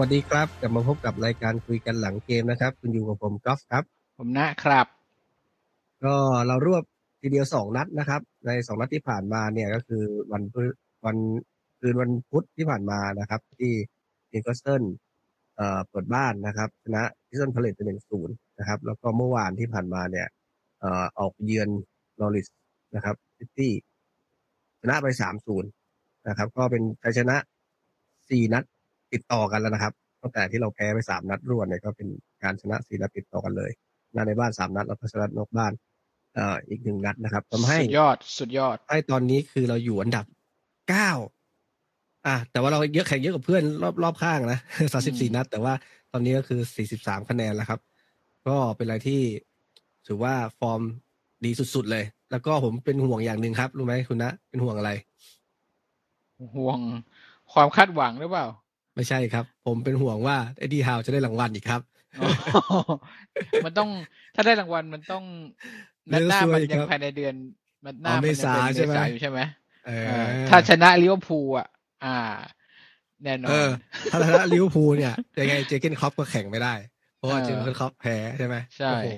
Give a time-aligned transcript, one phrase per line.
[0.00, 3.84] สวัสดีครับกลับมาพบกับรายการคุยกันหลังเกมนะครับ คุณอยู่กับผมกอล์ฟครับ
[4.18, 4.86] ผมนะครับ
[6.04, 6.14] ก็
[6.46, 6.82] เรารวบ
[7.20, 10.66] ทีเดียวสองนัดนะครับ ในสองนัดที่ผ่านมาเนี่ยก็คือวันพฤ
[11.04, 11.16] วัน
[11.78, 13.72] คืนวันพุธที่ผ่านมานะครับ ที่
[14.32, 14.82] นิวคาสเซิล
[15.56, 20.26] เอ่อเปิดบ้านนะครับชนะคริสตัลพาเลซไปหนึ่งศูนย์นะครับ แล้วก็เมื่อวานที่ผ่านมาเนี่ย
[20.80, 21.68] เอ่อออกเยือน
[22.20, 22.48] นอริช
[22.94, 23.72] นะครับซิตี้
[24.80, 25.68] ชนะไปสามศูนย์
[26.28, 27.36] นะครับ ก็เป็นชัยชนะ
[28.30, 28.64] สี่นัด
[29.12, 32.08] ติดต่อกันแล้วนะครับตั้งแต่ที่เราแพ้ไปสามนัดรวดเนี่ยก็เป็น
[32.42, 33.70] การชนะสี่นัดติดต่อกันเลย
[34.08, 35.72] ชนะในบ้านสามนัดแล้วก็ชนะนอกบ้าน
[36.34, 40.24] เอ่ออีกหนึ่งนัดนะครับทำให้สุดยอดสุดยอดให้ตอนนี้คือเราอยู่อันดับ
[40.88, 41.10] เก้า
[42.26, 44.58] อะแต่ว่าเราเยอะแข่งเยอะกับเพื่อนรอบรอบข้างนะ
[44.92, 45.72] สามสิบสี่นัด แต่ว่า
[46.12, 47.80] ตอนนี้ก็คือสี่สิบสามคะแนนแล้วครับ
[48.46, 49.20] ก็เป็นอะไรที่
[50.06, 50.80] ถือว่าฟอร์ม
[51.44, 54.90] ดีสุดๆเลย แล้วก็ผมเป็นห่วงอย่างหนึ่งครับ รู้ไหมคุณนะ เป็นห่วงอะไร
[56.56, 56.78] ห่วง
[57.52, 58.46] ความคาดหวังหรือเปล่า
[58.98, 61.80] ไม่ใช่ครับ ผมเป็นห่วงว่าไอ้ดีฮาวจะได้รางวัลอีกครับ
[62.20, 62.28] อ๋อ
[63.64, 63.88] มันต้อง
[64.34, 65.24] ถ้าได้รางวัลมันต้อง
[66.12, 67.34] นัดหน้าเดี๋ยวซวยมันอีกยัคงรับภายในเดือน
[67.84, 69.40] มันหน้าอ๋อมันเมษายังเป็นใช่ไหมเมษาอยู่ใช่ไหม
[69.86, 71.68] เอเอออถ้าชนะลิเวอร์พูลอะ
[72.04, 72.16] อ่า
[73.24, 73.68] แน่นอเอนอ
[74.10, 76.74] ถ้าชนะลิเวอร์พูลเนี่ยยังไงเจเกนครอปก็แข่งไม่ได้
[77.16, 79.08] เพราะว่าเออเจอร์เก้นคล็อปป์แพ้ใช่ไหมใช่โอ้โห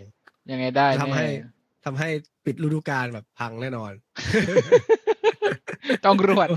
[0.51, 1.49] ยังไงได้ทำให้แน่
[1.85, 2.09] ทำให้
[2.45, 3.93] ปิดฤดูกาลแบบพังแน่นอน
[6.05, 6.49] ต้องรวด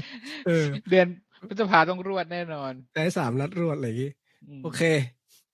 [0.48, 1.08] เออเดือน
[1.50, 4.12] พฤษภาต้องรวดแน่นอน ได้สามนัดรวดอะไรอย่างงี้
[4.60, 4.82] มโอเค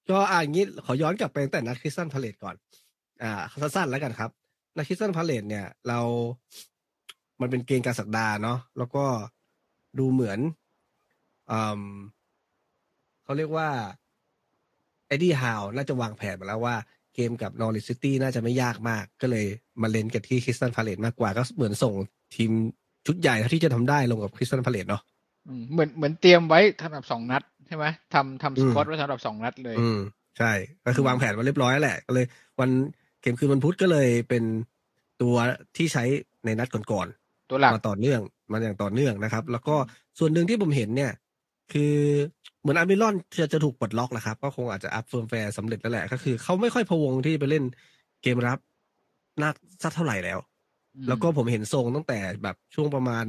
[0.09, 2.55] ก็อ่าอย่างนี้ขอย้อนกลับไปตั้งแต่นัดคริสตัลพาเลซก่อน
[3.23, 4.29] อ่าสั้นๆแล้วกันครับ
[4.75, 5.99] นัดคริสตัลพาเลซเนี่ย เรา
[7.41, 9.05] มันเป็นเกมกลางสัปดาห์เนาะแล้วก็
[9.99, 10.39] ดูเหมือน
[11.51, 11.83] อืม
[13.23, 13.69] เขาเรียกว่า
[15.07, 16.75] เอ็ดดี้ฮาวน่าจะวางแผนมาแล้วว่า
[17.15, 19.45] เกมกับนอริชซิตี้น่าจะไม่ยากมาก ก็เลย
[19.81, 21.93] มาเล่นกันที่คริสตัลพาเลซมากกว่า ก็เหมือนส่ง
[22.35, 22.51] ทีม
[23.05, 25.08] ชุดใหญ่เท่าที่จะทำได้ลงกับคริสตัลพาเลซเนาะอืม
[25.71, 29.99] เหมือนเหมือนเตรียมไว้สำหรับสองนัดใช่ไหมทำทำอืม squad ไว้สำหรับสองนัดเลย อืม
[30.37, 30.51] ใช่
[30.85, 32.25] ก็คือวางแผนมาเรียบร้อยแล้วแหละก็เลย
[32.59, 32.69] วัน
[33.21, 34.43] เกมคืนวันพุธก็เลยเป็น
[35.21, 35.35] ตัว
[35.77, 36.03] ที่ใช้
[36.45, 37.07] ในนัดก่อน
[37.49, 38.21] ตัวหลักๆมาต่อเนื่อง
[38.51, 39.75] มาอย่างต่อเนื่องนะครับ แล้วก็
[40.19, 41.11] ส่วนหนึ่งที่ผมเห็นเนี่ย
[41.73, 41.93] คือ
[42.61, 47.63] เหมือนอัลมิรอนจะจะถูกปลดล็อกแหละครับ ก็คงอาจจะ up firmware สำเร็จแล้วแหละ ก็คือเขาไม่ค่อยพะวงที่ไปเล่น
[48.21, 48.59] เกมรับ
[49.43, 50.39] นักสักเท่าไหร่แล้ว
[50.95, 53.25] อืมแล้วก็ผมเห็นทรงตั้งแต่แบบช่วงประมาณ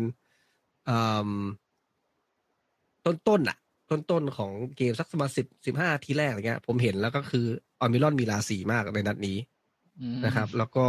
[3.06, 3.56] ต้นต้นๆอะ
[3.90, 7.46] ต้นต้นๆของเกมสักประมาณสิบสิบห้านาทีแรกอะไรเงี้ย ผมเห็นแล้วก็คือ
[7.80, 9.36] อัลมิรอนมีราศีมากในนัดนี้
[10.00, 10.86] อืมนะครับ แล้วก็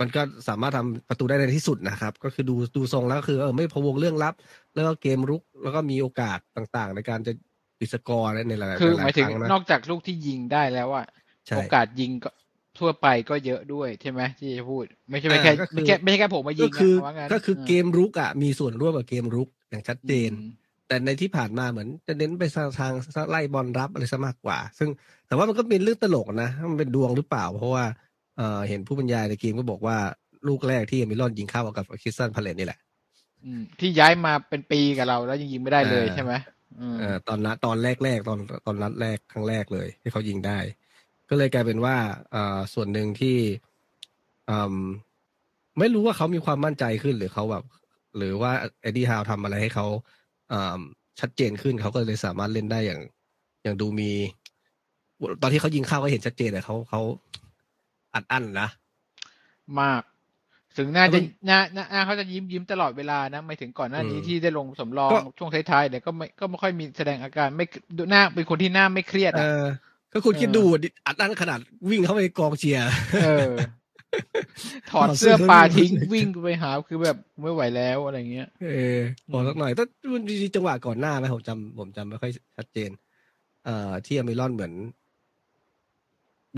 [0.00, 4.34] มันก็สามารถทำประตูได้ในที่สุดนะครับ ก็คือดูดูทรงแล้วก็คือเออไม่พะวงเรื่องรับ
[4.74, 7.32] แล้วก็เกมรุกแล้วก็มีโอกาสต่างๆ ในการจะ
[7.78, 11.06] ปิดสกอร์ในหลายๆคือหหลามายยถึๆคงรั้งนะนอกจากลูกที่ยิงได้แล้วอะ
[11.48, 12.30] ใช่โอกาสยิงก็
[12.78, 24.88] ทั่วไปก็เยอะด้วยใช่ไหมที่จะพูด ไม่ใช่ไม่อ่าแค่ก็คือไม่แค่ไม่ใช่แค่ผมมายิก็งคืออะว่างั้นก็คือเกมรุกอะมีส่วนร่วมกับเกมรุกอย่างชัดเจนอืม แต่ในที่ผ่านมาเหมือนจะเน้นไปทางทางไล่บอลรับอะไรซะมากกว่า ซึ่ง
[25.26, 27.84] แต่ว่ามันก็เป็นเรื่องตลกนะมันเป็นดวงหรือเปล่า เพราะว่า
[28.36, 29.96] เอ่อเห็นผู้บรรยายในเกมก็บอกว่า
[30.48, 32.78] ลูกแรกที่อัลมิรอนยิงเข้ากับคริสตัลพาเลซนี่แหละ
[33.44, 36.32] อืมที่ย้ายมาเป็นปีกับเราแล้วยังยิงไม่ได้เลยอ่าใช่ไหม
[36.80, 40.58] อืมเอ่อตอนนัดตอนแรกแรกๆตอนตอนนัดแรกครั้งแรกเลย ที่เขายิงได้
[41.28, 41.96] ก็เลยกลายเป็นว่า
[42.32, 43.36] เอ่อส่วนหนึ่งที่
[44.50, 44.76] อืม
[45.78, 47.64] ไม่รู้ว่าเขามีความมั่นใจขึ้นหรือเขาแบบ
[48.16, 48.52] หรือว่า
[48.82, 50.25] เอ็ดดี้ฮาวทำอะไรให้เขาอ่า
[51.20, 53.00] ชัดเจนขึ้นเขาก็เลยสามารถเล่นได้อย่าง
[53.62, 54.10] อย่างดูมี
[55.42, 57.00] ตอนที่เขายิงเข้าก็เห็นชัดเจนเลยเขาเขา
[58.14, 58.68] อัดอั้นนะ
[59.80, 60.02] มาก
[60.76, 69.66] ถึงน่าแล้วจะมันน่าน่าน่าเขาจะยิ้มยิ้มตลอดเวลานะไม่ถึงก่อนหน้านี้อืมที่ได้ลงสำรองก็ช่วงท้ายๆเนี่ยก็ไม่ก็ไม่ค่อยมีแสดงอาการไม่ดูหน้าเป็นคนที่หน้าไม่เครียดเออะอ
[70.12, 71.58] ก็คุณเออคิดดูดิอัดอั้นขนาด
[71.90, 72.88] วิ่งเข้าไปกองเชียร์
[73.24, 73.52] เออ
[74.90, 78.66] ถอดถอดเสื้เสื้ออปลาวิ่งทิ้งวิ่งไปหาคือแบบไม่ไหวแล้วอะไรเงี้ย เอ
[78.96, 79.00] อ
[79.32, 82.90] ขอสักหน่อยแต่มันมีจังหวะก่อนหน้าไหมผมจำผมจำไม่ค่อยชัดเจน
[83.64, 84.74] เอ่อ ที่อเมรอนเหมือน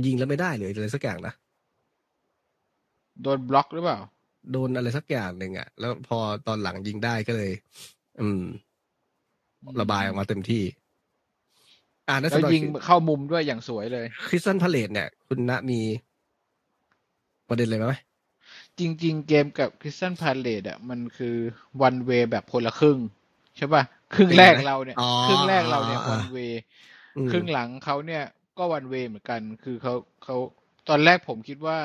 [0.06, 1.34] ยิงแล้วไม่ได้เลยอะไรสักอย่างนะ
[3.22, 3.98] โดนบล็อกหรือเปล่า
[4.52, 7.52] โดนอะไรสักอย่างหนึ่งอะ แล้วพอตอนหลังยิงได้ก็เลย
[8.20, 8.42] อืม
[9.80, 10.64] ระบายออกมาเต็มที่
[12.08, 15.80] อ่านั่นแล้วสำหรับยิงเข้ามุมด้วยอย่างสวยเลย คริสตันพาเลตเนี่ย คุณณมี
[17.48, 17.94] ประเด็นเลยไหม
[18.78, 21.36] จริง ๆ เกมกับคริสตัลพาเลซอะมันคือ
[21.82, 22.98] one way แบบคนละครึ่ง
[23.56, 23.82] ใช่ป่ะ
[24.14, 26.38] ครึ่งแรกเราเนี่ยอ๋อครึ่งแรกเราเนี่ยอ่าวันเว
[27.16, 28.24] อืมครึ่งหลังเขาเนี่ย
[28.58, 30.36] ก็ one way เหมือนกัน คือเขาเขา
[30.88, 31.78] ตอนแรกผมคิดว่า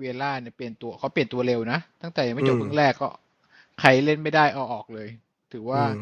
[0.00, 3.08] วิเอร่าเนี่ยเปลี่ยนตัวเขาเปลี่ยนตัวเร็วนะ ตั้งแต่ยังไม่จบครึ่งแรกก็
[3.80, 5.08] ใครเล่นไม่ได้เอาออกเลย
[5.52, 6.00] ถือว่าอืม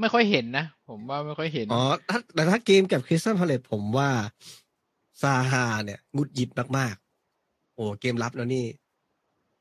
[0.00, 4.10] ไม่ค่อยเห็นนะ ผมว่าไม่ค่อยเห็นอ๋อถ้าแต่ถ้าเกมกับคริสตัลพาเลซผมว่า
[5.22, 7.09] ซาฮาเนี่ยงุดหยิดมากๆ
[7.74, 8.64] โอ้เกมรับแล้วนี่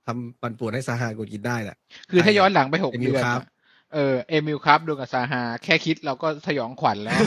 [0.05, 1.77] ทำปันป่วนให้ซาฮาหงุดหยิดได้แหละ
[2.09, 3.47] คือถ้าย้อนหลังไปหกเอ็มยูเดือนครับอะ
[3.93, 7.19] เออเอมิลครับดูกับซาฮาแค่คิดเราก็สยองขวัญแล้ว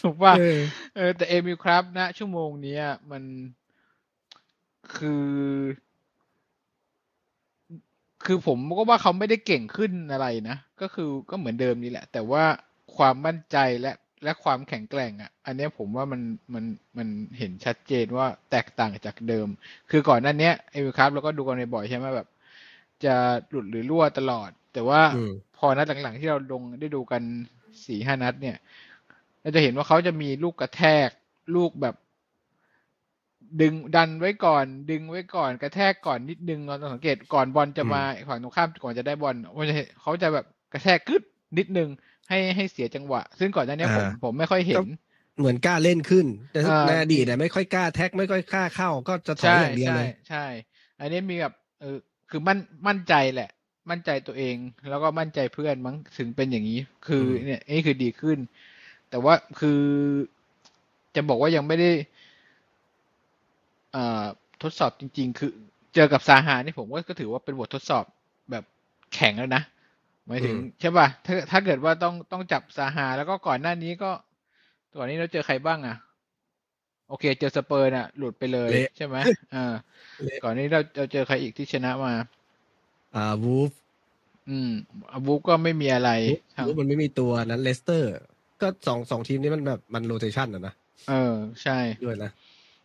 [0.00, 0.58] ถูกป่ะเออ
[0.96, 3.22] เออแต่เอมิลครับณชั่วโมงเนี้ยมัน
[4.96, 5.26] คือ
[8.24, 12.44] คือผมก็ว่าเขาไม่ได้เก่งขึ้นอะไรนะ ก็คือก็เหมือนเดิมนี่แหละ แต่ว่า
[12.96, 13.92] ความมั่นใจและ
[14.26, 16.20] และความแข็งแกร่งอะ อันเนี้ยผมว่ามัน
[16.54, 16.64] มัน
[16.96, 17.08] มัน
[17.38, 19.48] เห็นชัดเจนว่าแตกต่างจากเดิม
[19.90, 22.28] คือก่อนหน้าเนี้ยเอมิลครับเราก็ดูกันในบ่อยใช่ไหมแบบ
[23.04, 23.14] จะ
[23.50, 27.22] หลุดหรือรั่วตลอด แต่ว่าอืมพอนัดหลังๆ ที่เราลงได้ดูกัน
[27.86, 28.56] สี่ห้านัด เนี่ย
[29.40, 31.08] เราจะเห็นว่าเขาจะมีลูกกระแทก
[31.56, 31.94] ลูกแบบ
[33.60, 41.22] ดึงดันไว้ก่อน ดึงไว้ก่อนกระแทกก่อนนิดนึงเราต้องสังเกตก่อนบอลจะมาฝั่งตรงข้ามก่อนจะได้บอลว่าจะเห็นเขาจะแบบกระแทกกึด
[41.58, 41.88] นิดนึง
[42.28, 44.84] ให้ให้เสียจังหวะ ซึ่งก่อนหน้านี้ผมอ่าผมไม่ค่อยเห็น
[45.38, 50.44] เหมือนกล้าเล่นขึ้น แต่อ่าในอดีตเนี่ยไม่ค่อยกล้าแท็กไม่ค่อยกล้าเข้า ก็จะถอยใช่อย่างเดียวใช่เลยใช่
[51.00, 51.98] อันนี้มีแบบเออ
[52.30, 52.58] คือมั่น
[52.88, 53.50] มั่นใจแหละ
[53.90, 54.56] มั่นใจตัวเอง
[54.90, 58.38] แล้วก็มั่นใจเพื่อนมั้งถึงเป็นอย่างนี้ คืออืมเนี่ยนี่คือดีขึ้น
[59.10, 59.80] แต่ว่าคือ
[61.16, 61.90] จะบอกว่ายังไม่ได้
[63.92, 64.24] เอ่อ
[64.62, 65.52] ทดสอบจริง ๆ คือ
[65.94, 68.04] เจอกับซาฮานี่ผมว่าก็ถือว่าเป็นบททดสอบ
[68.50, 68.64] แบบ
[69.14, 69.62] แข็งแล้วนะ
[70.26, 74.10] หมายถึงใช่ป่ะถ้าถ้าเกิดว่าต้องต้องจับซาฮา แล้วก็ก่อนหน้านี้ก็
[74.96, 75.96] ก่อนนี้เราเจอใครบ้างอะ
[77.08, 79.16] โอเค เจอสเปอร์น่ะ หลุดไปเลยเละใช่ไหม
[79.54, 79.74] อ่า
[80.24, 82.14] เละก่อนนี้เราเราเจอใครอีกที่ชนะมา
[83.16, 83.72] อ่าวูฟ
[84.50, 84.70] อืม
[85.12, 86.10] อ่าวูฟก็ไม่มีอะไร
[86.56, 88.10] ทั้งวูฟมันไม่มีตัวนั้นเลสเตอร์
[88.60, 90.74] ก็สองสองทีมนี้มันแบบมัน rotation อะนะ
[91.08, 92.30] เออ ใช่ด้วยนะ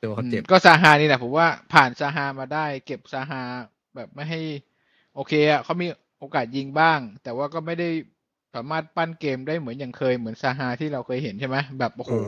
[0.02, 3.42] ตัวเขาเจ็บอืมก็ซาฮานี่แหละผมว่าผ่านซาฮามาได้ เก็บซาฮา
[3.96, 4.42] แบบไม่ให้
[5.16, 5.88] โอเคอะเขามี
[6.22, 7.90] โอกาสยิงบ้าง แต่ว่าก็ไม่ได้
[8.56, 12.28] สามารถปั้นเกมได้เหมือนอย่างเคยเหมือนซาฮาที่เราเคยเห็นใช่ไหมแบบโอ้โหอืม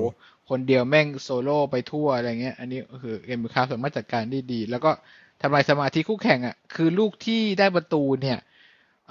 [0.50, 4.92] คนเดียวแม่งโซโล่ไปทั่วอะไรเงี้ย อันนี้ก็คือเกมคาสามารถจัดการได้ดี แล้วก็
[5.42, 8.40] ทำลายสมาธิคู่แข่งอะ คือลูกที่ได้ประตูเนี่ย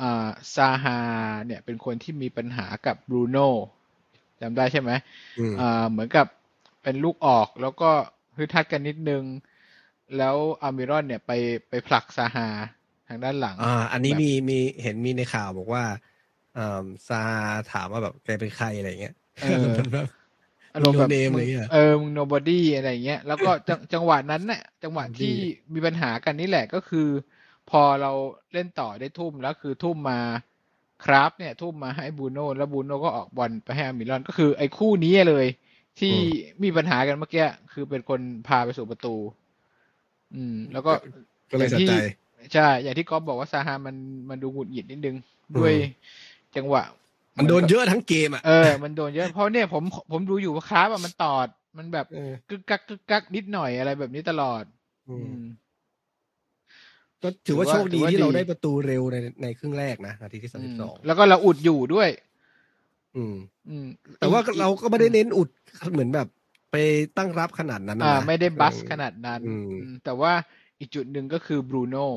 [0.01, 0.99] อ่าซาฮา
[1.47, 3.51] เนี่ยเป็นคนที่มีปัญหากับบรูโน่
[4.41, 4.91] จำได้ใช่ไหม
[5.39, 6.27] อืมอ่าเหมือนกับ
[6.83, 7.91] เป็นลูกออกแล้วก็
[8.37, 9.25] ฮึดทัดกันนิดนึง
[10.17, 11.31] แล้วอามิรอนเนี่ยไป
[11.69, 12.49] ไปผลักซาฮา
[12.82, 15.85] ทางด้านหลัง อ่า อันนี้แบบมีมีเห็นมีในข่าวบอกว่า
[16.59, 17.23] อ่าซา
[17.73, 20.07] ถามว่าแบบแกเป็นใครอะไรเงี้ยเออมันแบบ
[20.75, 25.35] อารมณ์แบบ no name มึอะไรงเงี้ยเออมึง nobody อะไรเงี้ยแล้วก็จังจังหวะนั้นน่ะจังหวะที่
[25.75, 27.09] มีปัญหากันนี่แหละก็คือ
[27.71, 28.13] พอเรา
[28.53, 30.21] เล่นต่อได้ทุ่มแล้วคือทุ่มมา
[31.05, 35.47] คราฟเนี่ย ทุ่มมาให้บูโน่แล้วบูโน่ก็ออกบอลไปให้อามิรอนก็คือไอ้คู่นี้เลย
[36.01, 36.15] ที่
[36.63, 39.15] มีปัญหากันเมื่อกี้คือเป็นคนพาไปสู่ประตู
[40.35, 40.93] อืม แล้วก็
[41.51, 41.93] ก็เลยสะใจ
[42.53, 43.97] ใช่ อย่างที่ก๊อฟบอกว่าซาฮามัน
[44.31, 45.17] มันดูหงุดหงิดนิดนึง
[45.59, 45.73] ด้วย
[46.57, 46.83] จังหวะ
[47.37, 51.49] มันโดนเยอะทั้งเกมอะเออมันโดนเยอะเพราะเนี่ยผมผมดูอยู่ว่าคราฟอะมันตอด
[51.79, 54.65] มันแบบเออกึกกักกึกกักนิดหน่อยอะไรแบบนี้ตลอด
[55.09, 55.41] อือืมม
[57.23, 62.09] ก็ถือว่าถือว่าโชคดีถือว่าที่เราดีได้ประตูเร็วในในครึ่งแรกนะนาทีที่สามอืสิมบสองแล้วก็เราอุดอยู่ด้วย
[63.17, 63.37] อืม
[63.69, 63.87] อืม
[64.19, 65.49] แต่ว่าอีกเราก็ไม่ได้เน้นอุด
[65.93, 66.29] เหมือนแบบ
[66.71, 66.77] ไป
[67.19, 70.33] ตั้งรับขนาดนั้นนะอ่านะไม่ได้บัสเออขนาดนั้นอืมอืมแต่ว่า
[70.81, 72.09] อีกจุดหนึ่งก็คือบรูโน่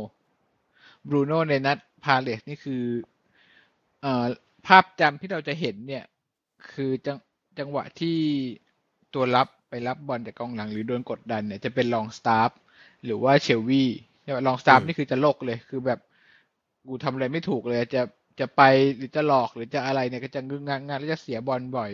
[1.09, 2.83] บรูโน่ในนัดพาเลสนี่คือ
[4.01, 4.25] เอ่อ
[4.67, 6.05] ภาพจำที่เราจะเห็นเนี่ย
[6.73, 7.17] คือจัง
[7.59, 8.17] จังหวะที่
[9.13, 12.51] ตัวรับไปรับบอลจากกองหลังหรือโดนกดดันเนี่ยจะเป็นลองสตาร์ฟ
[13.05, 13.83] หรือว่าเชลวี
[14.47, 15.99] ลองสตาร์ฟนี่คือจะโลกเลยคือแบบ
[16.87, 18.01] กูทำอะไรไม่ถูกเลยจะ
[18.39, 18.61] จะไป
[18.97, 21.91] หรือจะหลอกหรือจะอะไรเนี่ยก็จะงึงงักงักแล้วจะเสียบอลบ่อย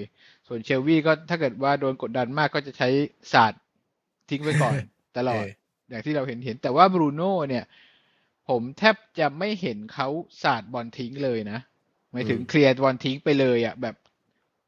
[0.47, 2.89] ส่วนเชลวีก็ถ้าเกิดว่าโดนกดดันมากก็จะใช้
[3.33, 3.61] ศาสตร์
[4.29, 4.77] ทิ้งไว้ก่อน
[5.17, 5.47] ตลอดเออ
[5.89, 7.65] อย่างที่เราเห็นเห็น แต่ว่าบรูโน่เนี่ย
[8.51, 10.07] ผมแทบจะไม่เห็นเขา
[10.43, 11.59] ศาสตร์บอลทิ้งเลยนะ
[12.11, 13.95] หมายถึงเคลียร์บอลทิ้งไปเลยอะ แบบ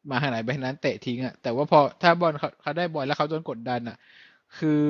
[0.10, 3.98] มาทางไหนไปทางนั้นเตะทิ้งอะ แต่ว่าพอถ้าบอลเขาเขาได้บอลแล้วเขาโดนกดดันอะ
[4.60, 4.82] คือ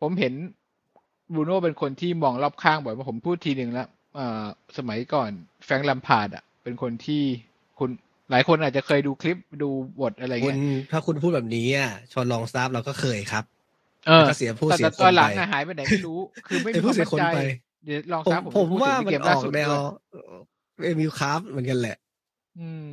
[0.00, 0.34] ผมเห็น
[1.34, 4.44] บรูโน่เป็นคนที่มองรอบข้างบ่อยว่าผมพูดทีหนึ่งแล้วเอ่อ
[4.78, 5.30] สมัยก่อน
[5.64, 7.22] แฟรงค์ลัมพาร์ดอะ เป็นคนที่
[7.78, 7.90] คุณ
[8.30, 13.44] หลายคนอาจจะเคยดูคลิปดูบทอะไรคุเงี้ณยถ้าคุณพูดแบบนี้อะชอนลองสตาฟเราก็เคยครับ
[14.06, 17.36] เออแต่ก็เสียผู้แต่เสียแต่คตอนนหลัไปงอะหายไปไหนไม่รู้ คือไม่เสีมียคผู้วามเสียมั่นคนใจไป
[17.86, 19.80] เดี๋ยวลองผมซับผมพูดว่าถึงมันเกมอล่าอกสุดแนวด้ว
[20.84, 21.96] ยเอมิลคราฟเหมือนกันแหละ
[22.60, 22.86] อืม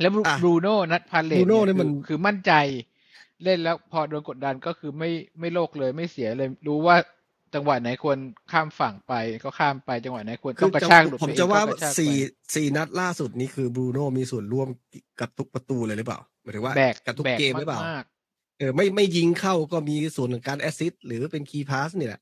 [0.00, 2.52] แล้วบรูอะบรูโน่นัดพาเลซบรูโน่เนี่ยนี่มันคือคือมั่นใจ
[3.44, 5.10] เล่นแล้วพอโดนกดดันก็คือไม่
[5.40, 6.96] ไม่ล่กเลยไม่เสียเลย รู้ว่า
[7.54, 8.18] จังหวะไหนควร
[8.52, 12.14] ข้ามฝั่งไปก็ข้ามไปจังหวะไหนควรต้องกระชากหลุดผมไปเองจะว่าก็กระชากไปสี่
[12.54, 14.68] สี่นัดล่าสุดนี้คือบรูโน่มีส่วนร่วม
[15.20, 18.04] กับทุกประตูเลยหรือเปล่าหมายถึงว่าแบกกับทุกแบกเกมหรือเปล่ามาก
[18.58, 22.20] เออไม่ไม่ยิงเข้าก็มีส่วนของการ assist หรือเป็น key pass เนี่ยแหละ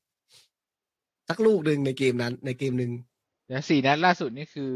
[1.29, 4.73] สักลูกหนึ่งในเกมนั้น ในเกมหนึ่งๆแล้วสี่นัดล่าสุดนี่คือ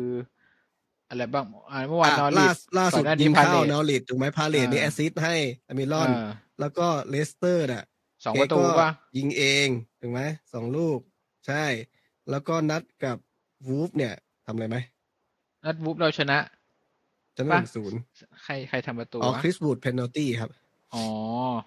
[1.10, 5.36] อะไรบ้างอ่าเมื่อวานนออะริล่าสล่าสุดก่อนหน้านี้ยิงเข้าพาเลทนอริดถูกไหมพาเลทนี่อ่าแอสซิสต์ให้
[5.68, 6.30] อเมรอนอ่า
[6.60, 7.84] แล้วก็เลสเตอร์น่ะ
[8.26, 9.68] สองประตูแกก็ป่ะยิงเอง
[10.02, 10.22] ถูกไหม
[10.54, 11.00] สองลูก
[11.48, 11.64] ใช่
[12.30, 13.18] แล้วก็นัดกับ
[13.68, 14.14] วูฟเนี่ย
[14.46, 14.78] ทำอะไรไหม
[15.66, 16.38] นัดวูฟเราชนะ
[17.38, 18.00] จะหปะนึ่งศูนย์
[18.44, 20.50] ใครใครทำประตูอ๋อวะคริสบูดเพน a ลตี้ครับ
[20.94, 21.04] อ๋อ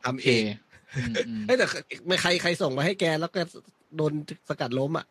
[0.04, 0.42] ทำโคเอง
[0.96, 1.66] อืมอืมเอ้ยแต่
[2.06, 3.40] ไม่ใครใครส่งมาให้แกแล้วก็
[3.96, 4.12] โดน
[4.49, 5.06] สกัดล้มอะ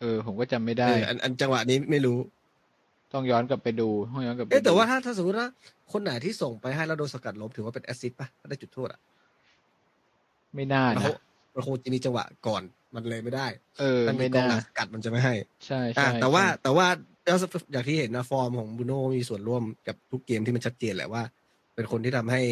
[0.00, 2.18] เออ ผมก็จำไม่ได้เอออันอันจังหวะนี้ไม่รู้
[3.12, 5.48] ต้องย้อนกลับไปดูต้องย้อนกลับไปเอ๊ะแต่ดูว่าถ้าถ้าสมมติว่า
[5.92, 9.00] คนไหนที่ส่งไปให้แล้วโดนสกัดล้มถือว่าเป็น assist ป่ะถ้าได้จุดโทษอะ
[10.54, 11.16] ไม่น่ามันนะคง
[11.54, 12.62] มันคงจะมีจังหวะก่อน
[12.94, 13.46] มันเลยไม่ได้
[13.80, 15.34] เออ ถ้ามีกองหลังสกัดมันจะไม่ให้
[15.66, 16.86] ใช่อะใช่แต่ว่าใช่แต่ว่า
[17.24, 17.38] แล้ว
[17.72, 21.22] อย่างที่เห็นนะฟอร์มของบรูโน่มีส่วนร่วมกับทุกเกมที่มันชัดเจนแหละว่า
[21.74, 22.42] เป็นคนที่ทำให้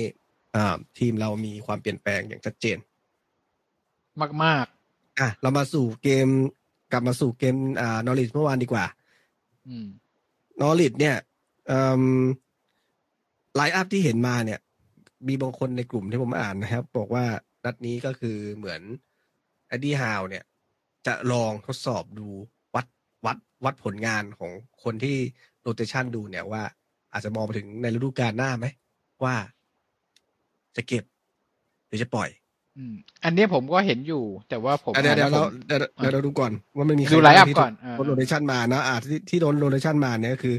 [0.57, 2.76] อ่าทีมเรามีความเปลี่ยนแปลงอย่างชัดเจน
[4.23, 4.67] มากมาก
[5.21, 6.29] อะ เรามาสู่เกม
[6.93, 9.87] กลับมาสู่เกมอ่านอริชเมื่อวานดีกว่าๆอืม
[10.61, 11.17] นอริชเนี่ย
[13.55, 14.61] line up ที่เห็นมาเนี่ย
[15.29, 17.25] มีบางคนในกลุ่มที่ผมอ่านนะครับ บอกว่า
[17.65, 18.81] นัดนี้ก็คือเหมือน
[19.67, 20.45] แอดดี้ฮาวเนี่ย
[21.07, 22.29] จะลองทดสอบดู
[22.75, 22.87] วัด
[23.27, 25.17] วัดวัดผลงานของคนที่
[25.61, 26.62] rotation ดูเนี่ยว่า
[27.12, 28.67] อาจจะมองไปถึงในฤดูกาลหน้าไหม
[29.25, 29.35] ว่า
[30.77, 31.05] จะเก็บ
[31.87, 32.29] หรือจะปล่อย
[32.77, 40.57] อืม อันเนี้ยผมก็เห็นอยู่ แต่ว่าผมอะเดี๋ยวเดี๋ยวอ่เรานแล้วผมเดี๋ยวเดี๋ยวเราดูก่อน ว่ามันมีใครดู line up ที่ก่อนอ่าโดน rotation มานะอ่าที่ที่โดน rotation มาเนี่ยก็คือ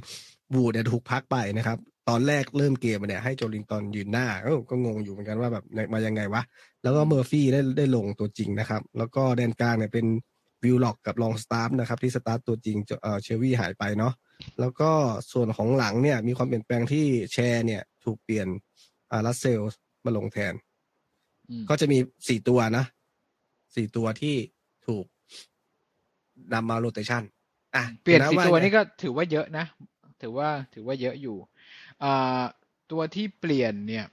[0.53, 1.77] วูดเนี่ยถูกพักไปนะครับ
[2.10, 5.63] ตอนแรกเริ่มเกมมาเนี่ยให้โจลิงตันยืนหน้าเอ้าก็งงอยู่เหมือนกันว่าแบบ
[5.94, 6.41] มายังไงวะ
[6.84, 10.06] แล้วก็เมอร์ฟี่ได้ได้ลงตัวจริงนะครับ แล้วก็แดนกลางเนี่ยเป็น
[10.63, 14.13] วิลล็อกกับลองสตาฟนะครับ ที่สตาร์ตตัวจริงเอ่อเชลวี่หายไปเนาะ
[14.60, 14.91] แล้วก็
[15.32, 18.48] ส่วนของหลังเนี่ยมีความเปลี่ยนแปลงที่แชร์เนี่ย ถูกเปลี่ยน
[19.12, 19.62] อ่าลัสเซล
[20.06, 20.71] มาลงแทนอืม
[21.70, 22.86] ก็จะมีสี่ตัวนะ
[23.75, 24.36] สี่ตัวที่
[24.88, 25.05] ถูก
[26.53, 27.24] นำมา rotation
[27.75, 29.65] อะเปลี่ยนอะสี่ตัวไงนี่ก็ถือว่าเยอะนะ
[30.22, 31.38] ถือว่าถือว่าเยอะอยู่
[32.03, 32.41] อ่า
[32.91, 34.05] ตัวที่เปลี่ยนเนี่ย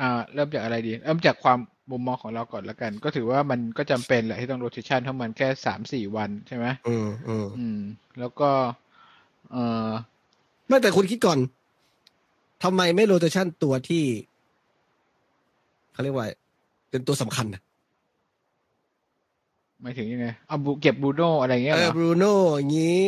[0.00, 1.58] อ่าเริ่มจากอะไรดี เริ่มจากความ
[1.90, 7.80] มุมมองของเราก่อนแล้วกัน ก็ถือว่ามันก็จำเป็นแหละที่ต้อง rotation เพราะมันแค่สามสี่วันใช่ไหมอืมอืมอืม
[8.20, 8.50] แล้วก็
[9.52, 9.90] เอ่อ
[10.68, 11.38] ไม่แต่คุณคิดก่อน
[12.64, 14.04] ทำไมไม่ rotation ตัวที่
[15.98, 16.28] เขาเรียกว่า
[16.90, 17.62] เป็นตัวสำคัญนะ
[19.82, 22.98] หมายถึงยังไงเอาบูเก็บบรูโน่อะไรเงี้ยเอเหรอบรูโน่อย่างนี้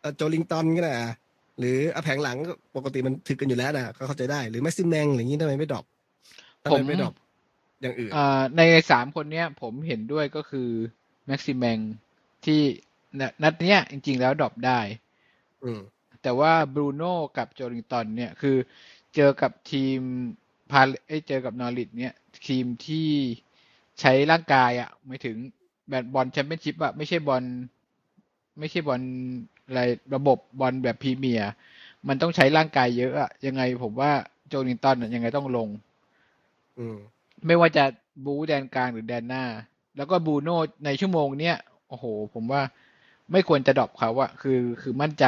[0.00, 1.12] เอ่อโจลิงตันก็ได้อะ
[1.58, 5.84] หรือเอาแผงหลังก็ปกติมันถึกกันอยู่แล้วนะก็เข้าใจได้หรือแม็กซิแมงอะไรอย่างนี้ทำไมไม่ drop
[6.62, 7.14] ทำไมไม่ drop
[7.80, 10.68] อย่างอื่นอ่าในสามคนเนี้ย ผมเห็นด้วยก็คือ
[11.26, 11.78] แม็กซิแมง
[12.44, 14.80] ที่นัดเนี้ยจริง ๆ แล้ว drop ได้
[15.64, 15.80] อืม
[16.22, 18.56] แต่ว่าบรูโน่กับโจลิงตันเนี่ยคือ
[19.14, 19.98] เจอกับทีม
[20.70, 22.14] พาเอ้ยเจอกับนอริชเนี่ย
[22.48, 23.08] ทีมที่
[24.00, 25.36] ใช้ร่างกายอะ่ะหมายถึง
[25.90, 27.44] แบบบอลแชมเปี้ยนชิพอะไม่ใช่บอล
[28.58, 29.00] ไม่ใช่บอล
[29.66, 29.80] อะไร
[30.14, 31.50] ระบบบอลแบบพรีเมียร์
[32.08, 34.10] มันต้องใช้ร่างกายเยอะอะยังไงผมว่า
[34.48, 35.68] โจลิงตันอะยังไงต้องลง
[36.78, 36.96] อืม
[37.46, 37.84] ไม่ว่าจะ
[38.24, 39.44] บูแดนกลางหรือแดนหน้า
[39.96, 41.56] แล้วก็บรูโน่ในชั่วโมงเนี้ย
[41.88, 42.62] โอ้โห ผมว่า
[43.32, 45.26] ไม่ควรจะ drop เขาอะคือคือมั่นใจ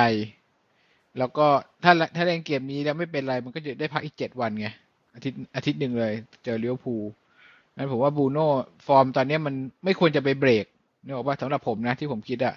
[1.19, 1.47] แล้วก็
[1.83, 4.69] ถ้าถ้าเล่นเกมนี้แล้วไม่เป็นไร มันก็จะได้พักอีกเจ็ดวันไง
[5.15, 7.03] อาทิตย์อาทิตย์หนึ่งเลย เจอลิเวอร์พูล
[7.77, 8.47] งั้นผมว่าบรูโน่
[8.87, 10.67] ฟอร์มตอนเนี้ยมันไม่ควรจะไปเบรก
[11.05, 12.55] นึกออกป่ะสำหรับผมนะที่ผมคิดอะ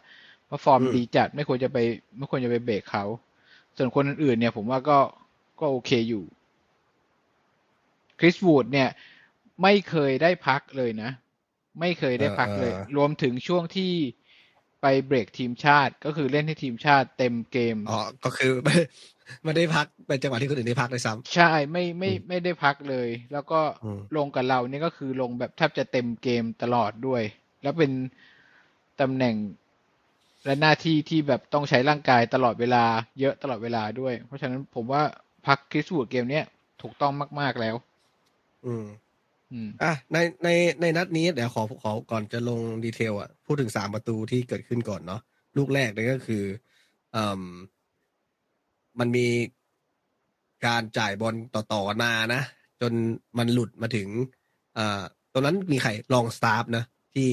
[0.50, 1.77] ว่าฟอร์มอืมดีจัดไม่ควรจะไป
[2.17, 3.03] ไม่ควรจะไปเบรกเขา
[3.77, 5.00] ส่วนคนอื่นๆเนี่ย ผมว่าก็
[5.60, 6.24] ก็โอเคอยู่
[8.20, 8.89] คริสวูดเนี่ย
[9.63, 11.12] ไม่เคยได้พักเลยนะ
[11.79, 13.91] ไม่เคยได้พักเลยเออเออรวมถึงช่วงที่
[14.81, 27.23] ไปเบรกทีมชาติก็คือเล่นให้ทีมชาติเต็มเกมอ๋อก็คือไม่ไม่ได้พักเป็นจังหวะที่คนอื่นได้พักเลยซ้ใช่ไม่ไม่อืมไม่ได้พักเลย แล้วก็อืมลงกับเราเนี่ยก็คือลงแบบแทบจะเต็มเกมตลอดด้วย
[27.61, 27.91] แล้วเป็น
[29.01, 29.35] ตำแหน่ง
[30.45, 32.83] และหน้าที่ที่แบบต้องใช้ร่างกายตลอดเวลา
[33.19, 35.03] เยอะตลอดเวลาด้วย เพราะฉะนั้นผมว่า
[35.47, 36.45] พักคริสวูดเกมเนี้ย
[36.81, 38.85] ถูกต้องมาก ๆแล้วำอืม
[39.51, 40.50] อืมอะในใน
[40.81, 45.21] ในนัดนี้เดี๋ยวขอขอก่อนจะลงดีเทลอะ พูดถึงสามประตูที่เกิดขึ้นก่อนเนาะ
[45.57, 46.43] ลูกแรกเนี่ยก็คือ
[47.15, 47.23] อื
[49.00, 49.27] มมันมี
[50.65, 52.41] การจ่ายบอลต่อต่อๆมานะ
[52.81, 52.93] จน
[53.38, 54.07] มันหลุดมาถึง
[54.77, 55.01] อ่า
[55.33, 56.83] ตรงนั้นมีใครลองสตาฟนะ
[57.13, 57.29] ที่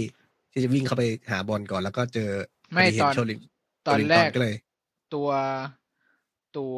[0.53, 2.31] ที่จะวิ่งเข้าไปหาบอลก่อนแล้วก็เจอ
[2.73, 3.41] ไม่พดีเห็ตอนโจลิน
[3.87, 4.55] ตันโจลินตันแรกก็เลย
[5.15, 5.29] ตัว
[6.57, 6.77] ตัว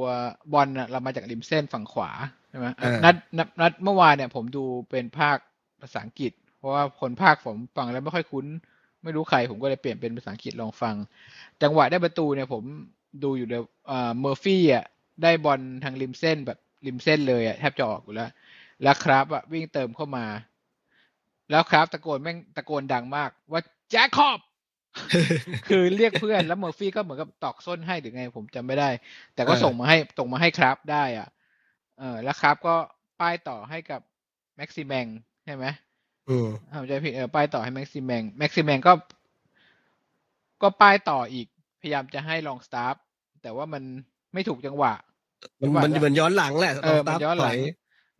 [0.53, 2.11] บอลน่ะเรามาจากริมเส้นฝั่งขวา
[2.51, 5.37] ใช่ไหมเออนัดนัดนัดเมื่อวานเนี่ย ผมดูเป็นพากย์
[5.81, 8.47] ภาษาอังกฤษ เพราะว่าคนพากย์ผมฟังแล้วไม่ค่อยคุ้น
[9.03, 10.95] ไม่รู้ใคร ผมก็เลยเปลี่ยนเป็นภาษาอังกฤษลองฟัง
[11.63, 12.65] จังหวะได้ประตูเนี่ยผม
[13.23, 14.85] ดูอยู่เดี๋ยวเอ่อเมอร์ฟี่อะ
[15.23, 18.31] ได้บอลทางริมเส้นแบบริมเส้นเลยอะแทบจะออกอยู่แล้ว
[18.83, 20.27] แล้วคราฟท์อะวิ่งเติมเข้ามา
[21.51, 23.61] แล้วคราฟท์ตะโกนแม่งตะโกนดังมากว่า
[23.91, 24.39] เจค็อบ
[25.69, 28.89] คือเรียกเพื่อนแล้วเมอร์ฟี่ก็เหมือนกับตอกส้นให้หรือไงผมจำไม่ได้
[29.35, 31.29] แต่ก็เออส่งมาให้ส่งมาให้คราฟท์ได้อะ
[31.99, 32.75] เออ แล้วคราฟท์ก็
[33.21, 34.01] ป้ายต่อให้กับ
[34.57, 35.07] แม็กซิแมง
[35.45, 35.65] ใช่ไหม
[36.29, 38.93] อืมถ้าผมจำไม่ผิดเออป้ายต่อให้แม็กซิแมงแม็กซิแมงก็
[40.63, 41.47] ก็ป้ายต่ออีก
[41.81, 42.95] พยายามจะให้ลองสตาร์ฟ
[43.43, 43.83] แต่ว่ามัน
[44.35, 44.93] ไม่ถูกจังหวะ
[45.61, 47.59] มันว่ามันแล้วเหมือนย้อนหลังแหละเออมันย้อนหลังถย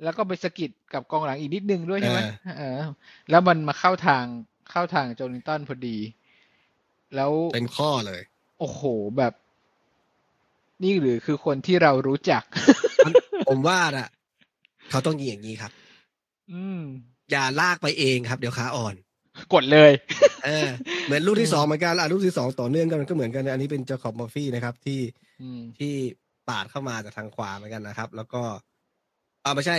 [0.03, 2.91] แล้วก็ไปสะกิดกับกองหลังอีกนิดนึงด้วยใช่ไหมเออเออ
[3.31, 4.25] แล้วมันมาเข้าทาง
[4.71, 5.99] เข้าทางโจลิงตันพอดี
[7.15, 8.21] แล้วเต็มข้อเลย
[8.59, 8.83] โอ้โห
[9.19, 9.33] แบบ
[10.83, 12.43] นี่หรือคือคนที่เรารู้จัก
[13.49, 14.09] ผมว่าน่ะ
[14.91, 15.73] เขาต้องยิงอย่างนี้ครับ
[16.53, 16.83] อืม
[17.31, 18.95] อย่าลากไปเองครับ เดี๋ยวขาอ่อน
[19.55, 19.93] กดเลย
[20.45, 20.69] เออ
[21.05, 25.01] เหมือนลูกที่อืมสองเหมือนกันอะลูกที่สองต่อเนื่องกันก็เหมือนกันอันนี้เป็นเจาขอบมอร์ฟี่นะครับ ที่
[25.41, 25.95] อืมที่
[26.49, 28.43] ปาดเข้ามาจากทางขวาเหมือนกันนะครับ แล้วก็
[29.45, 29.77] อ่าไม่ใช่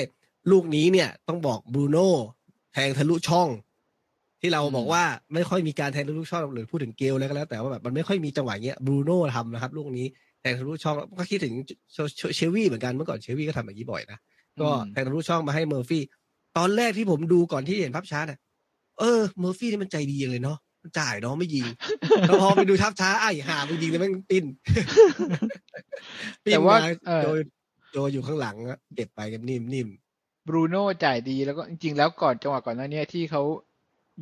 [0.52, 2.12] ลูกนี้เนี่ย ต้องบอกบรูโน่
[2.74, 3.50] แทงทะลุช่อง
[4.42, 5.04] ที่เราอืมบอกว่า
[5.34, 10.06] ไม่ค่อยมีการแทงทะลุช่องหรือพูดถึงเกลแล้วก็แล้ว แต่ว่าแบบมันไม่ค่อยมีจังหวะเงี้ยบรูโน่ทำนะครับลูกนี้
[10.42, 11.54] แทงทะลุช่องก็คิดถึง
[11.94, 14.18] เชเชเชลวี่เหมือนกันเมื่อก่อนเชลวี่ก็ทำแบบนี้บ่อยนะ
[14.62, 16.04] ก็อืมแทงทะลุช่องมาให้เมอร์ฟี่
[16.58, 18.40] ตอนแรกที่ผมดูก่อนที่เห็นภาพช้าเนี่ย
[19.00, 21.66] เออเมอร์ฟี่นี่มันใจดีจังเลยเนาะมันจ่ายเนาะไม่ยิง
[22.28, 24.46] แล้วพอไปดูภาพช้าไอ้ห่ามันยิงเลยแม่งปิ้น
[26.46, 27.40] ปิ้นแต่ว่ามาเออโดย
[27.94, 29.88] โดยอยู่ข้างหลังอะเก็บไปกันนิ่มนิ่ม
[30.48, 33.44] บรูโน่จ่ายดีแล้วก็จริงๆแล้วก่อนจังหวะก่อนหน้าเนี้ยที่เขา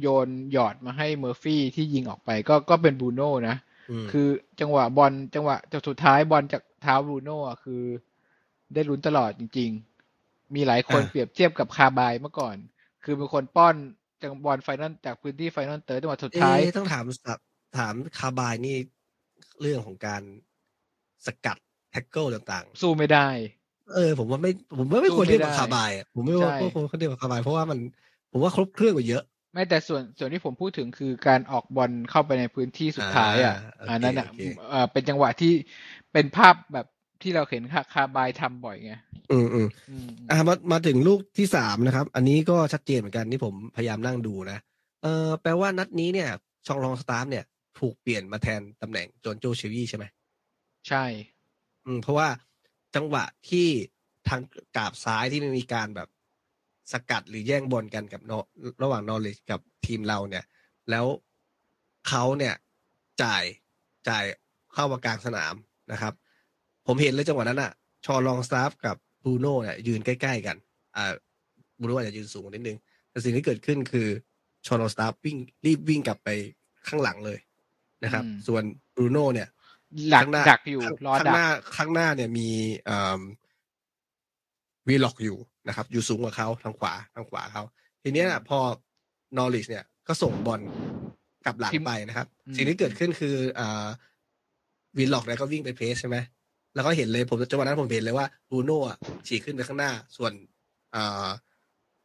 [0.02, 3.56] โยนหยอดมาให้เมอร์ฟี่ที่ยิงออกไปก็ก็เป็นบรูโน่นะ
[4.04, 4.28] มคือ
[4.60, 7.84] จังหวะบอลจังหวะจากสุดท้ายบอลจากเท้าบรูโน่อะคือ
[8.74, 9.70] ได้ลุ้นตลอดจริง
[10.14, 12.56] ๆ มีหลายคนเปรียบเทียบกับคาบายเมื่อก่อน
[13.04, 13.76] คือเป็นคนป้อน
[14.22, 17.04] จังบอล final จากพื้นที่ final third จังหวะสุดท้ายเอ๊ะต้องถาม
[17.78, 18.76] ถามคาบายนี่
[19.62, 20.22] เรื่องของการ
[21.26, 21.58] สกัด
[21.91, 27.79] tackle ต่างสู้ไม่ได้ๆเออ ผมว่าไม่ผมว่าไม่สู้ควรเทียบไม่กับได้คาบายอะผมไม่ว่าใช่ว่าควรเทียบกับคาบาย เพราะว่ามัน
[28.32, 35.53] ผมว่าครบเครื่องกว่าเยอะ ไม่แต่ส่วนส่วนที่ผมพูดถึงคือการออกบอลเข้าไปในพื้นที่สุดท้ายอะอ่าโอเคอันนั้นอะโอเคเอ่อเป็นจังหวะที่
[36.14, 36.88] เป็นภาพแบบ
[37.22, 38.94] ที่เราเห็นคาคาบายทำบ่อยไง
[39.32, 44.60] อืมอืมอืมอะมามาถึงลูกที่สามนะครับ อันนี้ก็ชัดเจนเหมือนกันที่ผมพยายามนั่งดูนะ
[45.03, 46.29] เออแปลว่านัดนี้เนี่ย
[46.68, 47.46] ชองรองสตาร์ฟเนี่ย
[47.79, 50.05] ถูกเปลี่ยนมาแทนตำแหน่งโจนโจเชวี่ใช่ไหม
[50.88, 51.05] ใช่
[51.86, 52.27] อืมเพราะว่า
[52.96, 53.68] จังหวะที่
[54.27, 54.42] ทาง
[54.77, 56.10] กราบซ้ายที่มันมีการแบบ
[56.92, 58.48] สกัดหรือแย่งบอลกันกับ Nor-
[58.84, 60.46] ระหว่างนอริชกับทีมเราเนี่ย
[60.90, 61.05] แล้ว
[62.10, 62.55] เขาเนี่ย
[63.24, 63.44] จ่าย
[64.10, 64.24] จ่าย
[64.74, 65.53] เข้ามากลางสนาม
[65.92, 66.14] นะครับ
[66.92, 67.72] ผมเห็นเลยจังหวะนั้นอะ
[68.06, 70.58] ชอลองสตาฟกับบรูโน่เนี่ยยืนใกล้ๆกัน
[70.96, 71.14] อ่า
[71.82, 72.78] บรูโน่อาจจะยืนสูงนิดนึง
[73.10, 74.08] แต่สิ่งที่เกิดขึ้นคือ
[74.66, 76.30] ชอลองสตาฟวิ่งรีบวิ่งกลับไป
[76.88, 77.40] ข้างหลังเลย
[78.04, 78.64] นะครับ ส่วน
[78.96, 79.48] บรูโน่เนี่ย
[80.10, 81.48] หลักข้างหน้าดักอยู่ข้างรอข้างดัหกน้า
[81.78, 82.50] ข้างหน้าเนี่ยมี
[82.86, 83.22] เอ่อ
[84.88, 87.64] วิลล็อคอยู่นะครับ อยู่สูงกว่าเขาทางขวาทางขวาเขา
[88.04, 88.60] ทีเนี้ยน่ะพอ
[89.38, 90.62] นอริชเนี่ยก็ส่งบอล
[91.46, 93.88] กลับหลังทีมไปนะครับอืมสิ่งที่เกิดขึ้นคืออ่า
[94.98, 96.18] วิลล็อคเนี่ยก็วิ่งไป press ใช่ไหม
[96.75, 100.32] แล้วก็เห็นเลยผมจังหวะนั้นผมเห็นเลยว่าบรูโน่อะฉีกขึ้นไปข้างหน้า ส่วน
[100.96, 101.27] อ่า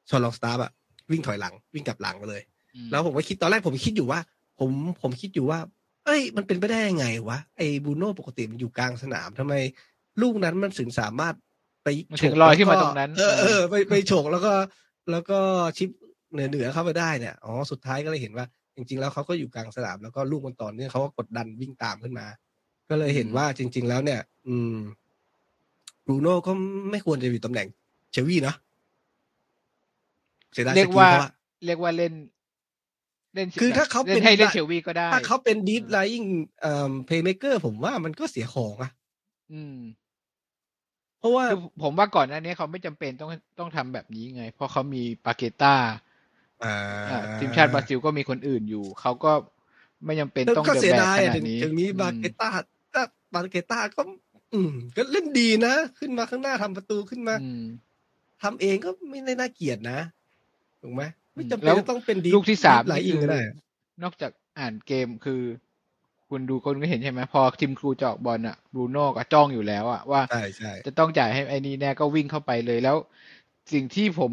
[0.09, 0.73] ฌอนลองสตาฟอะ
[1.11, 2.43] วิ่งถอยหลัง วิ่งกลับหลังมาเลย
[2.75, 4.21] อืมแล้วผมก็คิดตอนแรกผมคิดอยู่ว่า
[4.59, 4.71] ผม
[5.03, 5.59] ผมคิดอยู่ว่า
[6.05, 9.55] เอ้ย มันเป็นไปได้ยังไงวะไอ้บรูโน่ปกติมันอยู่กลางสนามทำไม
[10.23, 11.35] ลูกนั้นมันถึงสามารถ
[11.83, 14.53] ไปมันฉถึกงลอยขึ้นมาแล้วก็ตรงนั้น เออเออไปไปฉกแล้วก็
[15.11, 15.39] แล้วก็
[15.79, 15.91] ชิป
[16.33, 18.47] เหนือเหนือเข้าไปได้เนี่ยอ๋อสุดท้ายก็เลยเห็นว่า
[18.77, 22.27] จริง ๆ แล้วเขาก็อยู่กลางสนามแล้วก็ลูกมันต่อเนื่องเขาก็กดดันวิ่งตามขึ้นมา
[22.89, 24.77] ก็เลยเห็นว่าจริง ๆ แล้วเนี่ย อืม
[26.07, 26.53] บรูโน่ก็
[26.91, 27.69] ไม่ควรจะอยู่ตำแหน่ง
[28.13, 28.57] เชลวี่เนาะ
[30.53, 31.31] เสียดายเรียสกกิลว่าเขาอะ
[31.67, 32.13] เรียกว่าเล่น
[33.35, 38.91] เล่นคือถ้าเขาเล่เป็นนให้เล่นเชลวีก็ได้ ถ้าเขาเป็นดีฟอืมไลน์เอ่อเพย์เมเกอร์ผมว่ามันก็เสียของอะ
[39.53, 39.77] อืม
[41.19, 45.75] เพราะว่าคือผมว่าก่อนหน้านี้เขาไม่จำเป็นต้องต้องทำแบบนี้ไง เพราะเขามีปาเกต้า
[46.65, 46.75] อ่า
[47.09, 49.33] อ่าทีมชาติบราซิลก็มีคนอื่นอยู่ เขาก็
[50.05, 52.49] ไม่จำเป็นแล้วต้องก็เดินเสียแบบดายขอะนาถึดงนี้ถึงมีบาอืเกต้า
[52.93, 53.03] แต่
[53.35, 54.03] บาเกต้าก็
[54.55, 57.61] อืม ก็เล่นดีนะ ขึ้นมาข้างหน้าทำประตูขึ้นมาอืม
[58.43, 59.99] ทำเองก็ไม่ได้น่าเกลียดนะ
[60.83, 61.03] ถูกไหม
[61.35, 63.41] ไม่จำเป็แล้นวจะต้องเป็นดีลูกที่สามไลนี่น์อิงคือก็ได้
[64.03, 65.43] นอกจากอ่านเกมคือ
[66.29, 72.97] คุณดูคนก็เห็นใช่ไหมพอทีมครูจะออกบอลอะบรูโน่ก็จ้องอยู่แล้วอะว่าใช่ใช่จะต้องจ่ายให้ไอ้นี่แน่ก็วิ่งเข้าไปเลยแล้ว
[73.73, 74.33] สิ่งที่ผม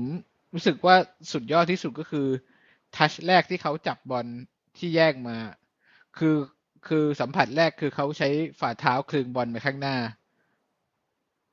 [0.54, 0.96] รู้สึกว่า
[1.32, 2.28] สุดยอดที่สุดก็คือ
[2.96, 4.26] ทัชแรกที่เขาจับบอล
[4.82, 5.38] ที่แยกมา
[6.18, 6.36] คือ
[6.88, 9.98] คือสัมผัสแรกคือเขาใช้ฝ่าเท้าคลึงบอลไปข้างหน้า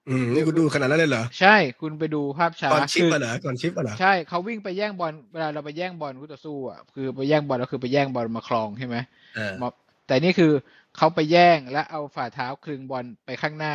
[0.09, 8.97] อืมนี่กูดูขนาดนั้นเลยเหรอ ใช่ คุณไปดูภาพช้าก่อนชิปคืออะเหรอก่อนชิปอะเหรอใช่เขาวิ่งไปแย่งบอลเวลาเราไปแย่งบอลคู่ต่อสู้อะคือไปแย่งบอลแล้วคือไปแย่งบอลมาครองใช่ไหม
[9.37, 9.69] เออมา
[10.07, 10.53] แต่นี่คือ
[10.97, 13.75] เขาไปแย่งและเอาฝ่าเท้าคลึงบอลไปข้างหน้า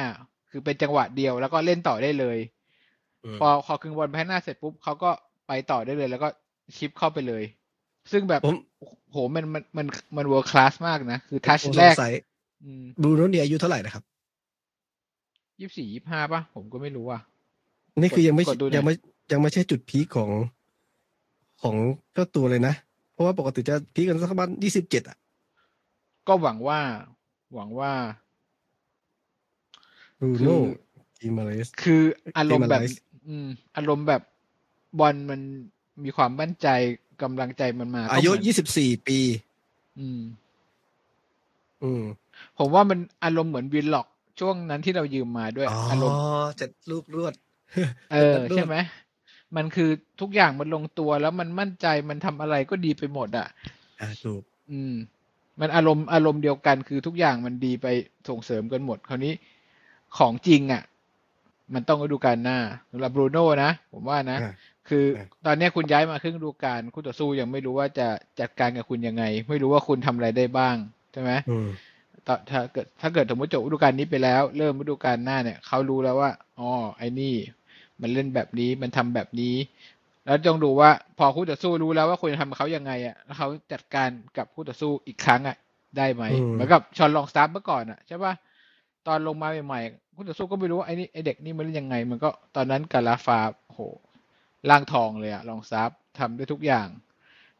[0.51, 2.37] คือเป็นจังหวะเดียวแล้วก็เล่นต่อได้เลย
[3.33, 5.11] มพอพอคลึงบอลไปข้างหน้าเสร็จปุ๊บเขาก็
[5.47, 6.29] ไปต่อได้เลย แล้วก็
[6.77, 7.43] ชิปเข้าไปเลย
[8.11, 8.55] ซึ่งแบบผม
[9.13, 12.13] โหมันมันมันมัน world class มากนะ คือ touch แรกผมสงสัย
[12.63, 14.03] อืมบรูโน่เนี่ยอายุเท่าไหร่นะครับ
[15.59, 17.21] ยี่สี่ยี่ห้าป่ะ ผมก็ไม่รู้อะ
[18.01, 18.93] นี่คือยังไม่กดดูหน่อยยังไม่
[19.31, 20.29] ยังไม่ใช่จุดพีคของ
[21.61, 21.75] ของ
[22.13, 22.73] เจ้าตัวเลยนะ
[23.13, 25.17] เพราะว่าปกติจะพีคกันสักประมาณยี่สิบเจ็ดอะ
[26.27, 26.79] ก็หวังว่า
[27.53, 27.91] หวังว่า
[30.19, 30.57] บรูโน่
[31.19, 32.01] กิมาเลสคือ
[32.37, 32.93] อารมณ์แบบ Gimenez
[33.27, 33.47] อืม
[33.77, 34.21] อารมณ์แบบ
[34.99, 35.41] บอลมัน
[36.03, 36.67] มีความมั่นใจ
[37.23, 39.19] กำลังใจมันมา อายุก็เหมืนยี่สิบสี่ปี
[39.99, 40.21] อืม
[41.83, 42.03] อืม
[42.57, 44.07] ผมว่ามันอารมณ์เหมือนวินล็อก
[44.39, 46.19] ช่วงนั้นที่เรายืมมาด้วยอ๋ออารมณ์
[46.57, 47.33] เจ็ดลูกรวด
[48.11, 48.75] เออด้วยใช่ไหม
[49.55, 49.89] มันคือ
[50.21, 53.47] ทุกอย่างมันลงตัวแล้วมันมั่นใจมันทำอะไรก็ดีไปหมด อะ
[54.01, 54.93] อ่าถูก อืม
[55.59, 57.87] มันอารมณ์อารมณ์เดียวกันคือทุกอย่างมันดีไป
[58.29, 59.33] ส่งเสริมกันหมด คราวนี้
[60.17, 60.83] ของจริงอะ
[61.73, 62.57] มันต้องฤดูกาลหน้า
[62.91, 64.53] สำหรับบรูโน่นะ ผมว่านะอ่า
[64.89, 68.07] คืออ่าตอนเนี้ยคุณย้ายมาครึ่งฤดูกาลคู่ต่อสู้ยังไม่รู้ว่าจะ
[68.39, 70.75] จัดการกับคุณยังไง ไม่รู้ว่าคุณทำอะไรได้บ้าง
[71.13, 71.67] ใช่ไหมอืม
[72.27, 77.33] ตอนถ้าเกิดถ้าเกิดสมมติจบฤดูกาลนี้ไปแล้ว เริ่มฤดูกาลหน้าเนี่ยเขารู้แล้วว่าอ๋อไอ้นี่
[78.01, 79.55] มันเล่นแบบนี้มันทำแบบนี้
[80.25, 85.57] แล้วจงดูว่าพอคู่ต่อสู้รู้แล้วว่าคุณจะทำกับเขายังไงอะแล้วเขาจัดการกับคู่ต่อสู้อีกครั้งอะ
[85.97, 88.33] ได้ไหมอืมเหมือนกับชอนลองสตาร์เมื่อก่อนอะใช่ปะ
[89.07, 93.39] ตอนลงมาใหม่ๆคู่ต่อสู้ก็ไม่รู้ว่าไอ้นี่ไอ้เด็กนี่มันเล่นยังไง มันก็ตอนนั้นกาลาฟา
[93.73, 93.79] โห
[94.69, 96.87] ร่างทองเลยอะลองสตาฟทำได้ทุกอย่าง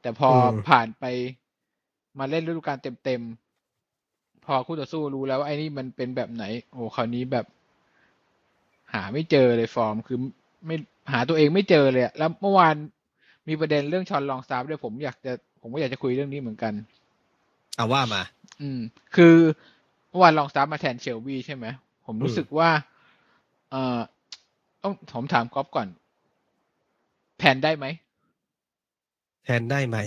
[0.01, 1.03] แต่พออมผ่านไป
[2.19, 7.45] มาเล่นฤดูกาลเต็มๆ พอคู่ต่อสู้รู้แล้วว่าไอ้นี่มันเป็นแบบไหน โอ้คราวนี้แบบ
[8.93, 10.19] หาไม่เจอเลยฟอร์มคือ
[10.65, 10.75] ไม่
[11.11, 12.75] หาตัวเองไม่เจอเลยอะแล้วเมื่อวาน
[13.47, 16.73] มีประเด็นเรื่องฌอนลองสตาฟด้วยผมอยากจะผมก็อยากจะคุยเรื่องนี้เหมือนกัน
[17.75, 18.21] เอาว่ามา
[18.61, 18.79] อืม
[19.15, 19.35] คือ
[20.09, 21.65] เมื่อวานลองสตาฟมาแทนเชลวีใช่ไหม
[22.05, 22.69] ผมรู้อืมสึกว่า
[23.71, 23.99] เอ่อ
[24.83, 25.87] ต้องผมถามก๊อฟก่อน
[27.43, 27.87] แผนได้ไหม
[29.43, 29.97] แทนได้ไหม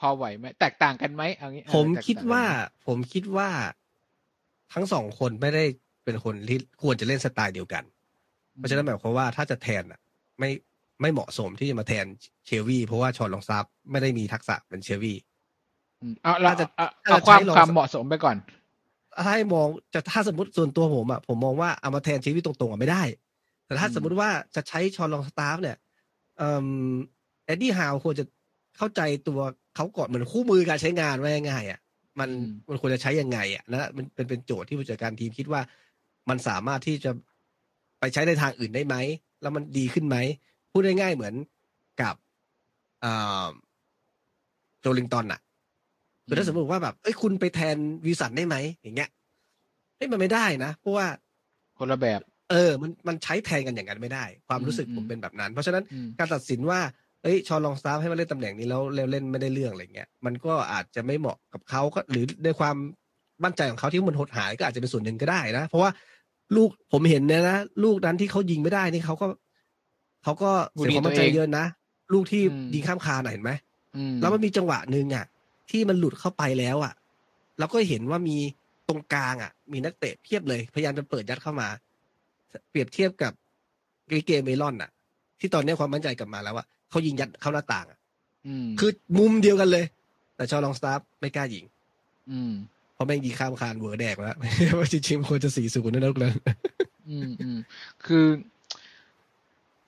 [0.00, 2.50] พอไหวไหม แตกต่างกันไหมเอางี้เออผมแตกคิดต่งกันว่าไหม
[2.86, 3.48] ผมคิดว่า
[4.74, 5.64] ทั้งสองคนไม่ได้
[6.04, 7.84] เป็นคนที่ควรจะเล่นสไตล์เดียวกัน
[8.54, 10.00] เพราะฉะนั้นหมายความว่าถ้าจะแทนอะ
[10.38, 10.50] ไม่
[11.00, 12.06] ไม่เหมาะสมที่จะมาแทน
[12.46, 15.14] เชลวีเพราะว่าชอนลองซับไม่ได้มีทักษะเป็นเชลวี
[16.00, 18.36] อืมเอาเราถ้าจะเอาถ้าเอาจะความใช้ลองความเหมาะสมไปก่อน
[19.24, 23.02] ถ้าให้มองจะถ้าสมมติส่วนตัวผมอะผมมองว่าเอามาแทนเชลวีตรงๆอะไม่ได้
[23.66, 25.76] แต่ถ้าอืมสมมติว่าจะใช้ฌอนลองสตาฟเนี่ย
[26.36, 26.68] เอ่อ
[27.46, 28.24] เอ็ดดี้ฮาวควรจะ
[28.76, 29.40] เข้าใจตัว
[29.76, 31.80] เขาก่อนเหมือนคู่มือการใช้งานไว้ง่ายๆอะ
[32.20, 32.30] มัน
[32.68, 35.60] มันควรจะใช้ยังไงอะนะมันเป็นเป็นโจทย์ที่ผู้จัดการทีมคิดว่า
[36.28, 37.10] มันสามารถที่จะ
[38.00, 38.96] ไปใช้ในทางอื่นได้ไหม
[39.42, 40.16] แล้วมันดีขึ้นไหม
[40.72, 41.34] พูดง่ายๆเหมือน
[42.02, 42.14] กับ
[43.04, 43.46] อ่า
[44.80, 45.40] โจลิงตันอะ
[46.26, 49.10] คือถ้าสมมติว่าแบบเอ้ยคุณไปแทนวิลสันได้ไหมอย่างเงี้ย
[49.96, 51.06] เฮ้ยมันไม่ได้นะเพราะว่า
[51.78, 52.20] คนละแบบ
[52.50, 56.80] เออ มันมันใช้แทนกันอย่างนั้นไม่ได้ ความรู้สึกอืมผมเป็นแบบนั้น เพราะฉะนั้นอืมการตัดสินว่า
[57.22, 62.76] เอ้ยชอนลองสตาฟให้มาเล่นตำแหน่งนี้แล้วแล้วเล่นไม่ได้เรื่องอะไรเงี้ยมันก็อาจจะไม่เหมาะกับเขาก็หรือในความ
[63.44, 65.90] มั่นใจของเขาที่มันหดหายก็อาจจะเป็นส่วนหนึ่งก็ได้นะ เพราะว่า
[66.56, 69.26] ลูกผมเห็นเนี่ยนะลูกนั้นที่เขายิงไม่ได้นี่เขาก็
[70.22, 71.64] เขาก็เสียความมั่นใจเยอะนะ
[72.12, 73.50] ลูกที่อืมยิงข้ามคานน่ะเห็นไหม
[73.96, 75.24] อืมแล้วมันมีจังหวะหนึ่งอะ
[75.70, 76.94] ที่มันหลุดเข้าไปแล้วอะ
[77.58, 78.36] เราก็เห็นว่ามี
[78.88, 81.68] ตรงกลางอะ มีนักเตะเพียบเลย พยายามจะเปิดยัดเข้ามา
[82.70, 83.32] เปรียบเทียบกับ
[84.12, 84.90] มิเกลอัลมิรอนอะ
[85.40, 87.98] ที่ตอนนี้ความมั่นใจกลับมาแล้วอะเขายิงยัดเข้าหน้าต่างอะ
[88.46, 89.84] อืมคือมุมเดียวกันเลย
[90.36, 91.64] แต่ฌอนลองสตาฟไม่กล้ายิง
[92.30, 92.52] อืม
[92.94, 94.36] เพราะแม่งยิงข้ามคานเวอร์แดกแล้ว
[94.78, 96.34] ว่าจริงๆมันควรจะสี่ศูนย์นั่นแล้ว
[97.08, 97.58] อืมอืม
[98.06, 98.26] คือ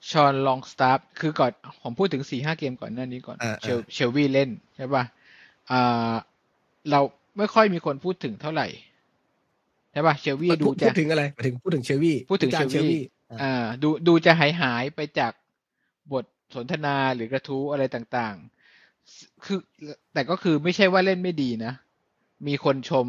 [0.09, 1.51] ชอนลองสตาร์คือก่อน
[1.81, 5.03] ผมพูดถึงสี่ห้าเกมก่อนหน้านี้ก่อนอ่าเชลเชลวีเล่นใช่ป่ะ
[5.71, 6.13] อ่า
[6.91, 6.99] เรา
[7.37, 12.99] ไม่ค่อยมีคนพูดถึงเท่าไหร่ใช่ป่ะเชลวีดูพูดจะถึงอะไรหมายถึงพูดถึงเชลวีพูดถึงวิจารณ์เชลวี
[13.31, 15.31] อ่าอ่าดูดูจะหายหายไปจาก
[16.11, 19.59] บทสนทนาหรือกระทู้อะไรต่างๆ คือ
[20.13, 21.73] แต่ก็คือไม่ใช่ว่าเล่นไม่ดีนะ
[22.47, 23.07] มีคนชม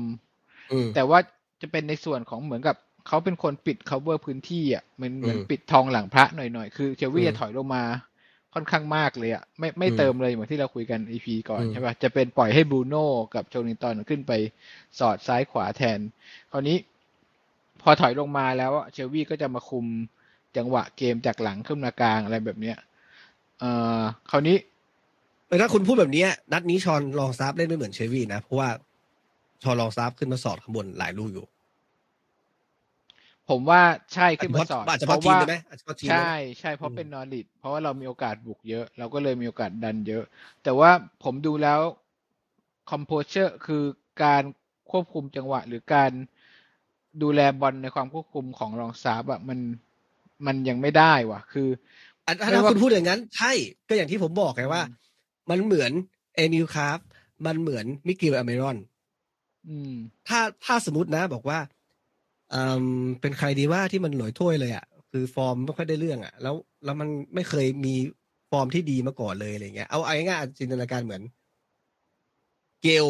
[0.73, 1.19] อืมแต่ว่า
[1.61, 7.85] จะเป็นในส่วนของเหมือนกับเขาเป็นคนปิด cover พื้นที่อะเหมือนเหมือนอืมปิดทองหลังพระหน่อยๆ คือเชลวีอืมจะถอยลงมา
[8.59, 14.33] ค่อนข้างมากเลยอะไม่ไม่อืมเติมเลยเหมือนที่เราคุยกัน EP ก่อนอืมใช่ป่ะจะเป็นปล่อยให้บรูโน่กับโจลินตันขึ้นไป
[14.99, 15.99] สอดซ้ายขวาแทน
[16.51, 16.77] คราวนี้
[17.83, 19.87] พอถอยลงมาแล้วอะเชลวีก็จะมาคุม
[20.57, 22.77] จังหวะเกมจากหลังขึ้นมากลางอะไรแบบเนี้ย
[23.59, 24.57] เอ่อคราวนี้
[25.49, 28.69] แต่ถ้าคุณพูดแบบเนี้ยนัดนี้ฌอนลองสตาฟเล่นไม่เหมือนเชลวีนะเพราะว่า
[29.63, 31.47] ฌอนลองสตาฟขึ้นมาสอดข้างบนหลายลูกอยู่
[33.49, 33.81] ผมว่า
[34.15, 36.31] ใช่ขึ้นมาสอดอาจจะเพราะราะทีมว่าได้ไหมอาจจะเพราะทีมได้ใช่ไหม
[36.61, 40.25] ใช่เพราะอืมเป็นนอริชเพราะว่าเรามีโอกาสบุกเยอะ เราก็เลยมีโอกาสดันเยอะ
[40.63, 40.91] แต่ว่า
[41.25, 41.81] ผมดูแล้ว
[42.91, 43.83] composure คือ
[44.23, 44.43] การ
[44.91, 46.11] ควบคุมจังหวะ หรือการ
[47.23, 49.59] ดูแลบอลในความควบคุมของลองสตาฟอะมัน
[50.47, 51.69] มันยังไม่ได้ว่ะ คือ
[52.27, 53.53] อันไม่ถ้าว่าคุณพูดอย่างนั้น ใช่
[53.89, 54.91] ก็อย่างที่ผมบอกไงว่าอืม
[55.51, 55.93] มันเหมือน
[56.35, 56.99] เอมิลคราฟท์
[57.47, 58.77] มันเหมือนมิเกลอัลมิรอน
[59.67, 59.95] อืม
[60.29, 61.59] ถ้าถ้าสมมตินะ บอกว่า
[62.55, 62.85] อืม
[63.21, 67.95] เป็นใครดีว่าที่มันหลอยถ้วยเลยอะคือฟอร์มไม่ค่อยได้เรื่องอะ แล้วแล้วมันไม่เคยมี
[68.51, 71.23] ฟอร์มที่ดีมาก่อนเลยอะไรเงี้ยเอาเอาง่ายๆจินตนาการเหมือน
[72.83, 73.07] เกล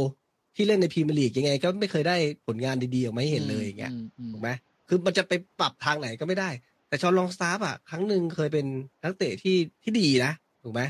[0.57, 4.51] ที่เล่นในพรีเมียร์ลีกยังไง ก็ไม่เคยได้ผลงานดีๆออกมาให้เห็นเลยอย่างเงี้ยมอืมถูกไหม
[4.89, 6.51] คือมันจะไปปรับทางไหนก็ไม่ได้
[6.89, 8.67] แต่ชอนลองสตาร์อะ ครั้งหนึ่งเคยเป็น
[9.03, 10.83] นักเตะที่ที่ดีนะถูกไหม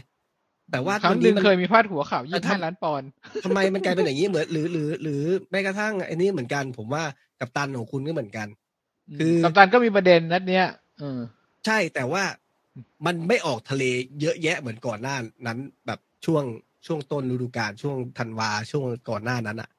[0.70, 3.08] แต่ว่าครั้งหวันึ่งมัเคยมีพาดหัวข่าวแต่ยี่ถ้าห้าล้านปอนด์
[3.44, 7.04] ทำไมมันกลายเป็นอย่างนี้เหมือนหรือหรือ หรือแม้กระทั่งไอ้นี่เหมือนกัน ผมว่า
[7.40, 8.48] กับตันของคุณก็เหมือนกัน
[9.18, 10.66] คือกัปตันก็มีประเด็นนัดเนี้ย
[10.98, 11.20] เออ
[11.66, 12.24] ใช่แต่ว่า
[13.06, 13.84] มันไม่ออกทะเล
[14.20, 16.44] เยอะแยะเหมือนก่อนหน้านั้นแบบช่วง
[16.86, 19.70] ช่วงต้นฤดูกาลช่วงธันวาช่วงก่อนหน้านั้นอะ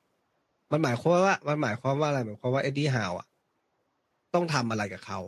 [0.72, 3.28] มันหมายความว่ามันหมายความว่าอะไรหมายความว่าเอ็ดดี้ฮาวอะ
[4.34, 5.20] ต้องทำอะไรกับเขา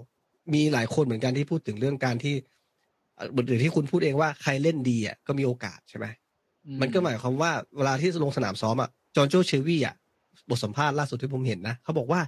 [0.54, 2.36] มีหลายคนเหมือนกันที่พูดถึงเรื่องการที่
[3.16, 6.06] เอ่อหรือที่คุณพูดเองว่าใครเล่นดีอะก็มีโอกาสใช่ไหม
[6.82, 9.96] มันก็หมายความว่าเวลาที่ลงสนามซ้อมอะจอนโจเชลวีย์อะ
[10.52, 12.22] บทสัมภาษณ์ล่าสุดที่ผมเห็นนะเขาบอกว่า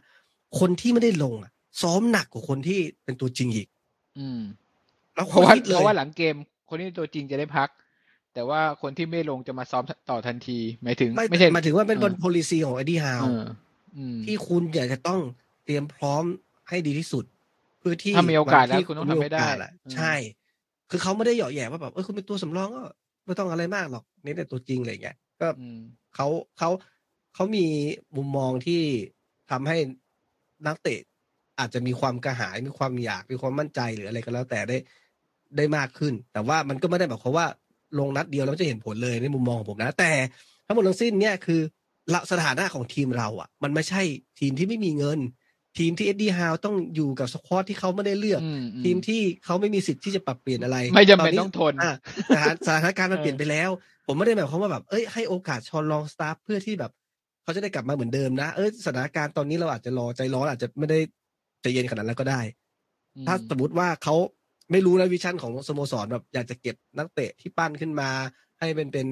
[0.59, 3.67] คนที่ไม่ได้ลงอะ ซ้อมหนักกว่าคนที่เป็นตัวจริงอีก
[4.19, 4.41] อืม
[5.15, 6.35] แล้วเพราะว่าคิดเลเพยราะว่าหลังเกม
[6.69, 7.69] คนที่ตัวจริงจะได้พัก
[8.33, 13.43] แต่ว่าคนที่ไม่ลงจะมาซ้อมต่อทันทีหมายถึง ไม่ไม่ใช่หมายถึงว่าเป็นบเอนอโพลิซีของเอ็ดดี้ฮาวเออ
[13.97, 15.21] อืมที่คุณอยากจะต้อง
[15.65, 16.23] เตรียมพร้อม
[16.69, 17.23] ให้ดีที่สุด
[17.79, 20.13] เพื่อที่ถ้ามีโอกาสนที่แล้วคุณต้องทำให้ได้มีโอกาสอะอืมใช่
[20.89, 22.83] คือเขาไม่ได้เหยาะแหย่ว่าแบบเออคุณเป็นตัวสำรองก็
[23.25, 25.79] ไม่ต้องอะไรมากหรอกเน้นแต่ตัวจริงอะไรอย่างเงี้ยก็อืม
[26.15, 26.69] เขาเขา
[27.35, 27.65] เขามี
[28.17, 28.81] มุมมองที่
[29.51, 29.77] ทำให้
[30.67, 30.99] นักเตะ
[31.59, 34.77] อาจจะมีความกระหายมีความอยากมีความมั่นใจหรืออะไรก็แล้วแต่ได้
[35.57, 37.47] ได้มากขึ้น แต่ว่ามันก็ไม่ได้แบบความว่า
[37.99, 40.11] ลงนัดเดียวแล้วจะเห็นผลเลยในมุมมองของผมนะ แต่
[40.65, 41.61] ทั้งหมดทั้งสิ้นเนี่ยคือ
[42.13, 44.01] ละสถานะของทีมเราอะ มันไม่ใช่
[44.39, 45.19] ทีมที่ไม่มีเงิน
[45.77, 51.93] ทีมที่เอ็ดดี้ฮาวต้องอยู่กับ squad ที่เขาไม่ได้เลือกอืมอืทีมที่เขาไม่มีสิทธิ์ที่จะปรับเปลี่ยนอะไร ไม่จำเป็นนี้ต้องทนอะ
[52.33, 53.69] สถานสถานการณ์มันเออเปลี่ยนไปแล้ว
[54.07, 56.91] ผมไม่ได้หมายความว่าแบบเอ้ยให้โอกาสฌอนลองสตาฟฟ์เพื่อที่แบบ
[57.43, 60.99] เขาจะได้กลับมาเหมือนเดิมนะเอ้ยสถานการณ์ตอนนี้เราอาจจะรอใจร้อนอาจจะไม่ได้
[61.61, 62.41] ใจเย็นขนาดนั้นก็ได้
[63.27, 64.15] ถ้าสมมติว่าเขา
[64.71, 68.09] ไม่รู้นะ vision ของสโมสรแบบอยากจะเก็บนักเตะที่ปั้นขึ้นมา
[68.59, 69.07] ให้เป็นเป็น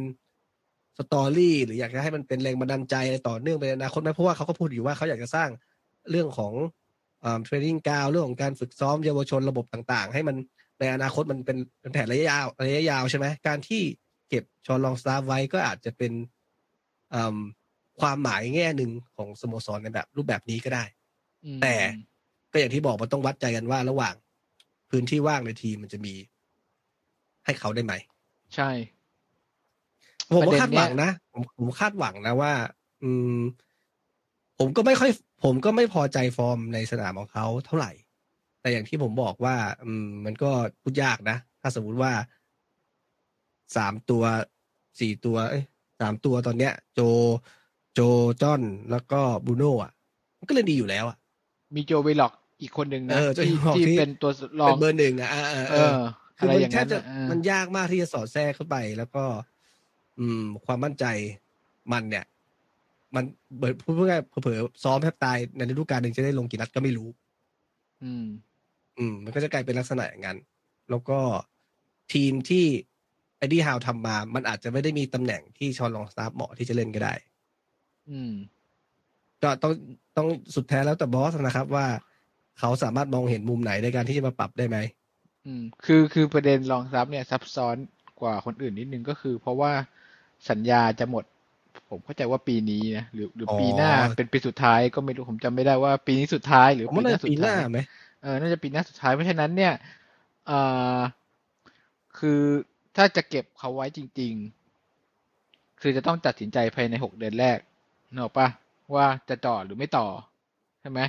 [0.97, 5.49] story หรืออยากจะให้มันเป็นแรงบันดาลใจอะไรต่อเนื่องไปในอนาคตไหมเพราะว่าเขาก็พูดอยู่ว่าเขาอยากจะสร้าง
[6.11, 6.53] เรื่องของ
[7.43, 10.35] training ground เรื่องของการฝึกซ้อมเยาวชนระบบต่าง ๆ ให้มัน
[10.79, 13.81] ในอนาคตมันเป็นเป็นแผนระยะยาวระยะยาวใช่ไหมการที่
[14.29, 16.11] เก็บฌอนลองสตาฟฟ์ไว้ก็อาจจะเป็น
[17.13, 17.37] อืม
[18.01, 20.83] ความหมายแง่หนึ่งของสโมสรในแบบรูปแบบนี้ก็ได้
[21.45, 21.75] อืมแต่
[22.51, 24.15] ก็อย่างที่บอกมันต้องวัดใจกันว่าระหว่าง
[24.89, 26.13] พื้นที่ว่างในทีมมันจะมี
[27.45, 27.93] ให้เขาได้ไหม
[28.55, 28.69] ใช่
[30.33, 32.53] ผมประก็เด็นคาดหวังเนี้ยนะผมผมคาดหวังนะว่า
[33.03, 33.39] อืม
[34.59, 35.11] ผมก็ไม่ค่อย
[35.43, 37.91] ผมก็ไม่พอใจฟอร์มในสนามของเขาเท่าไหร่
[38.61, 42.11] แต่อย่างที่ผมบอกว่า อืม มันก็พูดยากนะ ถ้าสมมุติว่า
[43.75, 44.23] สามตัว
[44.99, 45.63] สี่ตัว เอ้ย
[45.99, 46.99] สามตัวตอนเนี้ย โจ
[47.93, 47.99] โจ
[48.41, 49.91] จอนแล้วก็บรูโน่อะ
[50.39, 51.17] มันก็เล่นดีอยู่แล้วอะ
[51.75, 55.99] มีโจเวล็อกอีกคนหนึ่งนะเออโจที่เวล็อกที่ที่เป็นตัวรอเป็นงเบอร์หนึ่งอะเออเออเอเอออ
[56.37, 59.23] คือะอไรมันอย่างแทบนั้นจะน่ะเออมันยากมากที่จะสอดแทรกเข้าไปแล้วก็
[60.19, 61.05] อืม ความมั่นใจ
[61.91, 62.25] มันเนี่ย
[63.15, 63.23] มัน
[63.57, 67.09] เบิดพูดง่ายๆเผลอๆซ้อมแทบตายในฤดูกาลหนึ่งจะได้ลงกี่นัดก็ไม่รู้
[68.01, 68.25] อืม
[68.97, 70.37] อืม มันก็จะกลายเป็นลักษณะอย่างนั้น
[70.89, 71.19] แล้วก็
[72.13, 72.65] ทีมที่
[73.37, 77.13] เอ็ดดี้ฮาวทำมา มันอาจจะไม่ได้มีตำแหน่งที่ฌอนลองสตาฟฟ์เหมาะที่จะเล่นก็ได้
[78.11, 78.33] อืม
[79.43, 79.73] ก็ต้อง
[80.17, 81.85] ต้องสุดแท้แล้วแต่ boss นะครับ ว่า
[82.59, 84.77] เขาสามารถมองเห็นมุมไหนในการที่จะมาปรับได้ไหม
[85.45, 87.75] อืม คือคือประเด็นลองสตาฟฟ์เนี่ยซับซ้อน
[88.21, 89.71] กว่าคนอื่นนิดนึงก็คือ เพราะว่า
[90.49, 91.23] สัญญาจะหมด
[91.89, 97.79] ผมเข้าใจว่าปีนี้นะหรือหรือออปีหน้าเป็นปีสุดท้ายก็ไม่รู้ผมจำไม่ได้ว่าปีนี้สุดท้ายหรือผมว่าน่าจะสุปีดหน้าท้ายไหม
[98.21, 99.73] เออน่าจะปีหน้าสุดท้ายเพราะฉะนั้นเนี่ย
[100.47, 100.59] เอ่
[100.95, 100.97] อ
[102.19, 102.41] คือ
[102.95, 104.33] ถ้าจะเก็บเขาไว้จริง
[105.07, 107.57] ๆ คือจะต้องตัดสินใจภายในหกเดือนแรก
[108.13, 108.47] เนกอะปะ
[108.95, 110.07] ว่าจะต่อหรือไม่ต่อ
[110.81, 110.99] ใช่ไหม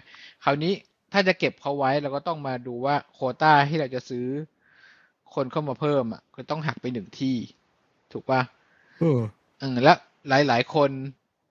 [0.44, 0.72] คราวนี้
[1.12, 4.26] ถ้าจะเก็บเขาไว้เราก็ต้องมาดูว่าโควต้าที่เราจะซื้อ
[5.34, 7.36] คนเข้ามาเพิ่มอะก็ต้องหักไปหนึ่งที่
[8.12, 8.40] ถูกปะ
[9.02, 9.20] อืม
[9.58, 9.92] เออและ
[10.28, 10.90] หลายๆคน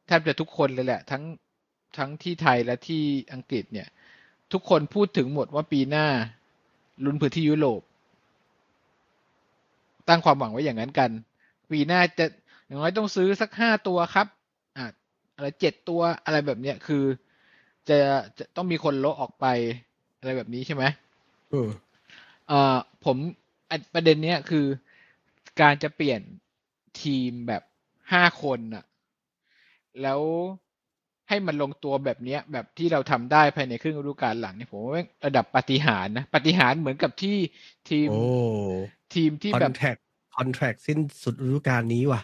[0.08, 1.24] แทบจะทุกคนเลยแหละ ทั้ง
[1.98, 3.88] ทั้งที่ไทยและที่อังกฤษเนี่ย
[4.52, 6.08] ทุกคนพูดถึงหมดว่าปีหน้า
[7.06, 7.82] ลุ้นพื้นที่ยุโรป
[10.10, 11.12] ตั้งความหวังไว้อย่างนั้นกัน
[11.72, 12.26] ปีหน้าจะ
[12.66, 14.28] อย่างน้อยต้องซื้อสักห้าตัวครับ
[15.42, 17.04] อะอะไรเจ็ดตัวอะไรแบบเนี้ยคือ
[17.90, 17.98] จะ
[18.40, 19.46] จะต้องมีคนโละออกไป
[20.20, 20.84] อะไรแบบนี้ใช่ไหม
[21.54, 21.70] อืม
[22.48, 23.18] เอ่อผม
[23.70, 24.66] อะประเด็นเนี้ยคือ
[25.62, 26.22] การจะเปลี่ยน
[27.02, 27.64] ทีมแบบ
[28.12, 28.84] ห้าคนน่ะ
[30.02, 30.22] แล้ว
[31.30, 37.38] ให้มันลงตัวแบบเนี้ย แบบที่เราทำได้ภายในครึ่งฤดูกาลหลังเนี่ยผมว่าแม่งระดับปาฏิหาริย์นะปาฏิหาริย์เหมือนกับที่
[37.90, 38.22] ทีมโอ้
[39.14, 39.96] ทีมที่คอแบนบแทค
[40.36, 42.22] คอนแทคสิ้นสุดฤดูกาลนี้ว่ะ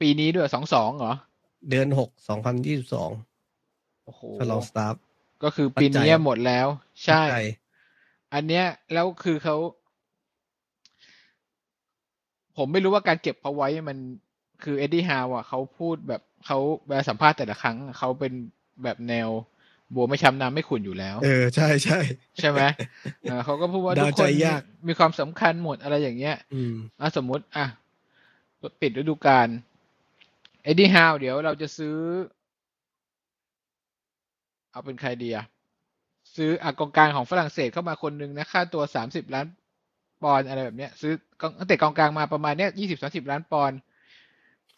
[0.00, 1.14] ปีนี้ด้วยสองสองเหรอ
[1.70, 3.10] เดือนหกสองพันยี่สิบสอง
[4.04, 4.94] โอ้โหชลองสตาฟ
[5.44, 6.66] ก็คือปีนี้หมดแล้ว
[7.04, 7.22] ใช่
[8.34, 9.56] อันเนี้ยแล้วคือเขา
[12.56, 13.98] ผมไม่รู้ว่าการเก็บเขาไว้มัน
[14.62, 18.32] คือเอ็ดดี้ฮาวอะเขาพูดแบบเขาเวลาสัมภาษณ์แต่ละครั้งเขาเป็น
[18.82, 19.28] แบบแนว
[19.94, 21.98] บัวไม่ช้ำน้ำไม่ขุ่นอยู่แล้ว เออใช่ใช่
[22.38, 22.62] ใช่ไหม
[23.22, 27.66] เออเขาก็พูดว่าเดาทุกใจคนยากมีความสำคัญหมดอะไรอย่างเงี้ยอืมอะสมมุติ อะ
[28.80, 29.48] ปิดฤดูกาล
[30.64, 31.96] เอ็ดดี้ฮาวเดี๋ยวเราจะซื้อ
[34.72, 35.44] เอาเป็นใครดีอะ
[36.36, 39.46] ซื้ออากองกลางของฝรั่งเศสเข้ามาคนหนึ่งนะ ค่าตัวสามสิบล้าน
[40.22, 43.78] ปอนด์อะไรแบบเนี้ย ซื้อกองนักเตะกองกลางมาประมาณเนี้ยยี่สิบสามสิบล้านปอนด์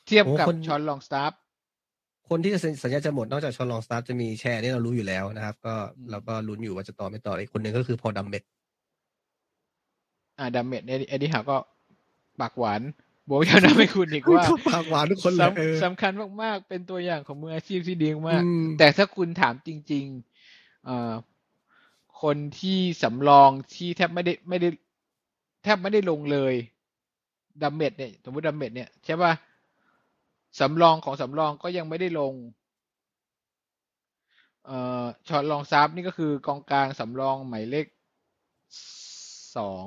[0.07, 1.33] เทียบโอ้กับคนฌอนลองสตาฟฟ์
[2.29, 8.43] คนที่จะเซ็นสัญญาจะหมดนอกจากฌอนลองสตาฟฟ์จะมีแชร์นี่เรารู้อยู่แล้วนะครับ ก็อืมเราก็ลุ้นอยู่ว่าจะต่อไม่ต่ออีกคนหนึ่งก็คือพอล ดัมเมตต์
[10.39, 11.57] อ่าดัมเมตต์เอ็ดดี้ฮาวก็
[12.41, 16.13] ปากหวานบอกยังนะไม่คุณอีกว่าปากหวานทุกคนเลยเออสำสำคัญ
[16.43, 21.13] มากๆ เป็นตัวอย่างของมืออาชีพที่ดีมากอืมแต่ถ้าคุณถามจริงๆเอ่อ
[22.23, 24.69] คนที่สำรองที่แทบไม่ได้ไม่ได้
[25.63, 26.55] แทบไม่ได้ลงเลย
[27.63, 29.33] ดัมเมตต์เนี่ยสมมติดัมเมตต์เนี่ยใช่ป่ะ
[30.61, 32.35] สำรองของสำรองก็ยังไม่ได้ลง
[34.67, 37.87] เอ่อฌอน ลองสตาฟฟ์นี่ก็คือกองกลางสำรองหมายเลข
[39.57, 39.87] สอง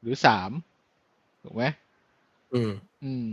[0.00, 0.50] หรือสาม
[1.42, 1.64] ถูกไหม
[2.52, 2.72] อืม
[3.04, 3.26] อืม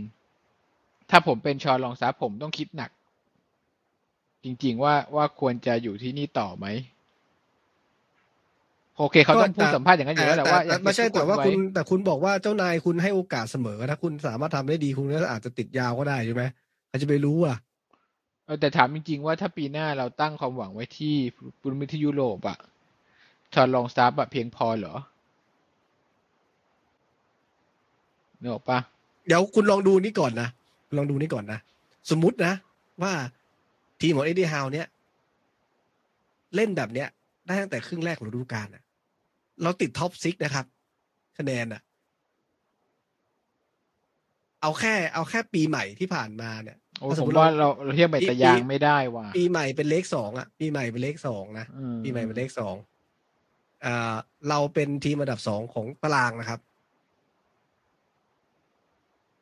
[1.10, 2.90] ถ้าผมเป็นชอนลองซับผมต้องคิดหนัก
[4.44, 6.66] จริง ๆ ว่าว่าควรจะอยู่ที่นี่ต่อไหม
[8.98, 16.42] โอเคเขาต้องพูดสัมภาษณ์อย่างนั้นอยู่แล้วแหละว่าอยากไม่ใช่เก็บทุกแต่ว่าคนคุณไว้แต่คุณบอกว่าเจ้านายคุณให้โอกาสเสมอถ้าคุณสามารถทำได้ดีคุณก็อาจจะติดยาวก็ได้ใช่ไหม
[16.88, 17.56] ใครจะไปรู้อะ
[18.46, 21.14] เออแต่ถามจริง ๆ ว่าถ้าปีหน้าเราตั้งความหวังไว้ที่
[21.60, 22.58] ปุรมิที่ยุโรปอะ
[23.54, 24.94] ชอนลองซับอะเพียงพอเหรอ
[28.40, 28.78] นึกออกปะ
[29.26, 30.48] เดี๋ยวคุณลองดูนี่ก่อนนะ
[30.96, 31.58] ลองดูนี่ก่อนนะ
[32.10, 32.52] สมมุตินะ
[33.02, 33.12] ว่า
[34.00, 34.86] ทีมของเอ็ดดี้ฮาวเนี่ย
[36.56, 37.08] เล่นแบบเนี้ย
[37.46, 38.82] ได้ตั้งแต่ครึ่งแรกของฤดูกาลอะ
[39.62, 40.66] เราติดท็อปซิกนะครับ
[41.38, 41.80] คะแนนอะ
[44.62, 52.76] เอาแค่ เอาแค่ปีใหม่ที่ผ่านมาเนี่ยโอ้ถ้าสผมมมุติว่าเราเราเราเทียบใบตะยางไม่ได้ว่ะปีใหม่เป็นเลขสองอะปีใหม่เป็นเลขสองนะอืปีใหม่เป็นเลขสอง
[53.84, 54.14] อ่า
[54.48, 56.60] เราเป็นทีมอันดับสองของตารางนะครับ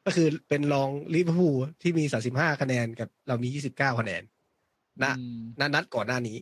[0.08, 4.22] ก็คือเป็นรองลิเวอร์พูลที่มีสามสิบห้าคะแนนกับเรามียี่สิบเก้าคะแนน
[5.04, 6.36] นะอืมนัดนัดก่อนหน้านี้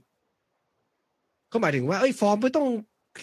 [1.52, 2.66] ก็หมายถึงว่าเอ้ยฟอร์มไม่ต้อง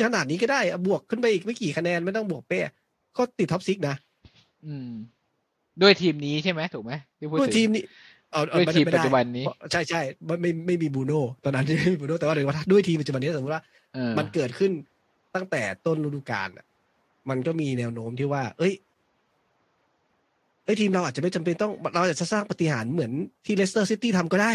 [0.05, 2.71] ขนาดนี้ก็ได้อะบวกขึ้นไปอีกไม่กี่คะแนนไม่ต้องบวกเป๊ะ
[3.17, 3.95] ก็ติด top six นะ
[4.65, 4.89] อืม
[5.81, 7.83] ด้วยทีมนี้ใช่ไหมถูกไหมที่พูดด้วยถึงทีมนี้
[8.31, 14.71] เอาเอาด้วยไม่ทีมไม่ปัจได้จุบันนี้เพราะใช่ใช่ไม่ไม่ไม่มีบรูโน่ตอนนั้นที่ไม่มีบรูโน่แต่ว่าเดี๋ยวว่าด้วยทีมปัจจุบันนี้สมมติว่าเออมันเกิดขึ้น
[15.35, 16.65] ตั้งแต่ต้นฤดูกาลอะ
[17.29, 18.73] มันก็มีแนวโน้มที่ว่า เอ้ย
[20.63, 23.11] เอ้ยทีมเราอาจจะไม่จำเป็นต้องเราอาจจะสร้างปฏิหารย์เหมือน
[23.45, 24.51] ที่เลสเตอร์ซิตี้ทำก็ได้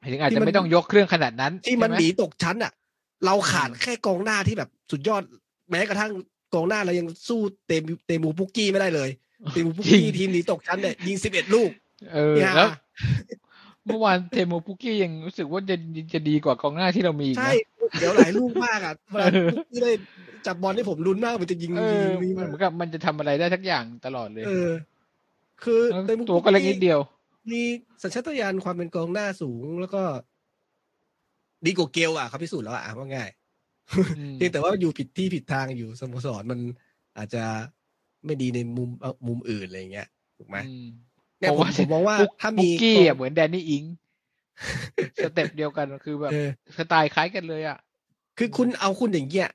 [0.00, 2.72] หมายถึงอาจที่จะมันไม่ต้องยกเครื่องขนาดนั้น ที่มันใช่หนีไตกชั้นอะ
[3.24, 5.22] เราขาดอืมแค่กองหน้าที่แบบสุดยอด
[5.70, 6.12] แม้กระทั่ง
[6.54, 9.10] กองหน้าเรายังสู้เตมเตมูปุกกี้ไม่ได้เลย
[9.52, 11.70] เตมูปุกจริกี้งทีมหนีตกชั้นเนี่ยยิงสิบเอ็ดลูก
[12.12, 12.68] เออเนี่ยแล้ว
[13.86, 15.76] เมื่อวานเทโมปุกกี้ยังรู้สึกว่าจะ
[16.14, 19.92] จะดีกว่ากองหน้าที่เรามีอีกใช่นะเดี๋ยวหลายลูกมากอะเวลาเออปุกกี้ได้
[20.46, 24.70] จับบอลให้ผมลุ้นมากมันจะยิงเอยิองยิงมันเหมือนกับมันจะทำอะไรได้ทักอย่างตลอดเลย เออ
[25.62, 27.00] คือแล้วเตมูตัวก็เล็กนิดเดียว
[27.52, 27.62] มี
[28.02, 30.02] สัญชาตญาณความเป็นกองหน้าสูงแล้วก็
[31.66, 33.30] ดีกว่าเกลอะเขาพิสูจน์แล้วอะว่าง่าย
[34.18, 36.60] อืมเพียงแต่ว่าอยู่ผิดที่ผิดทางอยู่สโมสรมัน
[37.18, 37.44] อาจจะ
[38.24, 40.86] ไม่ดีในมุมเอ่อมุมอื่นอะไรอย่างเงี้ยถูกไหมอืม
[41.38, 43.84] เนี่ยผมผมว่าผมมองว่าปุกถ้าปุมีกกี้กองอะเหมือนแดนนี่อิง
[45.22, 47.78] สเต็ปเดียวกันคือแบบเออสไตล์คล้ายกันเลยอะ
[48.38, 49.48] คือคุณเอาคุณอย่างเงี้ย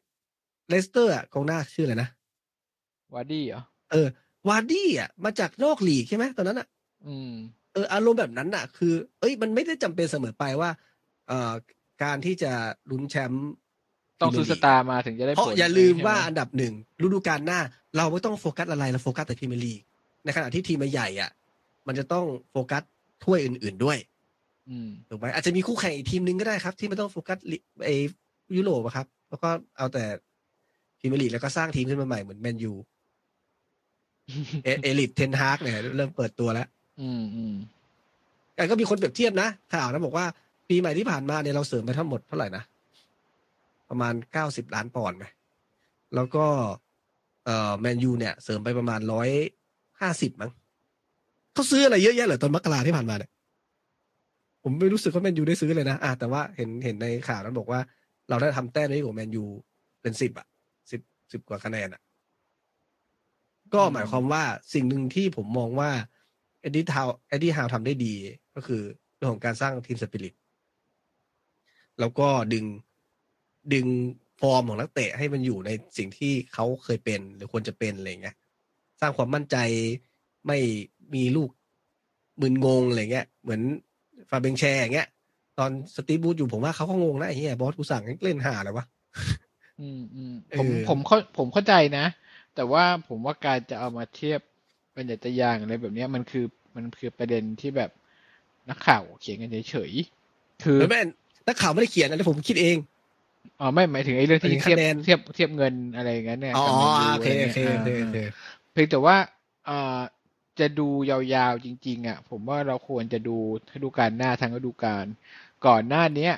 [0.70, 2.10] เลสเตอร์อะกองหน้าชื่ออะไรนะ
[3.14, 3.62] วาร์ดี้เหรอ
[3.92, 4.08] เออ
[4.48, 6.68] วาร์ดี้อะมาจากนอกลีกใช่ไหมตอนนั้นอะ
[7.08, 7.32] อืม
[7.74, 10.70] เอออารมณ์แบบนั้นอะ คือ เอ้ยมันไม่ได้จำเป็นเสมอไปว่า
[11.28, 11.54] เอ่อ
[12.04, 12.52] การที่จะ
[12.92, 13.50] ลุ้นแชมป์
[14.22, 16.74] ต้องซื้อพสรีเมียร์ลีกตาร์มาถึงจะได้เพราะผลอย่าลืมใช่ไหว่าอันดับหนึ่ง
[17.04, 17.60] ฤดูกาลหน้า
[17.98, 19.82] เราไม่ต้องโฟกัสอะไรเราโฟกัสแต่พรีเมียร์ลีก
[20.24, 21.32] ในขณะที่ทีมใหญ่อะ
[21.88, 22.84] มันจะต้องโฟกัส
[23.24, 23.98] ถ้วยอื่น ๆด้วย
[24.70, 27.90] อืมถูกไหมอาจจะมีคู่แข่งอีกทีมหนึ่งก็ได้ครับ ที่ไม่ต้องโฟกัสลิไอ
[28.56, 30.04] ยุโรปอะครับ แล้วก็เอาแต่
[31.00, 32.74] พรีเมียร์ลีกแล้วก็สร้างทีมขึ้นมาใหม่เหมือนแมนยู
[34.64, 36.68] เอเอลิทเทนฮากเนี่ยเริ่มเปิดตัวแล้ว
[37.02, 37.56] อืมอืม
[38.56, 40.26] แต่ก็มีคนเปรียบเทียบนะข่าวนะบอกว่า
[40.70, 42.64] ปีใหม่ที่ผ่านมาเนี่ยเราเสริมไปทั้งหมดเท่าไหร่นะ
[43.90, 45.26] ประมาณเก้าสิบล้านปอนด์ไหม
[46.16, 46.46] แล้วก็
[47.46, 49.30] เอ่อแมนยูเนี่ย เสริมไปประมาณร้อย
[50.02, 50.52] ห้าสิบมั้ง
[51.54, 53.32] เขาซื้ออะไรเยอะแยะเหรอตอนมกราที่ผ่านมาเนี่ย
[54.64, 57.80] ผมไม่รู้สึกว่าแมนยูได้ซื้อเลยนะอะแต่ว่าเห็นเห็นในข่าวนั้นบอกว่า
[58.30, 59.44] เราได้ทำแต้มได้กว่าแมนยู
[60.02, 60.48] เป็นสิบอะ
[60.92, 61.02] สิบ
[61.32, 62.02] สิบกว่าคะแนนอะ
[63.74, 64.44] ก็หมายความว่า
[64.74, 65.92] สิ่งหนึ่งที่ผมมองว่า
[66.62, 68.14] เอ็ดดี้ทาวเอ็ดดี้ฮาวทำได้ดี
[68.56, 68.82] ก็คือ
[69.16, 70.36] เรื่องของการสร้าง team spirit
[72.00, 72.66] แล้วก็ดึง
[73.74, 73.86] ดึง
[74.40, 78.36] ฟอร์มของนักเตะให้มันอยู่ในสิ่งที่เขาเคยเป็นหรือควรจะเป็นอะไรเงี้ย
[79.02, 79.58] สร้างความมั่นใจ
[80.48, 80.58] ไม่
[81.16, 81.50] มีลูก
[82.42, 83.62] มึนงงอะไรเงี้ย เหมือน
[84.30, 85.08] ฟาเบียน แชร์อย่างเงี้ย
[85.60, 88.86] ตอนสตีฟ บรูซอยู่ผมว่าเขาก็งงนะไอ้เหี้ย boss กูสั่งให้เล่นหาอะไรวะ
[89.80, 92.06] อืมอืมเออผมผมเข้าผมเข้าใจนะ
[92.62, 94.40] แต่ว่าผมว่าการจะเอามาเทียบ
[94.94, 96.46] เป็นแต่อย่างอะไรแบบเนี้ยมันคือ
[96.76, 97.92] มันคือประเด็นที่แบบ
[98.70, 101.00] นักข่าวเขียนกันเฉยๆคือแล้วแม่
[101.48, 102.78] นักข่าวไม่ได้เขียนนะแต่ผมคิดเอง
[103.60, 108.18] อ๋อไม่หมายถึงไอ้เรื่องที่หมายถึงเทียบคะแนนเทียบเทียบเงินอะไรอย่างนั้นเนี่ยอ๋อกับแมนยูโอเคอะไรโอเคงี้ยโอเคโอเค
[108.72, 109.18] เพียงแต่ว่า
[109.66, 110.00] เอ่อ
[110.60, 113.38] จะดูยาวๆจริง ๆ อะ ผมว่าเราควรจะดู
[113.76, 115.06] ฤดูกาลหน้าทั้งฤดูกาล
[115.66, 116.34] ก่อนหน้าเนี้ย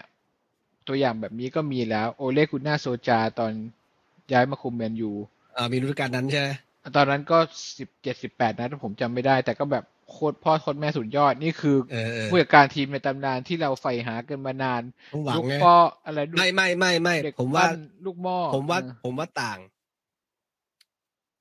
[0.88, 3.52] ตัวอย่างแบบนี้ก็มีแล้ว โอเล่กุน่าโซจาตอน
[4.32, 5.12] ย้ายมาคุมแมนยู
[5.58, 6.50] อ่ามีฤดูกาลนั้นใช่ไหม
[6.96, 7.38] ตอนนั้นก็
[7.78, 14.82] สิบเจ็ดสิบแปดนะถ้าผมจำไม่ได้ แต่ก็แบบโคตรพ่อโคตรแม่สุดยอดนี่คือเออเออผู้จัดการทีมในตำนานที่เราใฝ่หากันมานาน
[15.14, 15.76] ต้องหวังลูกไงพ่อ
[16.06, 19.60] อะไรลูกไม่ไม่ไม่ไม่เด็กผมว่าปั้นลูกหม้อผมว่าเออผมว่าต่าง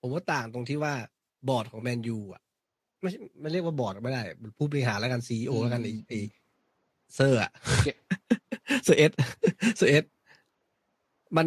[0.01, 0.95] ผมว่าต่างตรงที่ว่า
[1.49, 2.43] บอร์ดของแมนยูอะ
[3.01, 4.23] ไม่ใช่ไม่เรียกว่าบอร์ดไม่ได้
[4.59, 6.19] ผู้บริหารแล้วกันซีอแล้วกันไอ้ไอ้
[7.15, 7.51] เซอร์อะ
[8.85, 9.13] เซอร์เอส
[9.77, 10.05] เซอร์เอส
[11.37, 11.47] มัน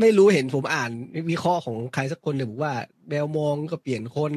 [0.00, 0.90] ไม่รู้เห็นผมอ่าน
[1.30, 2.74] วิเคราะห์ของใครสักคนเลยบอกว่า
[3.08, 4.32] แบลมองก็เปลี่ยนคน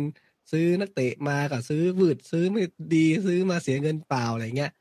[0.51, 2.61] ซื้อนักเตะมากับซื้อวืดซื้อไม่
[2.95, 4.71] ดีซื้อมาเสียเงินเปล่าอะไรเงี้ย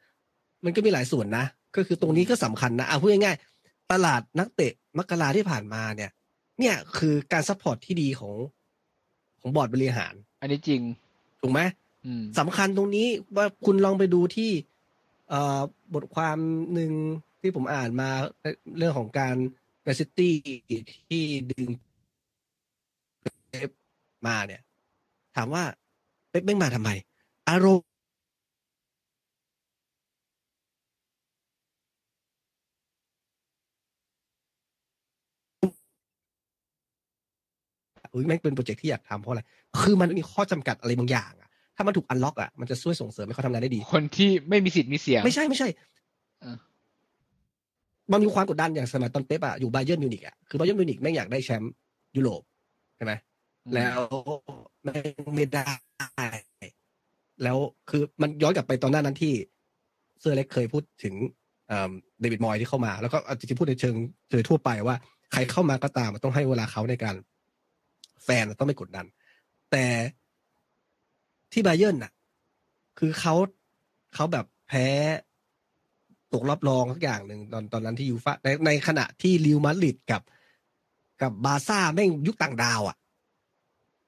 [0.65, 1.45] มันก็มีหลายส่วนนะ
[1.77, 6.11] ก็คือตรงนี้ก็สำคัญนะเอาพูดง่ายๆตลาดนักเตะมกราที่ผ่านมาเนี่ย
[6.59, 8.35] เนี่ยคือการ support ที่ดีของ
[9.41, 10.81] ของบอร์ดบริหาร อันนี้จริง
[11.41, 11.61] ถูกไหม
[12.05, 14.51] อืมสำคัญตรงนี้ว่าคุณลองไปดูที่
[15.29, 15.61] เอ่อ
[15.95, 16.39] บทความ
[16.75, 16.93] หนึ่ง
[17.41, 18.11] ที่ผมอ่านมา
[18.79, 19.37] เรื่องของการ
[19.85, 20.35] แมนซิตี้
[21.09, 21.69] ที่ดึง
[23.49, 23.71] เป๊ป
[24.27, 24.63] มาเนี่ย
[25.37, 25.63] ถามว่า
[26.31, 26.91] เป๊ปแม่งมาทำไม
[27.49, 27.89] อารมณ์
[38.15, 39.43] อุ้ยแม่งเป็น project ที่อยากทำเพราะอะไร
[39.81, 45.69] คือมันมีข้อจำกัดอะไรบางอย่างอะถ้ามันถูก unlock อะมันจะช่วยส่งเสริมให้เขาทำงานได้ดี คนที่ไม่มีสิทธิ์มีเสียง ไม่ใช่ไม่ใช่
[46.41, 46.57] เออ
[48.13, 51.73] มันมีความกดดันอย่างสมัยตอนเป๊ปอะอยู่ไบเย r n นมิวนิกอะคือไบเย r n นมิวนิกแม่งอยากได้แชมป์
[52.17, 52.43] ยุโรป
[52.97, 53.13] ใช่ไหม
[53.65, 54.01] อืมแล้ว
[54.85, 55.69] แม่งไม่ได้
[57.43, 57.59] แล้ว
[57.91, 59.33] คือมันย้อนกลับไปตอนหน้านั้นที่
[60.21, 61.15] เซอร์อเล็กซ์เคยพูดถึง
[61.69, 63.95] เอ่อเดวิดมอยส์ที่เข้ามา แล้วก็เอาจริงๆพูดในเชิง
[64.31, 64.97] โดยทั่วไปว่า
[65.33, 67.15] ใครเข้ามาก็ตามมันต้องให้เวลาเขาในการ
[68.25, 69.07] แฟนต้องไม่กดดัน
[69.71, 69.85] แต่
[71.53, 72.13] ที่ไบเย r n น่ะ
[72.99, 73.35] คือเขา
[74.15, 74.87] เขาแบบแพ้
[76.35, 80.23] ตกรอบรองสักอย่างหนึ่งตอนตอนนั้นที่ยูฟาในในขณะที่ริวมาดริดกับ
[81.23, 82.97] กับบาร์ซ่าแม่งยุคต่างดาวอะ่ะ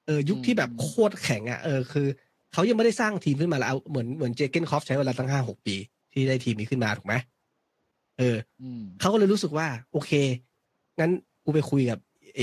[0.05, 2.07] เออยุคที่แบบโคตรแข็งอะ่ะเออคือ
[2.53, 5.75] เขายังไม่ได้สร้างทีมขึ้นมาแล้วเอาเหมือนเหมือนเจเกนคอฟใช้เวลาตั้งห้าหกปี
[6.13, 7.13] ที่ได้ทีมนี้ขึ้นมาถูกไหม
[8.17, 10.11] เอออืมเขาก็เลยรู้สึกว่า โอเค
[10.99, 11.11] งั้น
[11.43, 11.99] กูไปคุยกับ
[12.35, 12.41] เอ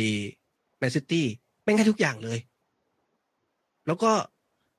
[0.79, 1.27] แมนซิตี้
[1.63, 2.39] แม่งให้ทุกอย่างเลย
[3.87, 4.11] แล้วก็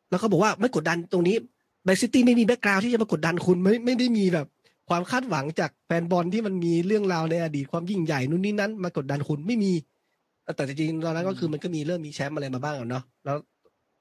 [0.10, 1.36] แล้วก็บอกว่าไม่กดดันตรงนี้
[1.84, 4.48] แมนซิตี้ไม่มี background ที่จะมากดดันคุณไม่ไม่ได้มีแบบ
[4.90, 9.74] ความคาดหวังจากแฟนบอลที่มันมีเรื่องราวในอดีตความยิ่งใหญ่นู่นนี่นั้นมากดดันคุณไม่มี
[10.56, 13.38] แต่จริงๆตอนนั้นก็คือมันก็มีเริ่มมีแชมป์อะไรมาบ้างอะเนาะแล้ว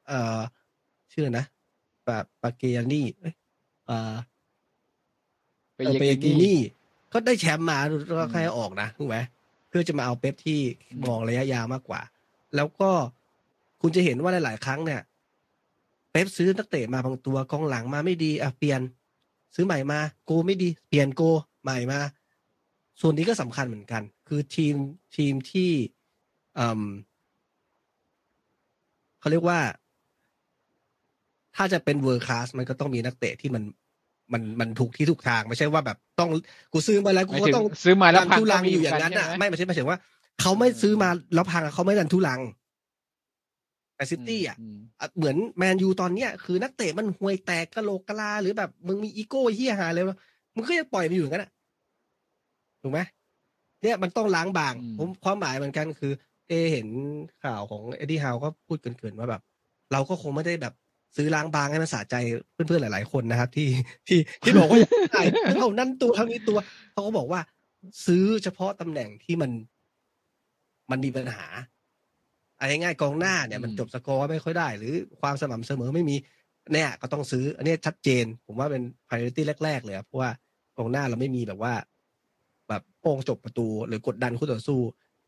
[0.09, 0.39] เอ่อ
[1.13, 1.45] ชื่ออะไรนะ
[2.07, 3.35] ปาปาเกียนี่เอ้ย
[3.87, 4.15] เอ่อ
[5.77, 6.59] ไปเออเยเปกิกินี่นี่
[7.13, 9.17] ก็ได้แชมป์มาแล้วก็อืมแค่ออกนะถูกไหม
[9.69, 10.61] เพื่อจะมาเอาเป๊ปที่
[10.91, 12.01] อืมมองระยะยาวมากกว่า
[12.57, 12.91] แล้วก็
[13.81, 15.01] คุณจะเห็นว่าหลาย ๆ ครั้งเนี่ย
[16.11, 18.81] เป๊ปซื้อนักเตะมาบางตัวกองหลังมาไม่ดีอะเปลี่ยน
[19.55, 21.23] ซื้อใหม่มาโกไม่ดีเปลี่ยนโก
[21.63, 22.01] ใหม่มา
[23.01, 24.75] ส่วนนี้ก็สำคัญเหมือนกัน คือทีม
[25.17, 25.71] ทีมที่
[26.59, 26.83] อืม
[29.21, 29.61] เขาเรียกว่า
[31.57, 33.63] ถ้าจะเป็นเวอร์คลาสมันก็ต้องมีนักเตะที่มัน
[34.33, 36.29] มันมันถูกที่ถูกทาง ไม่ใช่ว่าแบบต้อง
[36.73, 40.01] กูซื้อมาแล้วหกูมายก็ถึงต้องซื้อมาแล้วดันพังทุก็ลังมีอยู่อย่างกันั้นใช่อะไหมไม่ไม่ใช่ไม่ใช่ว่า
[40.41, 42.41] เขาไม่ซื้อมาแล้วพังอะเขาไม่ดันทุลัง
[44.05, 50.17] แต่ซิตี้อะมอะเหมือนแมนยูตอนเนี้ยคือนักเตะมันห่วยแตกกะโหลกกะลา หรือแบบมึงมีอีโก้เฮี้ยหาเลยวะ
[50.55, 51.51] มึงก็ยังปล่อยมันอยู่อย่างนั้นอะ
[52.83, 53.01] ถูกไหม
[53.83, 56.13] เนี่ยมันต้องล้างบางอืมผมความหมายเหมือนกันคือ
[56.49, 56.89] เอเห็น
[57.45, 59.43] ข่าวของเอ็ดดี้ฮาวก็พูดเกินๆว่าแบบ
[59.93, 60.75] เราก็คงไม่ได้แบบ
[61.17, 62.17] ซื้อล้างบางให้มันสะใจ
[62.53, 63.69] เพื่อนๆหลายๆคนนะครับ ที่
[64.09, 65.23] ที่ที่บอกว่าอยากได้
[65.59, 66.59] เท่านั้นตัวเท่านี้ตัว
[66.93, 67.41] เขาก็บอกว่า
[68.07, 69.51] ซื้อเฉพาะตำแหน่งที่มัน
[70.91, 71.47] มันมีปัญหา
[72.65, 76.17] อะไรง่ายๆกองหน้าเนี่ยมันอืมจบสกอร์ไม่ค่อยได้ หรือความสม่ำเสมอไม่มี
[76.73, 80.31] เนี่ยก็ต้องซื้อ อันนี้ชัดเจน ผมว่าเป็น priority แรก ๆ เลยอะเพราะว่า
[80.77, 81.75] กองหน้าเราไม่มีแบบว่า
[82.69, 84.81] แบบโป้งจบประตู หรือกดดันคู่ต่อสู้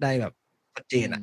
[0.02, 0.32] ได้แบบ
[0.74, 1.22] ชัดเจนอะ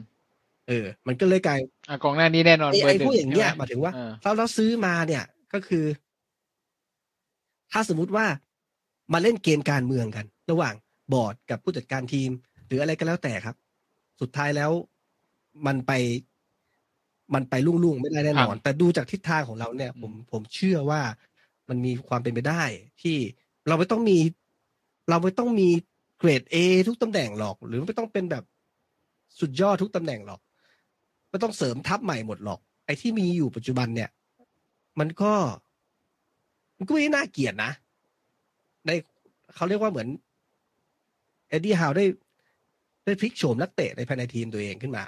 [0.68, 1.60] เออ มันก็เลยกลาย
[1.90, 5.86] อะกองหน้านี้แน่นอนไอ้เบอไอ้ร์หนึ่พวกอย่างเงี้ยใช่หมายถึงว่าเออเราเราซื้อมาเนี่ย ก็คือ
[7.72, 8.26] ถ้าสมมุติว่า
[9.14, 10.74] มาเล่นเกมการเมืองกัน ระหว่าง
[11.14, 12.30] บอร์ดกับผู้จัดการทีม
[12.68, 13.56] หรืออะไรก็แล้วแต่ครับ
[14.22, 14.72] สุดท้ายแล้ว
[15.68, 15.92] มันไป
[17.34, 21.02] มันไปลุ่งๆไม่ได้แน่นอนพังแต่ดูจากทิศทางของเราเนี่ย ผมผมเชื่อว่า
[21.70, 22.64] มันมีความเป็นไปได้
[23.02, 23.18] ที่
[23.68, 24.18] เราไม่ต้องมี
[25.10, 25.70] เราไม่ต้องมี
[26.18, 26.56] เกรด A
[26.88, 28.44] ทุกตำแหน่งหรอก หรือไม่ต้องเป็นแบบ
[29.40, 30.40] สุดยอดทุกตำแหน่งหรอก
[31.30, 34.10] ไม่ต้องเสริมทัพใหม่หมดหรอก ไอ้ที่มีอยู่ปัจจุบันเนี่ย
[35.00, 35.34] มันก็
[36.78, 37.72] มันก็ไม่ได้น่าเกลียดนะ
[38.86, 38.90] ใน
[39.56, 40.08] เขาเรียกว่าเหมือน
[41.50, 42.06] เอ็ดดี้ฮาวได้
[43.06, 45.04] ได้พลิกโฉมนักเตะในภายในทีมตัวเองขึ้นมา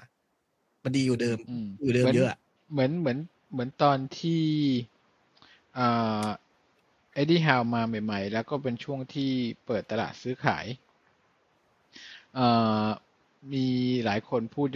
[0.85, 2.37] มันดีอยู่เดิมอืมอยู่เดิมเยอะอะ
[2.71, 3.17] เหมือนเหมือน
[3.51, 4.43] เหมือนตอนที่
[5.77, 6.27] อ่า
[7.13, 9.31] เอ็ดดี้ฮาวมาใหม่ ๆ แล้วก็เป็นช่วงที่
[9.65, 10.65] เปิดตลาดซื้อขาย
[12.37, 12.87] อ่า
[13.53, 13.65] มี
[14.05, 14.67] หลายคนพูด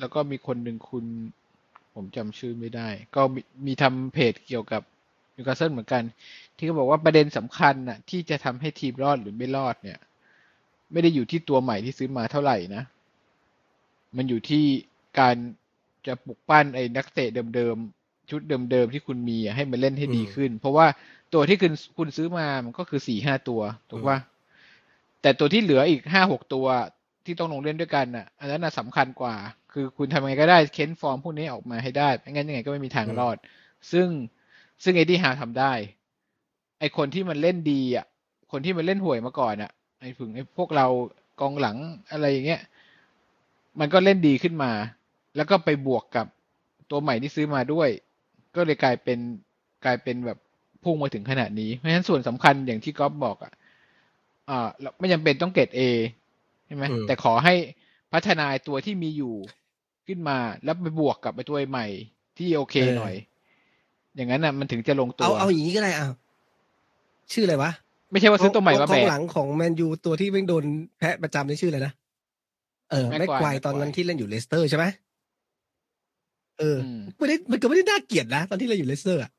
[0.00, 1.04] แล้วก็มีคนหนึ่งคุณ
[1.94, 4.82] ผมจำชื่อไม่ได้ ก็มีมีทำเพจเกี่ยวกับ
[5.34, 6.02] นิวคาสเซิลเหมือนกัน
[6.56, 9.98] ที่เขาบอกว่าประเด็นสำคัญน่ะ ที่จะทำให้ทีมรอดหรือไม่รอดเนี่ย
[10.92, 12.82] ไม่ได้อยู่ที่ตัวใหม่ที่ซื้อมาเท่าไหร่นะ
[14.16, 14.64] มันอยู่ที่
[15.18, 15.34] การ
[16.06, 20.86] จะปลุกปั้นไอ้นักเตะเดิมๆ ชุดเดิมๆ ที่คุณมีอะให้มันเล่นให้ดีขึ้น เพราะว่า
[21.34, 23.60] ตัวที่คุณคุณซื้อมามันก็คือสี่ห้าตัว
[23.90, 24.18] ถูกป่ะ
[25.22, 26.66] แต่ตัวที่เหลืออีกห้าหกตัว
[27.24, 29.34] ที่ต้องลงเล่นด้วยกันน่ะ อันนั้นน่ะสำคัญกว่า
[29.72, 33.36] คือคุณทำยังไงก็ได้เค้นฟอร์มพวกนี้ออกมาให้ได้ไม่งั้นยังไงก็ไม่มีทางรอด
[33.92, 34.08] ซึ่ง
[34.82, 35.72] ซึ่งเอ็ดดี้ฮาวทำได้
[36.80, 38.06] ไอคนที่มันเล่นดีอะ
[38.52, 40.86] คนที่มันเล่นห่วยมาก่อนอะ ไอผึงไอพวกเรา
[41.40, 41.76] กองหลัง
[42.12, 42.60] อะไรอย่างเงี้ย
[43.80, 44.72] มันก็เล่นดีขึ้นมา
[45.36, 46.26] แล้วก็ไปบวกกับ
[46.90, 47.88] ตัวใหม่ที่ซื้อมาด้วย
[48.54, 49.18] ก็เลยกลายเป็น
[49.84, 50.38] กลายเป็นแบบ
[50.82, 53.52] พุ่งมาถึงขนาดนี้ เพราะฉะนั้นส่วนสำคัญอย่างที่ก๊อฟบอกอะ
[54.50, 55.80] อ่าเราไม่จำเป็นต้องเกรดเอ
[56.66, 57.54] ใช่ไหมอืมแต่ขอให้
[58.12, 59.34] พัฒนาตัวที่มีอยู่
[60.06, 61.86] ขึ้นมาแล้วไปบวกกับไอตัวใหม่
[62.38, 63.14] ที่โอเคหน่อย
[64.16, 66.06] อย่างนั้นน่ะมันถึงจะลงตัเอาวเอาอย่างนี้ก็ได้อะ
[67.32, 67.70] ชื่ออะไรวะ
[68.10, 70.64] ไม่ใช่ว่าซื้อตัวใหม่มากอแบงกหลังของแมนยูตัวที่เพิ่งโดน
[70.98, 71.92] แพ้ประจำนี่ชื่ออะไรนะ
[72.90, 74.84] เออแม็แม็กกไกไกววร์ตอนนั้นแม็กไกวร์ที่เล่นอยู่เลสเตอร์ใช่ไหม
[76.58, 79.30] เอออมไม่ได้มันก็ไม่ได้น่าเกลียดนะ ตอนที่เล่นอยู่เลสเตอร์อะ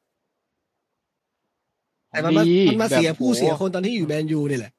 [2.10, 4.74] แต่มันมาดีมันมาเสียแบบผู้โหเสียคนตอนที่อยู่แมนยูนี่แหละ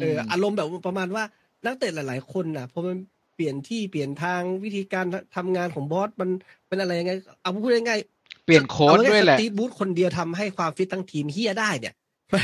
[0.00, 1.24] เออมอารมณ์แบบประมาณว่า
[1.64, 2.96] นักเตะหลาย ๆ คนน่ะพอมัน
[3.34, 5.04] เปลี่ยนที่เปลี่ยนทางวิธีการ
[5.36, 6.28] ทำงานของบอสมัน
[6.68, 11.94] เป็นอะไรยังไง เอาพูดง่ายๆเปลี่ยนโค้ดอาด้วยแหละสตีฟบูธคนเดียวทำให้ความฟิตทั้งทีมเฮียได้เนี่ย
[12.32, 12.42] มัน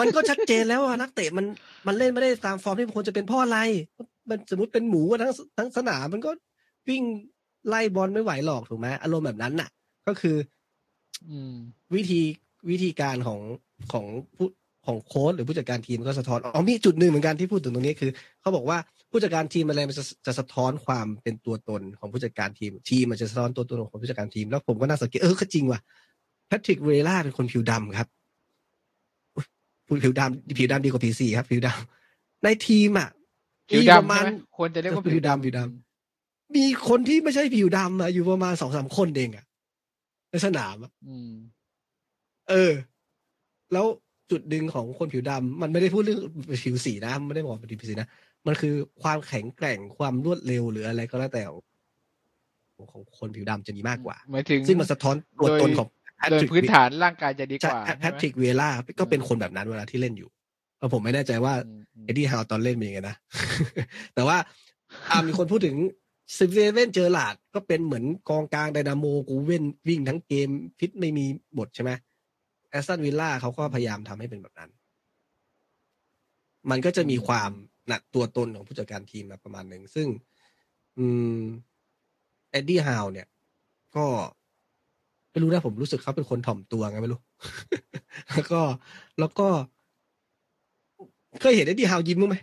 [0.00, 1.46] มันก็ชัดเจนแล้วว่านักเตะมัน
[1.86, 3.58] มันเล่นไม่ได้ตามฟอร์มที่มันควรจะเป็นเพ่ออะไร
[4.28, 6.30] มันสมมติเป็นหมูกันทั้งทั้งสนามมันก็
[6.88, 7.02] วิ่ง
[7.68, 9.68] ไล่บอลไม่ไหวหรอกถูกไหมอารมณ์แบบนั้นน่ะ
[10.06, 10.36] ก็คือ
[11.28, 11.54] อืม
[11.94, 12.20] วิธี
[12.70, 13.40] วิธีการของ
[13.92, 14.06] ของ
[14.36, 14.48] ผู้
[14.86, 18.78] ของโค้ชหรือผู้จัดการทีมก็สะท้อนอ๋อมีจุดหนึ่งเหมือนกันที่พูดถึงตรงนี้คือเขาบอกว่า
[19.10, 25.80] ผู้จัดการทีมอะไรมันจะจะสะท้อนความเป็นตัวตนของผู้จัดการทีม ทีมมันจะสะท้อนตัวตนของผู้จัดการทีม แล้วผมก็น่าสังเกตเออก็จริงว่ะ
[26.46, 28.08] แพทริกเวล่าเป็นคนผิวดำครับ
[29.36, 29.46] อุ๊ย
[29.86, 33.08] พูดผิวดำผิวดำดีกว่าผิวสีครับ ผิวดำในทีมอะ
[33.70, 35.60] ผิวมีประดำมาใช่ณไหมควรจะเรียกว่าผิผิววดำดำผิวด
[36.56, 39.44] มีคนที่ไม่ใช่ผิวดำอะอยู่ประมาณสองสามคนเองอะ
[40.30, 41.32] ในสนามอะอืม
[42.50, 42.72] เออ
[43.72, 43.86] แล้ว
[44.30, 46.20] จุดดึงของคนผิวดำมันไม่ได้พูดเรื่อง
[46.64, 48.08] ผิวสีนะมันไม่ได้บอกเป็นผิวสีนะ
[48.46, 51.42] มันคือความแข็งแกร่งความรวดเร็วหรืออะไรก็แล้วแต่
[52.76, 58.68] ของของคนผิวดำจะมีมากกว่าหมายถึงซึ่งมันสะท้อนตัวตนของแพโดยทริกพื้นฐานร่างกายจะดีกว่าแพใช่ไหมทริกเวล่า
[59.00, 60.28] ก็เป็นคนแบบนั้นเวลาที่เล่นอยู่
[60.78, 63.16] เออผมไม่แน่ใจว่าอืมอืมเอ็ดดี้ฮาวตอนเล่นเป็นยังไงนะ
[64.14, 64.36] แต่ว่า
[65.10, 65.76] อ่ามีคนพูดถึง
[66.36, 71.26] สตีเว่นเจอร์ราร์ดก็เป็นเหมือนกองกลางไดนาโมกูเว่นวิ่งทั้งเกมฟิตไม่มี
[71.58, 71.90] หมดใช่ไหม
[72.70, 74.70] แอสตันวิลล่าเขาก็พยายามทำให้เป็นแบบนั้น
[76.70, 77.50] มันก็จะมีความ
[77.88, 80.08] หนักตัวตนของผู้จัดการทีมมาประมาณหนึ่ง ซึ่ง
[80.98, 81.06] อื
[81.36, 81.40] ม
[82.50, 83.26] เอ็ดดี้ฮาวเนี่ย
[83.96, 84.06] ก็
[85.30, 87.20] ไม่รู้นะผมรู้สึกเขาเป็นคนถ่อมตัวไงไม่รู้
[88.30, 88.60] แล้วก็
[89.18, 89.48] แล้วก็
[91.40, 92.36] เคยเห็นเอ็ดดี้ฮาวยิ้มบ้างไหม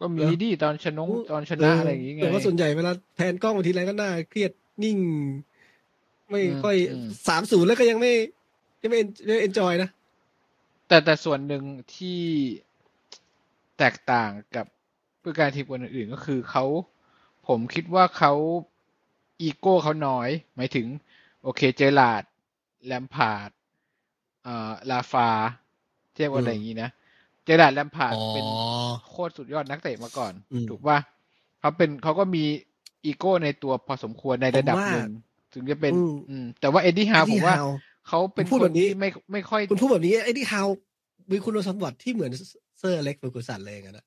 [0.00, 4.98] ก็มีเหรอดิตอนชนงตอนชนะอะไรอย่างงี้ไงแต่ว่าส่วนใหญ่เวลาแพนกล้องบางทีไรก็น่าเครียดนิ่ง
[6.30, 8.12] ไม่อืมค่อยอืมสามศูนย์แล้วก็ยังไม่
[8.82, 8.98] ยังไม่
[9.42, 9.88] enjoyนะ
[10.88, 12.20] แต่แต่ส่วนหนึ่งที่
[13.78, 14.66] แตกต่างกับ
[15.22, 16.64] ผู้จัดการทีมคนอื่นๆก็คือเขา
[17.48, 18.32] ผมคิดว่าเขา
[19.40, 20.86] อีโก้เขาน้อย หมายถึง
[21.42, 22.24] โอเคเจอราร์ด
[22.86, 23.50] แลมพาร์ด
[24.44, 25.28] เอ่อลาฟา
[26.16, 26.90] เรียกว่าอะไรอย่างงี้นะ
[27.46, 28.48] เจอราร์ดแลมพาร์ดเป็น
[29.08, 30.98] โคตรสุดยอดนักเตะมาก่อนอืมถูกป่ะ
[31.60, 32.44] เขาเป็นเขาก็มี
[33.04, 35.10] อีโก้ในตัวพอสมควรในระดับผมว่าหนึ่ง
[35.52, 37.74] ถึงจะเป็นอืมอืม แต่ว่าเอ็ดดี้ฮาวผมว่า Eddie Howe
[38.08, 40.68] เขาเป็นผมพูดคนแบบนี้ที่ไม่ไม่ค่อยคุณพูดแบบนี้เอ็ดดี้ฮาว
[41.30, 42.32] มีคุณสมบัติที่เหมือน
[42.78, 44.06] เซอร์อเล็กซ์เฟอร์กูสันเลยอย่างนั้นนะ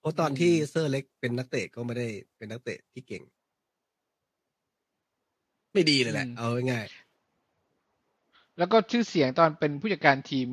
[0.00, 3.22] เพราะตอนที่เซอร์อเล็กซ์เป็นนักเตะก็ไม่ได้เป็นนักเตะที่เก่ง
[5.72, 6.86] ไม่ดีเลยแหละอืมเอาง่าย
[8.58, 10.48] แล้วก็ชื่อเสียงตอนเป็นผู้จัดการทีม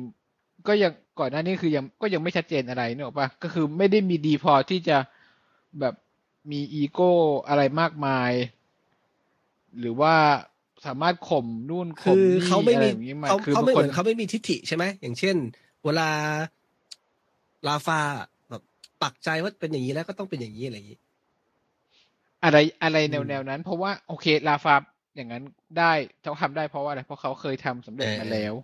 [0.66, 4.98] ก็ยังก่อนหน้านี้คือยังก็ยังไม่ชัดเจนอะไรเนกอะปะก็คือไม่ได้มีดีพอที่จะ
[5.80, 5.94] แบบ
[6.50, 7.12] มีอีโก้
[7.48, 8.32] อะไรมากมาย
[9.80, 10.14] หรือว่า
[10.86, 15.36] สามารถข่มนู่นคืข่มอนี่เขาไม่อะไรมีอย่างนี้มาเขาคือเขาไม่บางเหคมือนเขาไม่มีทิฐิใช่ไหมอย่างเช่น
[15.84, 16.08] เวลา
[17.66, 18.00] ลาฟา
[18.50, 18.62] แบบ
[19.02, 20.98] ปักใจว่าเป็นอย่างนี้แล้วก็ต้องเป็นอย่างนี้อะไรอย่างนี้
[22.44, 24.74] อะไรอะไรแนอืวมแนวนั้น เพราะว่าโอเคลาฟา
[25.16, 25.44] อย่างนั้น
[25.78, 25.92] ได้
[26.22, 28.54] เขาทำได้เพราะว่าอะไรเพราะเขาเคยทำสำเร็จเออมาแล้ว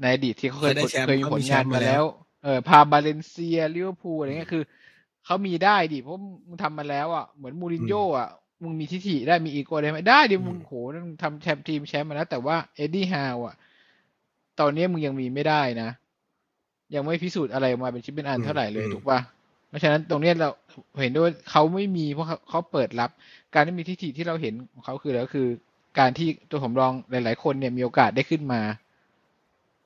[0.00, 2.04] ในอดีตที่เขาเคยเคยได้ผลแชมป์เคยมีเขาผมีลแชงามนป์มามาแล้แล้วว
[2.44, 4.62] เออพาบาเลนเซียลิเวอร์พูลอะไรเงี้ยคือ
[5.24, 8.28] เขามีได้ดิเพราะมึงทำมาแล้วอะเหมือนมูรินโญ่อะ
[8.62, 10.72] มึงมีทิฐิได้มีอีโก้ได้ไหมได้ดิอืมมึงโห
[11.04, 13.54] มึงทำแชมป์ทีมแชมป์มาแล้ว แต่ว่าเอ็ดดี้ฮาวอะ
[14.60, 15.90] ตอนนี้มึงยังมีไม่ได้นะ
[16.94, 19.18] ยังไม่พิสูจน์อะไรออกมาเป็นชิ้นเป็นอันเท่าไหร่เลยอืมถูกป่ะ
[19.68, 20.48] เพราะฉะนั้นตรงเนี้ยเรา
[21.02, 23.10] เห็นด้วยว่าเขาไม่มีเพราะเขาเขาเปิดรับ
[23.54, 25.48] การที่มีทิฐิที่เราเห็นของเขาคือแล้วคือ
[25.98, 28.60] การที่ตัวสำรองหลาย ๆ คนเนี่ยมีโอกาสได้ขึ้นมา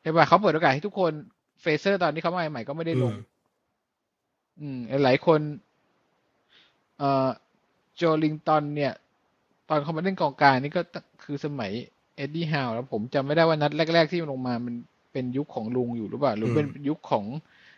[0.00, 1.12] ใช่ป่ะเขาเปิดโอกาสให้ทุกคน
[1.60, 3.14] เฟเซอร์ตอนที่เขามาใหม่ๆก็ไม่ได้ลง
[4.60, 5.40] อืมหลายๆคน
[6.98, 7.28] เอ่อ
[7.96, 8.92] โจลิงตันเนี่ย
[9.68, 11.72] ตอนเขามาเล่นกองกลางนี่ก็ตั้งคือสมัย
[12.16, 14.74] เอ็ดดี้ฮาวแล้วผมจำไม่ได้ว่านัดแรก ๆ ที่มันลงมามัน
[15.12, 17.24] เป็นยุคของลุงอยู่หรือเปล่า หรือเป็นยุคของ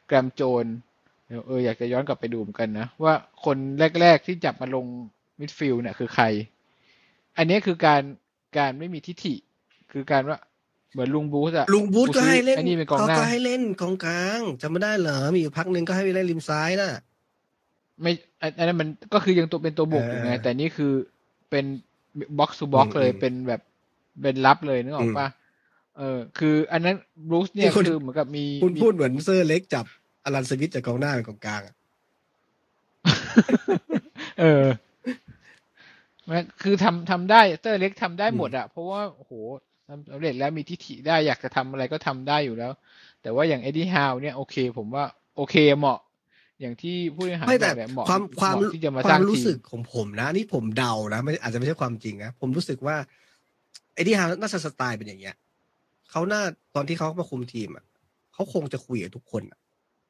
[0.06, 0.64] แกรมโจนส์
[1.26, 3.14] เดี๋ยวเอออยากจะย้อนกลับไปดูเหมือนกันนะ ว่า
[3.44, 3.56] คน
[4.00, 4.86] แรก ๆ ที่จับมาลง
[5.40, 6.24] midfield เนี่ยคือใคร
[7.36, 8.02] อันนี้คือการ
[8.58, 9.34] การไม่มีทิฐิ
[9.92, 10.38] คือการว่า
[10.92, 16.90] เหมือนลุงบรูซอะลุงบรูซก็ให้เล่นไอ้นี่เป็นกองเขาหน้าก็ให้เล่นกองกลางจำไม่ได้เหรอมีอยู่พักหนึ่งก็ให้ไปเล่นริมซ้ายน่ะ
[18.02, 20.92] ไม่อันอันนั้นมันก็คือยังตัวเป็นตัวบุกอยู่ไงเออแต่นี่คือ
[21.50, 21.64] เป็น
[22.38, 23.60] บ็อกซ์ o ูบ็อกอืมเลยอืมเป็นแบบ
[24.22, 25.28] เป็นรับเลยนึกออกปะ
[25.98, 26.96] เออ คืออันนั้น
[27.28, 29.86] บรูซเนี่ยที่คุณคือเหมือนกับมีคุณมีพูดเหมือนเซอร์เล็กจับ
[30.24, 31.74] อลันสมิธจากกองหน้าเป็นกองกลางอะ
[34.40, 34.64] เออ
[36.28, 39.32] มันคือทำทำได้เตอร์เล็กทำได้หมดอะเพราะว่าโอ้โห
[39.88, 42.72] ทำสำเร็จแล้วมีทิฐิได้อยากจะทำอะไรก็ทำได้อยู่แล้ว
[43.22, 45.04] แต่ว่าอย่างเอ็ดดี้ฮาวเนี่ยโอเค ผมว่า
[45.36, 46.00] โอเคเหมาะ
[46.60, 52.96] อย่างที่ผู้บริหารไม่แต่บอกเนี่ยเหมาะความความเหะที่จะมาคสวาร้างมรู้ทีสึมกของผมนะนี่ผมเดานะไม่อาจจะไม่ใช่ความจริงนะผมรู้สึกว่า
[53.94, 55.34] ไอ้ที่ฮาวน่าจะสไตล์เป็นอย่างเงี้ย
[56.10, 56.42] เขาน่า
[56.74, 57.84] ตอนที่เขามาคุมทีมอะ
[58.34, 59.42] เขาคงจะคุยกับทุกคน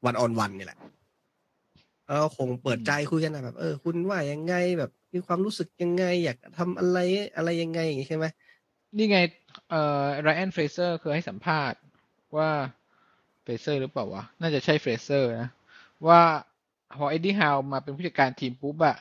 [0.04, 0.78] วันออนวันนี่แหละ
[2.06, 6.98] แล้วก็คงเปิดใจคุยกันนะแบบ เออ คุณว่ายังไงแบบมีความรู้สึกยังไง อยากทำอะไร
[7.36, 8.26] อะไรยังไงอย่างงี้ใช่ไหม
[8.96, 9.18] นี่ไง
[9.70, 11.78] เอ่อไรอันเฟรเซอร์เคยให้สัมภาษณ์
[12.36, 12.50] ว่า
[13.42, 15.50] เฟรเซอร์หรือเปล่าวะ น่าจะใช่เฟรเซอร์นะ
[16.06, 16.20] ว่า
[16.98, 18.96] พอเอ็ดดี้ฮาวมาเป็นผู้จัดการทีมปุ๊บอะ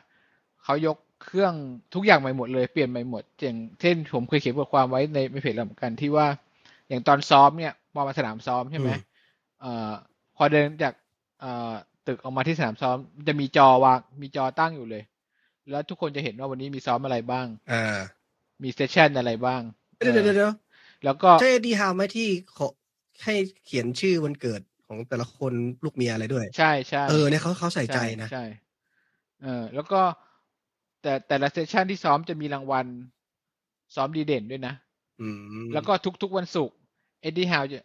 [0.64, 1.54] เขายกเครื่อง
[1.94, 6.28] ทุกอย่างใหม่หมดเลยเปลี่ยนใหม่หมดอย่างเช่นผมเคยเขียนบทความไว้ในในเพจเราเหมือนกันที่ว่า
[6.88, 8.90] อย่างตอนซ้อมเนี่ยพอมาสนามซ้อมใช่ไหม
[9.62, 9.92] เอ่อ
[10.36, 10.94] พอเดินจาก
[11.42, 11.74] เอ่อ
[12.08, 15.04] ตึกออกมาที่สนามซ้อมมันจะมีจอวางมีจอตั้งอยู่เลย
[15.70, 18.00] แล้วทุกคนจะเห็นว่าวันนี้มีซ้อมอะไรบ้างอ่า
[18.64, 19.62] มี session อะไรบ้าง
[20.02, 20.54] เดี๋ยวเดี๋ยวเดี๋ยวเดี๋ยว
[21.06, 22.28] แล้วก็ใช่ดีฮาวไหมที่
[22.58, 22.68] ขอ
[23.24, 23.36] ให้
[23.66, 28.46] เขียนชื่อวันเกิดของแต่ละคนลูกเมียอะไรด้วย ใช่ใช่เออเนี่ยเขาเขาใส่ใจนะใช่
[29.44, 30.02] เออ แล้วก็
[31.02, 32.86] แต่แต่ละ session ที่ซ้อมจะมีรางวัล
[33.96, 34.74] ซ้อมดีเด่นด้วยนะ
[35.22, 36.76] อืมแล้วก็ทุกๆวันศุกร์
[37.22, 37.82] เอ็ดดี้ฮาวจะ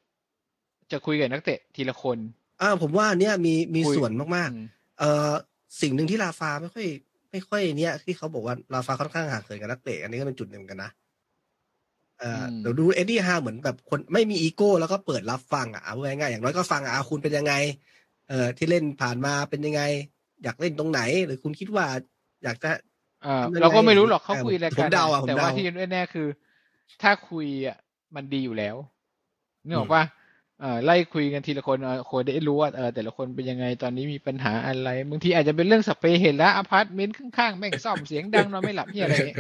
[0.92, 2.18] จะคุยกับนักเตะทีละคน
[2.60, 5.32] อ่าผมว่าเนี่ยมีมีคุยส่วนมากอืมๆเออ
[5.80, 6.86] สิ่งหนึ่งที่ราฟาไม่ค่อย
[7.30, 10.90] ไม่ค่อยเนี่ยที่เขาบอกว่าราฟาค่อนข้างห่างเหินกับนักเตะอันนี้ก็เป็นจุดหนึ่งเหมือนกันนะ
[12.18, 17.54] เออเดี๋ยวดูเอ็ดดี้ฮาวเหมือนแบบคนไม่มีอีโก้แล้วก็เปิดรับฟังอะเอาง่ายๆอย่างน้อยก็ฟังอะอะคุณเป็นยังไง
[18.28, 19.82] เออที่เล่นผ่านมาเป็นยังไง
[20.42, 21.86] อยากเล่นตรงไหน หรือคุณคิดว่า
[22.44, 22.70] อยากจะ
[23.22, 26.26] เออทำยังไงเราก็ไม่รู้หรอกเขาเออคุยอะไรผกัมนเดาอะผมแต่ว่าเดาที่แน่ๆคือ
[27.02, 27.76] ถ้าคุยอะ
[28.14, 28.76] มันดีอยู่แล้ว
[29.66, 30.04] นึกออกปะ
[30.60, 39.38] เออไล่คุยกันทีละคนเออคนได้รู้ว่าเออแต่ละคนเป็นยังไงตอนนี้มีปัญหาอะไรบางทีอาจจะเป็นเรื่องสัพเพเหระแล้วอพาร์ตเมนต์ข้างๆแม่งซ่อมเสียงดังนอนไม่หลับที่อะไรเงี้ย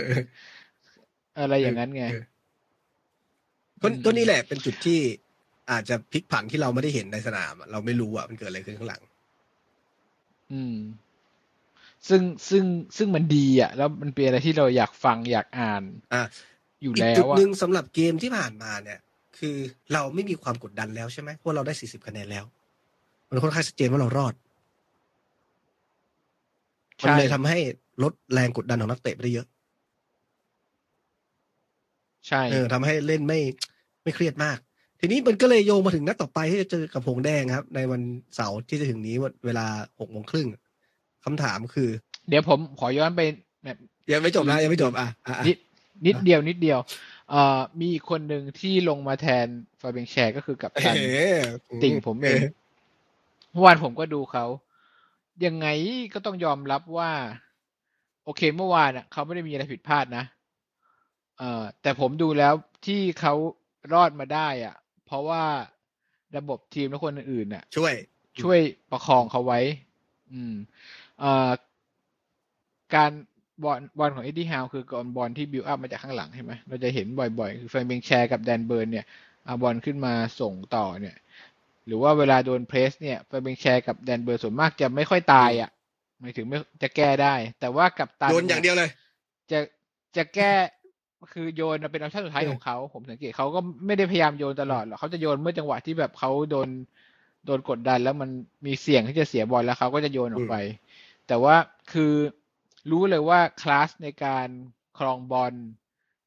[1.40, 2.04] อะไรอย่างนั้นไง
[3.82, 5.00] ก็อืมก็นี่แหละเป็นจุดที่
[5.70, 9.02] อาจจะพลิกผันที่เราไม่ได้เห็นในสนามอะเราไม่รู้อะมันเกิดอะไรขึ้นข้างหลัง
[10.52, 10.76] อืม
[12.08, 12.64] ซึ่งซึ่ง
[12.96, 16.22] ซึ่งมันดีอะ แล้วมันเป็นอะไรที่เราอยากฟังอยากอ่านอะ
[16.82, 18.98] อยู่อีกแล้จุดวอะหนึ่งสำหรับเกมที่ผ่านมาเนี่ย
[19.38, 19.56] คือ
[19.92, 22.44] เราไม่มีความกดดันแล้วใช่ไหมเพราะเราได้40คะแนนแล้ว
[23.30, 24.34] มันค่อนข้างชัดเจนว่าเรารอด
[27.02, 27.58] มันใช่เลยทำให้
[28.02, 29.46] ลดแรงกดดันของนักเตะไปได้เยอะ
[32.28, 33.40] ใช่เออทำให้เล่นไม่
[34.02, 34.58] ไม่เครียดมาก
[35.00, 38.02] ทีนี้มันก็เลยโยงมาถึงนัดต่อไปที่จะเจอกับหงส์แดงครับ ในวัน
[38.36, 39.16] เสาร์ที่จะถึงนี้
[39.46, 39.66] เวลา
[40.00, 40.48] หกโมงครึ่ง
[41.24, 41.88] คำถามคือ
[42.28, 43.20] เดี๋ยวผมขอย้อนไป
[43.64, 43.76] แบบ
[44.12, 45.56] ยังไม่จบนะยังไม่จบอะอะอะนิด
[46.06, 46.78] นิดเดียวนิดเดียว
[47.30, 49.46] เอ่อมีอีกคนหนึ่งที่ลงมาแทน
[49.80, 51.24] ฟาเบงแชร์ก็คือกับตันเอ๋
[51.82, 52.40] ติ่งผมเอง
[53.52, 54.44] เมื่อวานผมก็ดูเขา
[55.46, 55.66] ยังไง
[56.14, 57.10] ก็ต้องยอมรับว่า
[58.24, 60.24] โอเคเมื่อวานอะเขาไม่ได้มีอะไรผิดพลาดนะ
[61.38, 62.54] เอ่อแต่ผมดูแล้ว
[62.86, 63.34] ที่เขา
[63.92, 64.76] รอดมาได้อะ
[65.06, 65.44] เพราะว่า
[66.36, 67.94] ระบบทีมและคนอื่นๆน่ะ ช่วย
[68.42, 68.58] ช่วย
[68.90, 69.60] ประคองเขาไว้
[70.32, 70.54] อืม
[71.20, 71.50] เอ่อ
[72.94, 73.10] การ
[73.64, 79.06] บอลบอลของเอ็ดดี้ฮาวคือการบอลที่บิวอัพมาจากข้างหลังใช่ไหมเราจะเห็นบ่อยๆ คือฟาเบียงแชร์กับแดนเบิร์นเนี่ย
[79.44, 81.16] เอาบอลขึ้นมาส่งต่อเนี่ย
[81.86, 85.70] หรือว่าเวลาโดน press เนี่ยฟาเบียงแชร์กับแดนเบิร์นส่วนมากจะไม่ค่อยตายอะ
[86.20, 88.90] หมายถึงไม่จะแก้ได้ แต่ว่ากัปตันโดนอย่างเดียวเลย
[89.50, 89.58] จะ
[90.16, 90.52] จะแก้
[91.32, 96.68] คือโยนเป็น option สุดท้ายเออของเขาผมสังเกตเขาก็ไม่ได้พยายามโยนตลอดหรอกเขาจะโยนเมื่อจังหวะที่แบบเขาโดน
[97.46, 98.30] โดนกดดัน แล้วมัน
[98.66, 100.56] มีเสี่ยงที่จะเสียบอลแล้วเขาก็จะโยนออกไป
[101.26, 101.56] แต่ว่า
[101.92, 102.14] คือ
[102.90, 104.48] รู้เลยว่าคลาสในการ
[104.98, 105.54] ครองบอล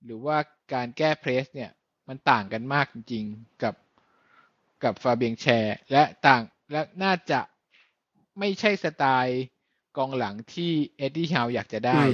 [0.05, 0.37] หรือว่า
[0.73, 1.71] การแก้เพรสเนี่ย
[2.07, 3.75] มันต่างกันมากจริง ๆ กับ
[4.83, 6.41] กับฟาเบียงแชร์ และต่าง
[6.71, 7.41] และน่าจะ
[8.39, 9.43] ไม่ใช่สไตล์
[9.97, 12.13] กองหลังที่เอ็ดดี้ฮาวอยากจะได้อืม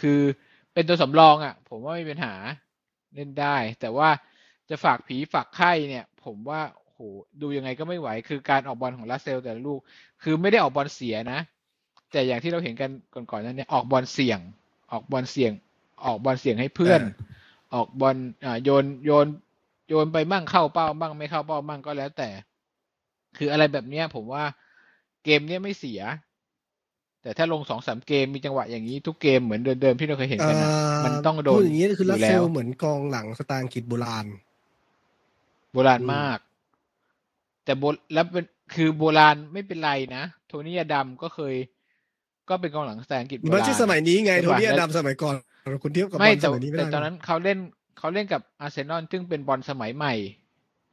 [0.00, 0.20] คือ
[0.74, 2.34] เป็นตัวสำรองอะ ผมว่าไม่มีปัญหา
[3.14, 4.08] เล่นได้ แต่ว่า
[4.68, 6.98] จะฝากผีฝากไข้เนี่ย ผมว่าโห
[7.42, 9.80] ดูยังไงก็ไม่ไหว คือการออกบอลของลาเซลแต่ละลูก
[10.22, 11.40] คือไม่ได้ออกบอลเสียนะ
[12.12, 14.40] แต่อย่างที่เราเห็นกันก่อนๆนั้นเนี่ยออกบอลเสี่ยง
[14.92, 15.52] ออกบอลเสี่ยง
[16.04, 17.00] ออกบอลเสี่ยงให้เพื่อน
[17.74, 19.26] ออกบอลอ่าโยนโยน
[19.88, 22.30] โยนไปมั่งเข้าเป้ามั่งไม่เข้าเป้ามั่งก็แล้วแต่
[23.36, 24.44] คืออะไรแบบเนี้ย ผมว่า
[25.24, 26.00] เกมเนี้ยไม่เสีย
[27.22, 30.70] แต่ถ้าลงสองสามเกมมีจังหวะอย่างนี้ทุกเกมเหมือนเดิมๆที่เราเคยเห็นกันนะ
[31.04, 34.26] มันต้องโดนพูอย่างนี้คืออยู่ลัสแล้เซวลเหมือนกองหลังสไตล์อังกฤษโบราณ
[35.72, 36.38] โบราณอืมมาก
[37.64, 38.44] แต่โบแล้วเป็น
[38.74, 41.54] คือโบราณไม่เป็นไรนะ โทนี่อดัมก็เคย
[42.48, 45.34] ก็เป็นกองหลังสไตล์อังกฤษโบราณมันใช่สมัยนี้ไงใช่โทปะนี่อแล้วดัมสมัยก่อน
[45.82, 47.58] คุณเทียบกับบไม่อลสแต่มัยนี้ไม่แต่ได้ตอนนั้นเขาเล่น
[47.98, 50.14] เขาเล่นกับอาร์เซนอลซึ่งเป็นบอลสมัยใหม่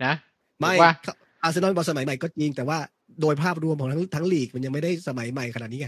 [0.05, 0.13] นะ
[0.59, 0.91] ไม่ถูกว่า
[1.43, 2.77] อาร์เซนอลบอลสมัยใหม่ก็จริงแต่ว่า
[3.21, 5.87] โดยภาพรวมของทั้งทั้งลีกมันยังไม่ได้สมัยใหม่ขนาดนี้ไง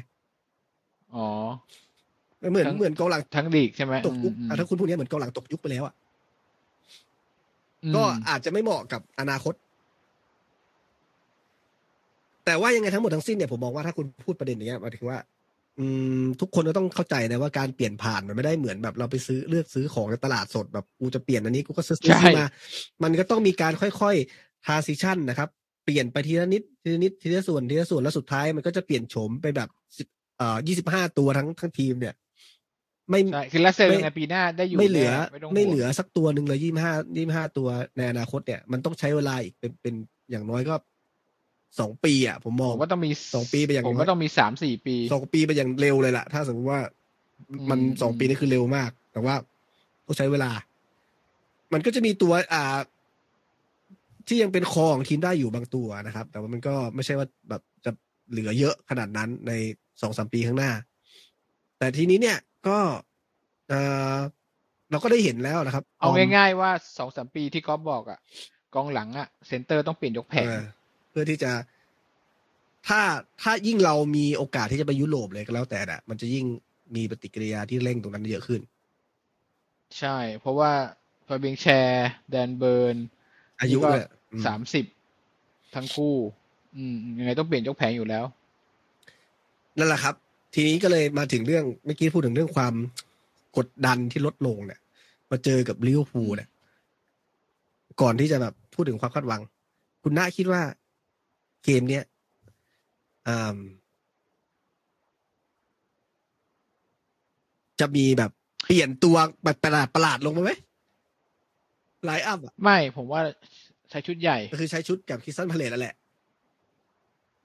[1.16, 1.28] อ๋อ
[2.52, 5.94] เหมือนทั้งเหมือนกองหลังทั้งลีกใช่ไหมตกยุคอืมอะถ้าคุณพูดเนี้ยเหมือนกองหลังตกยุคไปแล้วอะ
[7.84, 9.54] อืมก็อาจจะไม่เหมาะกับอนาคต
[12.46, 15.20] แต่ว่ายังไงทั้งหมดทั้งสิ้นเนี่ยผมมองว่าถ้าคุณพูดประเด็นอย่างเงี้ยหมายถึงว่า
[15.80, 15.86] อื
[16.22, 22.46] ม ทุกคนก็ต้องเข้าใจนะว่าการเปลี่ยนผ่านมันไม่ได้เหมือนแบบเราไปซื้อเลือกซื้อของในตลาดสดแบบกูจะเปลี่ยนอันนี้กูก็ซื้อซื้อใช่ซื้อมา
[23.04, 25.50] มันก็ต้องมีการค่อยๆ transition นะครับ
[25.86, 30.08] เปลี่ยนไปทีละนิดทีละนิดทีละส่วนทีละส่วนแล้วสุดท้ายมันก็จะเปลี่ยนโฉมไปแบบสิบ
[30.40, 32.16] เอ่อยี่สิบห้าตัวทั้งทั้งทีมเนี่ย
[33.10, 37.68] ไม่ใช่คือลัสเซลไม่ยังไงปีหน้าได้อยู่ไม่เหลือแน่ต้องไม่ห่วงเหลือสักตัวหนึ่งเลยยี่ห้ายี่ห้าตัว
[37.98, 39.96] ในอนาคตเนี่ย มันต้องใช้เวลาอีกเป็นเป็น
[40.32, 40.76] อย่างน้อยก็
[41.80, 46.82] สองปีอะผมมองผมว่าต้องมีสองปีไปอย่างผมน้อยว่าต้องมีสามสี่ปีสองปีไปอย่างเร็วเลยล่ะ ถ้าสมมติว่า
[47.70, 49.36] มันอืมสองปีนี่คือเร็วมาก แต่ว่า
[50.06, 50.52] ต้องใช้เวลา
[51.74, 52.78] มันก็จะมีตัวอ่า
[54.28, 57.92] ที่ยังเป็นคอของทีมได้อยู่บางตัวนะครับ แต่ว่ามันก็ไม่ใช่ว่าแบบจะ
[58.32, 59.52] เหลือเยอะขนาดนั้นใน
[60.02, 60.72] สองสามปีข้างหน้า
[61.78, 62.38] แต่ทีนี้เนี่ย
[62.68, 62.78] ก็
[63.70, 63.74] เอ
[64.16, 64.18] อ
[64.92, 68.20] เราก็ได้เห็นแล้วนะครับ เอาง่ายๆว่าสองสามปีที่ก๊อฟบอกอะ
[68.76, 70.64] กองหลังอะ center ต้องเปลี่ยนยกแผงเออ
[71.10, 71.52] เพื่อที่จะ
[72.88, 73.02] ถ้า
[73.42, 76.46] ถ้ายิ่งเรามีโอกาสที่จะไปยุโรปเลยก็แล้วแต่น่ะ มันจะยิ่ง
[76.96, 78.62] มีปฏิกิริยาที่เร่งตรงนั้นเยอะขึ้น
[80.00, 80.72] ใช่ เพราะว่า
[81.28, 82.96] ฟาเบียงแชร์แดนเบิร์น
[83.62, 84.86] อายุนี่ก็ด้วยอืมสามสิบ
[85.76, 86.16] ทั้งคู่
[86.76, 88.26] อืมยังไงต้องเปลี่ยนยกแผงอยู่แล้ว
[89.80, 90.16] นั่นแหละครับ
[90.54, 92.74] ทีนี้ก็เลยมาถึงเรื่องเมื่อกี้พูดถึงเรื่องความ
[93.58, 94.80] กดดันที่ลดลงเนี่ย
[95.32, 96.50] มาเจอกับลิเวอร์พูลเนี่ย
[98.02, 99.42] ก่อนที่จะแบบพูดถึงความคาดหวัง
[100.04, 100.62] คุณน้าคิดว่า
[101.64, 102.04] เกมเนี้ย
[103.28, 103.58] อ่า
[107.80, 108.32] จะมีแบบ
[108.64, 110.52] เปลี่ยนตัวแบบประหลาดประหลาดลงมาไหม
[112.06, 113.22] line up อะไม่ ผมว่า
[113.90, 115.96] ใช้ชุดใหญ่ ก็คือใช้ชุดกับคริสตัลพาเลซนั่นแหละ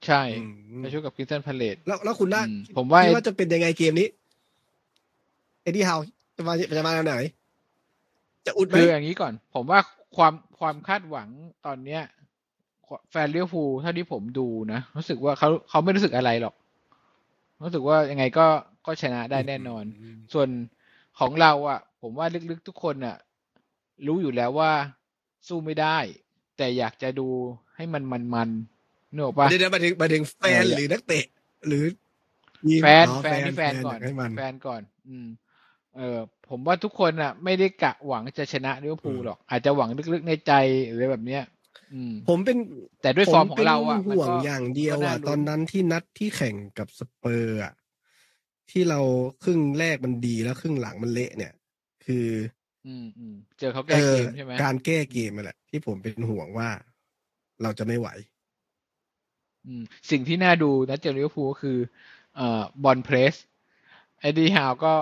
[0.07, 4.07] ใช่อืมใช้ชุดกับคริสตัลพาเลซแล้วแล้วคุณน้าอืมผมว่าคิดว่าจะเป็นยังไงเกมนี้
[5.61, 5.99] เอ็ดดี้ฮาว
[6.37, 7.15] จะมาจะมาแนวไหน
[8.45, 9.79] จะอุดไหมคืออย่างนี้ก่อน ผมว่า
[10.15, 11.29] ความความคาดหวัง
[11.65, 12.01] ตอนเนี้ย
[13.11, 16.55] แฟนลิเวอร์พูลเท่าที่ผมดูนะ รู้สึกว่าเขาเขาไม่รู้สึกอะไรหรอก
[17.63, 18.47] รู้สึกว่ายังไงก็
[18.85, 19.83] ก็ชนะได้แน่นอน
[20.33, 20.49] ส่วน
[21.19, 23.17] ของเราอะ ผมว่าลึกๆทุกคนอะ
[24.07, 24.71] รู้อยู่แล้วว่า
[25.47, 25.97] สู้ไม่ได้
[26.57, 27.27] แต่อยากจะดู
[27.75, 28.49] ให้มันมันมัน
[29.15, 31.25] ๆนึกออกปะเดี๋ยวเดี๋ยวมาถึงมาถึงแฟนเออหรือนักเตะ
[31.67, 31.83] หรือ
[32.63, 35.27] ทีมแฟนอ๋อแฟนนี่แฟนก่อนยาให้มันแฟนก่อน อืม
[35.95, 40.53] เออ ผมว่าทุกคนอะ ไม่ได้กะหวังจะชนะลิเวอร์พูลอืมหรอก อาจจะหวังลึกๆในใจ
[40.93, 41.43] หรือแบบเนี้ย
[41.93, 42.57] อืมผมเป็น
[43.01, 47.73] แต่ด้วยฟอร์มของเราอะผมมันเป็นห่วงก็อย่างเดียวก็อะลุ้ตอนนั้นที่นัดที่แข่งกับสเปอร์อะ
[48.71, 48.99] ที่เรา
[49.43, 51.53] ครึ่งแรกมันดีแล้วครึ่งหลังมันเละเนี่ย
[52.05, 52.27] คือ
[52.87, 56.69] อืมอืมเจอเขาเอแก้เกอมใช่ไหมการแก้เกมนั่นแหละที่ผมเป็นห่วงว่า
[57.61, 58.34] เราจะไม่ไหวอืม
[60.11, 61.77] สิ่งที่น่าดูนะเจอลิเวอร์พูลก็คือ
[62.35, 63.35] เอ่อบอลเพรส
[64.19, 64.95] ไอดีฮาวก็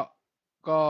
[0.70, 0.82] ก็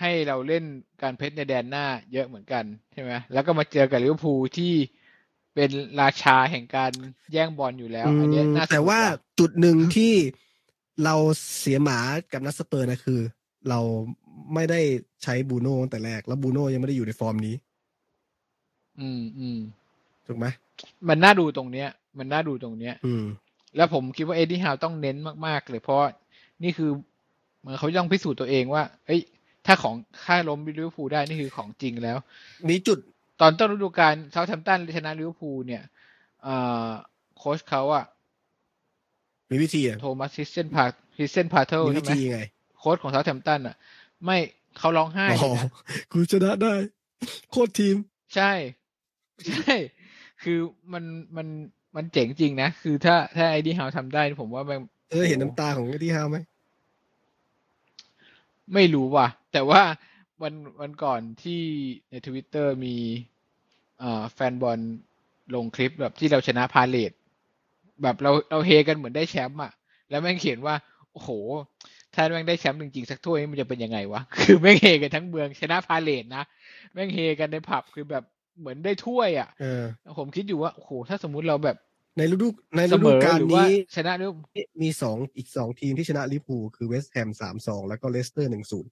[0.00, 0.64] ให้เราเล่น
[1.02, 4.74] การ press ในแดนหน้าเยอะเหมือนกันใช่ไหมแล้วก็มาเจอกับลิเวอร์พูลที่
[5.54, 6.92] เป็นราชาแห่งการ
[7.32, 10.14] แย่งบอลอยู่แล้วอันเนี้ยอืมน่าสนุกแต่ว่าว่ะจุดหนึ่งที่
[11.04, 11.16] เรา
[11.58, 11.98] เสียหมา
[12.32, 13.20] กับนัดสเปอร์นะคือ
[13.68, 13.80] เรา
[14.54, 14.80] ไม่ได้
[15.22, 17.54] ใช้บรูโน่ตั้งแต่แรก แล้วบรูโน่ยังไม่ได้อยู่ในฟอร์มนี้
[19.00, 19.58] อืมอืม
[20.26, 20.46] ถูกไหม
[21.08, 23.26] มันน่าดูตรงเนี้ย มันน่าดูตรงเนี้ย อืม
[23.76, 25.16] แล้วผมคิดว่าเอ็ดดี้ฮาวต้องเน้น
[25.46, 26.08] มากๆเลยเพราะว่า
[26.62, 26.90] นี่คือ
[27.60, 29.20] เหมือนเขาต้องพิสูจน์ตัวเองว่า เอ้ย
[29.66, 29.94] ถ้าของ
[30.24, 32.18] ค่าล้มลิเวอร์พูลได้นี่คือของจริงแล้ว
[32.68, 32.98] มีจุด
[33.40, 35.82] ตอนต้นฤดูกาลเซาท์แฮมป์ตันชนะลิเวอร์พูลเนี่ย
[36.42, 36.56] เอ่
[36.86, 36.88] อ
[37.38, 38.04] โค้ชเขาอะ
[39.50, 40.84] มีวิธีอะโทมัสฮิสเซนพา
[41.18, 42.38] ฮิสเซนพาเทลมีใช่วิไหมธีไง
[42.78, 43.76] โค้ชของเซาท์แฮมป์ตันอะ
[44.24, 44.36] ไม่
[44.78, 45.66] เขาร้องไห้อ๋เลอยนะ
[46.12, 46.74] กูชนะได้
[47.50, 47.96] โคตรทีม
[48.34, 48.52] ใช่
[49.48, 49.74] ใช่
[50.44, 50.58] คือ
[50.92, 51.04] มัน
[51.36, 51.46] มัน
[51.96, 54.78] มันเจ๋งจริงนะ คือถ้าถ้าเอ็ดดี้ ฮาวทำได้ ผมว่ามัน
[55.10, 56.38] เออเห็นน้ำตาของที่ฮาวไหม
[58.74, 59.82] ไม่รู้ว่ะ แต่ว่า
[60.42, 61.62] วันวันก่อนที่
[62.10, 62.96] ในทวิตเตอร์มี
[64.00, 64.78] เอ่อแฟนบอล
[65.54, 67.12] ลงคลิปแบบที่เราชนะพาเลซ
[68.02, 69.72] แบบเราเราเฮกันเหมือนได้แชมป์อะ
[70.10, 70.74] แล้วแม่งเขียนว่า
[71.12, 71.30] โอ้โห
[72.14, 76.44] ถ้าแม่งได้แชมป์จริงๆ สักถ้วยนี่มันจะเป็นยังไงวะ คือแม่งเฮกันทั้งเมืองชนะพาเลซนะ
[76.92, 78.24] แม่งเฮกันในผับคือแบบ
[78.58, 79.82] เหมือนได้ถ้วยอะเออ
[80.18, 81.76] ผมคิดอยู่ว่าโอ้โหถ้าสมมุติเราแบบ
[82.16, 84.32] ในฤดูเสมอในฤดูกาลหรือว่านี้ชนะด้วย
[84.82, 88.90] มีสองอีกสองทีมที่ชนะลิเวอร์พูลคือเวสต์แฮมสามสองแล้วก็เลสเตอร์หนึ่งศูนย์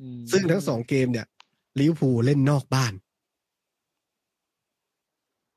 [0.00, 1.26] อืมซึ่งทั้งสองเกมเนี่ย
[1.80, 2.92] ลิเวอร์พูลเล่นนอกบ้าน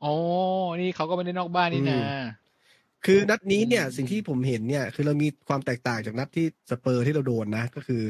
[0.03, 0.14] อ๋อ
[0.82, 2.26] นี่เขาก็ไม่ได้นอกบ้านนี่นะอืม
[3.05, 8.03] คือนัดนี้เนี่ยอืมสิ่งที่ผมเห็นเนี่ย คือเรามีความแตกต่างจากนัดที่สเปอร์ที่เราโดนนะ ก็คือ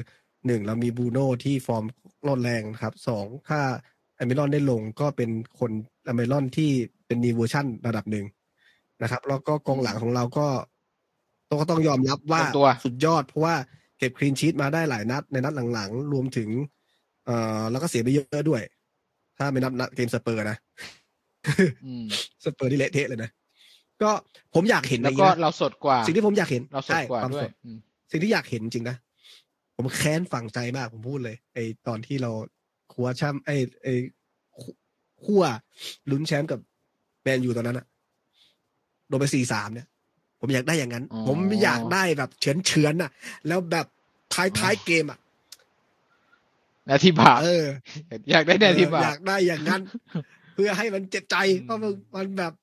[0.47, 1.86] หนึ่งเรามีบรูโน่ที่ฟอร์ม
[2.28, 3.60] ร้อนแรงนะครับสองถ้า
[4.20, 5.72] อัลมิรอนได้ลงก็เป็นคน
[6.07, 6.70] อัลมิรอนที่
[7.07, 8.26] เป็น new version ระดับหนึ่ง
[9.01, 10.47] นะครับ แล้วก็กองหลังของเราก็
[11.49, 13.55] ต้องก็ต้องยอมรับว่าตรงตัวสุดยอด เพราะว่า
[13.97, 16.49] เก็บ clean sheet มาได้หลายนัด ในนัดหลังๆ รวมถึง
[17.26, 18.61] เอ่อแล้วก็เสียไปเยอะด้วย
[19.38, 20.57] ถ้าไม่นับนัดเกมสเปอร์นะ
[21.86, 22.05] อืม
[22.45, 23.30] สเปอร์ที่เละเทะเลยนะ
[24.01, 24.11] ก็
[24.53, 27.78] ผมอยากเห็นแล้วในก็นี้นะเราสดกว่า สิ่งที่ผมอยากเห็นเราสดใช่กว่าความด้วสยดอืม
[28.11, 28.95] สิ่งที่อยากเห็นจริงนะ
[29.76, 31.57] ผมแค้นฝังใจมากผมพูดเลยไอ
[31.88, 32.32] ตอนที่เรา
[32.94, 33.52] คว้าแชมป์ไอ
[33.84, 33.88] ไอ
[35.24, 35.44] ขั้ว
[36.12, 36.60] ลุ้นแชมป์กับ
[37.24, 37.86] แมนยูตอนนั้นอะ
[39.08, 39.88] โดนไปสี่สามเนี่ย
[40.40, 43.12] ผมอยากได้อย่างนั้นอ๋อผมอยากได้แบบเฉือนเฉือนๆอะ
[43.48, 43.86] แล้วแบบ
[44.34, 45.20] ท้ายท้ายเกมอะ
[46.90, 47.66] นาทีบาปเออ
[48.32, 49.82] อยากได้นาทีบาอปยากได้อย่างนั้น
[50.54, 52.54] เพื่อให้มันเจ็บใจอืมเพราะมันมันแบบ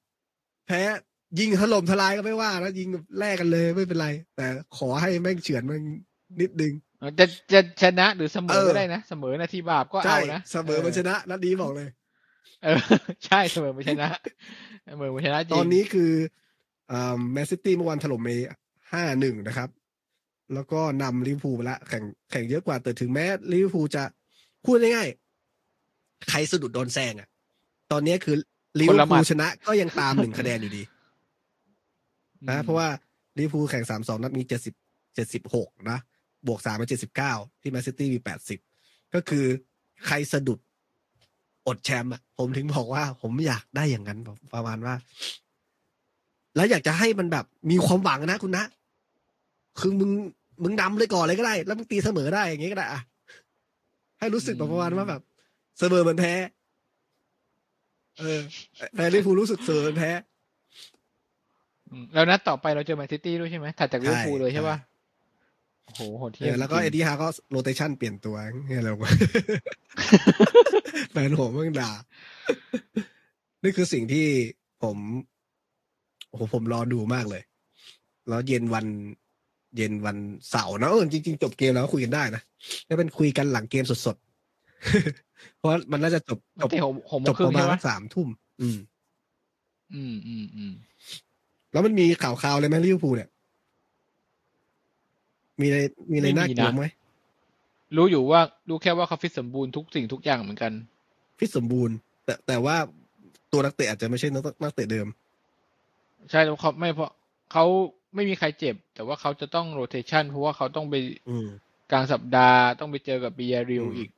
[0.67, 0.83] แพ้
[1.39, 4.47] ยิงถล่มทลายก็ไม่ว่านะยิงแบบแลกกันเลยไม่เป็นไร แต่
[4.77, 5.83] ขอให้แม่งเฉือนมัน
[6.41, 6.73] นิดนึง
[7.19, 11.89] จะจะชนะหรือเสมเอออก็ได้นะ เสมอนาทีบาปก็ใช่เอานะ เสมอมันชนะนัดนี้บอกเลย
[12.65, 12.81] เออ
[13.27, 14.09] ใช่เสมอมันชนะ
[14.89, 16.13] เสมอมันชนะจริงตอนนี้คือ
[17.33, 18.29] แมนซิตี้เมื่อวานถล่มไป
[18.93, 19.69] ห้าหนึ่งนะครับ
[20.55, 24.05] แล้วก็นำลิเวอร์พูลไปละแข่งแข่งเยอะกว่าแต่ถึงแม้ลิเวอร์พูลจะ
[24.65, 27.29] พูดง่ายๆใครสะดุดโดนแซงอะ
[27.93, 28.37] ตอนนี้คือ
[28.81, 30.83] ลิเวอร์พูลชนะก็ยังตามหนึ่งคะแนนอยู่ดี
[32.49, 32.89] นะ เพราะว่า
[33.39, 34.75] ลิเวอร์พูลแข่งสามสองนัดมีเจ็ดสิบ
[35.15, 35.99] เจ็ดสิบหกนะ
[36.47, 38.59] บวกสามเป็นเจ็ดสิบเก้าที่แมนซิตี้มีแปดสิบ
[39.15, 39.45] ก็คือ
[40.07, 40.59] ใครสะดุด
[41.67, 44.95] อดแชมป์อะผมถึงบอกว่า ผมอยากได้อย่างนั้นแบบประมาณว่า
[46.57, 48.65] แล้วอยากจะให้มันแบบมีความหวังนะคุณนะ
[49.81, 50.11] คือมึง
[50.63, 53.01] มึงนำเลยก่อนเลยก็ได้ แล้วมึงตีเสมอได้อย่างงี้ก็ได้อะ
[54.19, 55.21] ให้รู้สึกแบบประมาณว่าแบบ
[55.79, 56.35] เสมอเหมือนแพ้
[58.19, 58.41] เออ
[58.95, 60.11] แพ้ลิเวอร์พูลรู้สึกเสมอเหมือนแพ้
[61.91, 64.77] อืมแล้วนัดต่อไปเราเจอแมนซิตี้ด้วยใช่ไหมถัดจากลิเวอร์พูลเลยใช่ป่ะ
[65.87, 68.93] โอ้โหโหดเอเทียมอแล้วก็จริงเอ็ดดี้ฮาวก็ rotation เปลี่ยนตัวเนี่ยเรา
[71.13, 71.91] แฟนผมเพิ่งด่า
[73.63, 74.27] นี่คือสิ่งที่
[74.83, 74.97] ผม
[76.29, 77.43] โอ้โหผมรอดูมากเลย
[78.29, 78.87] แล้วเย็นวัน
[79.77, 80.17] เย็นวัน
[80.51, 82.43] เสาร์นะเออจริง ๆ จบเกมแล้วก็คุยกันได้นะ
[82.87, 88.29] แล้วเป็นคุยกันหลังเกมสดๆ เพราะมันน่าจะจบจบที่หกหกโมจงบครึ่ปงระมาใช่ณไหมสามทุ่ม
[88.61, 88.79] อืม
[89.95, 90.73] อืมอืมอืม
[91.73, 93.29] แล้วมันมีข่าวข่าวเลยไหมลิเวอร์พูลเนี่ย
[95.61, 95.79] มีอะไร
[96.11, 96.85] มีอะไรน่าเกลียดไหม
[97.97, 100.73] รู้อยู่ว่ารู้แค่ว่าเขาฟิตสมบูรณ์ทุกสิ่งทุกอย่างเหมือนกัน
[101.39, 102.77] ฟิตสมบูรณ์ แต่แต่ว่า
[103.53, 105.07] ตัวนักเตะอาจจะไม่ใช่นักนักเตะเดิม
[106.31, 107.11] ใช่แล้วเขาไม่เพราะ
[107.53, 107.65] เขา
[108.15, 110.95] ไม่มีใครเจ็บ แต่ว่าเขาจะต้อง rotation เพราะว่าเขาต้องไป
[111.31, 111.49] อืม
[111.93, 114.09] กลางสัปดาห์ต้องไปเจอกับบียาร์เรอัลอืมอีก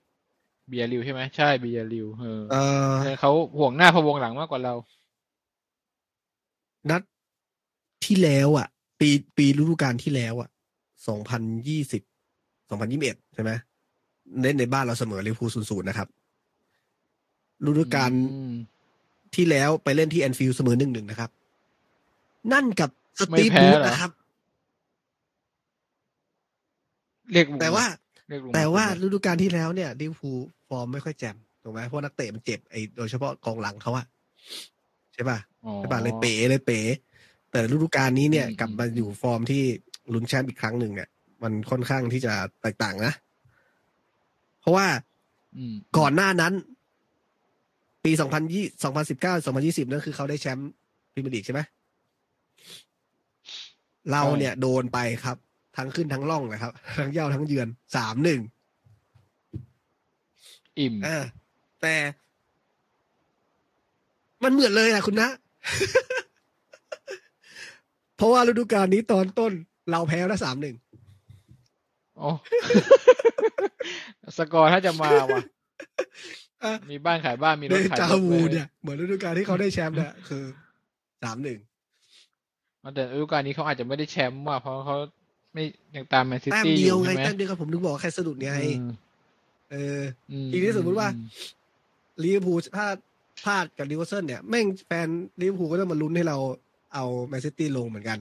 [0.69, 4.75] บียาร์เรอัลใช่ไหมใช่บียาร์เรอัลเออเอ่อเออเขาห่วงหน้าพะวงหลังมากกว่าเรา
[6.91, 7.03] นัด
[8.05, 8.67] ที่แล้วอะ
[9.01, 10.49] ปีปีฤดูกาลที่แล้วอะ
[11.07, 12.03] สองพันยี่สิบ
[12.69, 13.51] สองพันยี่สิบเอ็ดใช่ไหม
[14.43, 16.09] เล่นในบ้านเราเสมอลิเวอร์พูลศูนย์ศูนย์นะครับ
[17.65, 18.55] ฤดูกาลอืม
[19.35, 21.31] ที่แล้วไปเล่นที่แอนฟิลด์เสมอหนึ่งหนึ่งนะครับ
[22.53, 22.91] นั่นกับ
[23.21, 24.13] สตีฟ บรูซไม่แพ้เหรอนะครับ
[27.33, 27.85] เรียกลุงแต่ว่า
[28.29, 30.39] เรียกลุงแต่ว่ามาคุยฤดูกาลที่แล้วเนี่ยลิเวอร์พูล
[30.69, 34.07] ฟอร์มไม่ค่อยแจ่มถูกไหมเพราะนักเตะมันเจ็บไอ้โดยเฉพาะกองหลังเขาอะ
[35.15, 36.81] ใช่ป่ะอ๋อใช่ป่ะเลยเป๋เลยเป๋
[37.51, 39.65] แต่ฤดูกาลนี้เนี่ยอืมกลับมาอยู่ฟอร์มที่
[40.15, 41.09] ลุ้นแชมป์อีกครั้งหนึ่งเนี่ย
[41.43, 42.33] มันค่อนข้างที่จะ
[42.63, 43.13] แตกต่างนะ
[44.61, 44.87] เพราะว่า
[45.57, 46.53] อืมก่อนหน้านั้น
[48.05, 50.71] ปีสองพันยี่สองพันสิบเก้าสองพันยี่สิบนั่นคือเขาได้แชมป์
[51.13, 51.61] พรีเมียร์ลีกใช่ไหม
[54.13, 55.37] เราเนี่ยโดนไปครับ
[55.77, 58.41] ทั้งขึ้นทั้งล่องนะครับ ทั้งเย่าทั้งเยือนสามหนึ่ง
[60.79, 61.19] อิ่มอ่า
[61.83, 61.95] แต่
[64.43, 65.29] มันเหมือนเลยอะคุณนะ
[68.17, 69.53] เพราะว่าฤดูกาลนี้ตอนต้น
[69.91, 70.77] เราแพ้แล้วสามหนึ่ง
[72.17, 72.31] โอ้
[74.39, 75.43] สกอร์ถ้าจะมาว่ะ
[76.91, 80.45] มีบ้านขายบ้านมีรเดถขายจารถวูว้เนี่ยเหมือนฤดูกาลที่เขาได้แชมป์เนี่ยคือ
[81.23, 81.59] สามหนึ่ง
[82.95, 84.97] แต่ฤดูกาลนี้เขาอาจจะไม่ได้แชมป์ว่ะเพราะเขา
[85.55, 85.65] ไม่
[85.97, 88.91] ยังตามแมนซิแต้มตี้อเดียวยู่ไงใช่ไหมแต้มเดียวกับผมถึงบอกว่าแค่สะดุดไงอืม
[89.71, 90.01] เออ
[90.33, 91.21] อืมทีนี้สมมุติว่าอื้อ
[92.23, 92.87] ลิเวอร์พูลถ้า
[93.45, 95.09] พลาดกับลิเวอร์พูลเนี่ยแม่งแฟน
[95.41, 96.37] ลิเวอร์พูลก็ต้องมาลุ้นให้เรา
[96.95, 98.19] เอาแมนซิตี้ลงเหมือนกัน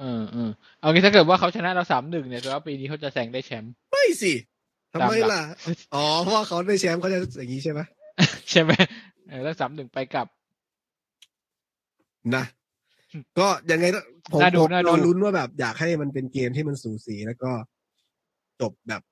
[0.00, 4.32] เออเออเอางี้ถ้าเกิดว่าเขาชนะเราสามหนึ่งเนี่ยแปลว่าปีนี้เขาจะแซงได้แชมป์ไม่สิ
[4.92, 5.42] ทำไมตามหลักล่ะ
[5.94, 7.80] อ๋อเพราะว่าเขาได้แชมป์เขาจะอย่างนี้ใช่ไหม
[8.50, 8.72] ใช่ไหม
[9.28, 10.26] เออแล้วสามหนึ่งไปกลับ
[12.34, 12.44] นะ
[13.38, 14.00] ก็ยังไงก็
[14.32, 17.50] ผมน่าดูผมน่าดูรอลุ้นว่าแบบ อยากให้มันเป็นเกมที่มันสูสีแล้วก็
[18.60, 19.02] จบแบบ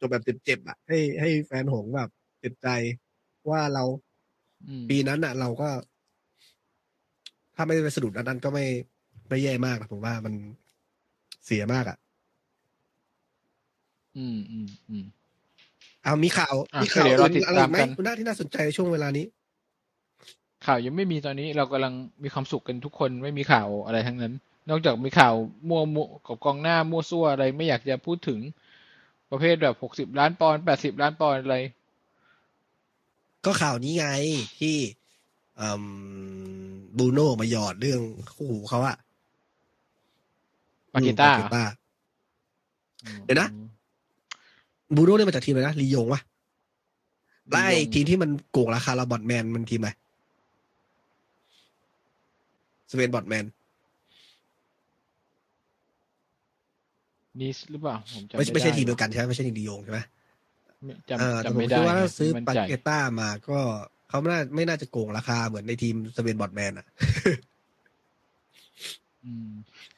[0.00, 2.10] จบแบบเจ็บๆอะ ให้ให้แฟนหงส์แบบ
[2.40, 2.68] เจ็บใจ
[3.50, 3.84] ว่าเรา
[4.68, 5.68] อืมปีนั้นอะ เราก็
[7.54, 8.64] ถ้าไม่ได้ไปสะดุดอันนั้นก็ไม่
[9.28, 10.34] ไม่แย่มากนะผมว่ามัน
[11.46, 11.98] เสียมากอะ
[14.16, 15.04] อืมอืมอืม
[16.02, 19.26] เอามีข่าวอะมีข่าวเดี๋ยวเราอื่นติดอะไรตามไหมกันคุณน่าที่น่าสนใจในช่วงเวลานี้
[20.66, 24.34] ข่าวยังไม่มีตอนนี้เรากำลังมีความสุขกันทุกคนไม่มีข่าวอะไรทั้งนั้น
[24.70, 25.34] นอกจากมีข่าว
[25.68, 28.40] มั่วมั่วกับกองหน้ามั่วซั่วอะไรไม่อยากจะพูดถึง
[29.30, 31.56] ประเภทแบบหกสิบล้านปอนด์แปดสิบล้านปอนด์อะไร
[33.44, 34.08] ก็ข่าวนี้ไง
[34.60, 34.76] ที่
[36.96, 38.00] บรูโน่มาหยอดเรื่อง
[38.34, 38.96] คู่หูเขาอะ
[40.92, 41.62] ปาเกต้าอืมปาเกต้า
[43.24, 43.48] เดี๋ยวนะ
[44.94, 46.20] บรูโน่เนี่ยมาจากทีมอะไรนะลียงวะ
[47.50, 49.90] ไล่ทีมที่มันโกงราคาลาบอดแมนมันทีมอะไร
[52.90, 53.44] สเวนบอดแมน
[57.40, 60.00] นิสหรือเปล่าผมจำไม่ไม่ไม่ใช่ด้ทีมเดียวกันใช่ไหมไม่ใช่ทีมลียงใช่ไหม
[60.84, 63.58] ไม่เออจำแต่จำผมไม่คิได้ดว่าถ้าซื้อไม่ปามั่นใจเกต้ามาก็
[64.08, 66.86] เขาไม่น่าไม่น่าจะโกงราคาเหมือนในทีมสเวนบอดแมนอะ
[69.24, 69.50] อืม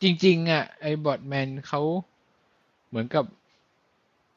[0.03, 1.82] จริง ๆ อะ ไอ้บอทแมนเขา
[2.88, 3.24] เหมือนกับ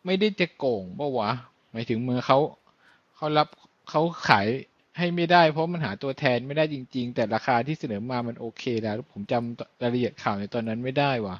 [0.05, 1.31] ไม่ได้จะโกงปะวะ
[1.71, 2.39] หมายถึงมือเขา
[3.15, 3.47] เขารับ
[3.89, 4.47] เขาขาย
[4.97, 11.37] ให้ไม่ได้ เพราะมันหาตัวแทนไม่ได้จริง ๆ แต่ราคาที่เสนอมามันโอเคแล้วผมจำรายละเอียดข่าวในตอนนั้นไม่ได้ว่ะ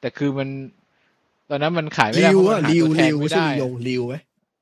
[0.00, 0.48] แต่คือมัน
[1.50, 4.14] ตอนนั้นมันขายไม่ได้ลิเพวราะมัอะนหาลิวตัวแทลินวไม่ไม่ใช่ได้ลียงลิวไหม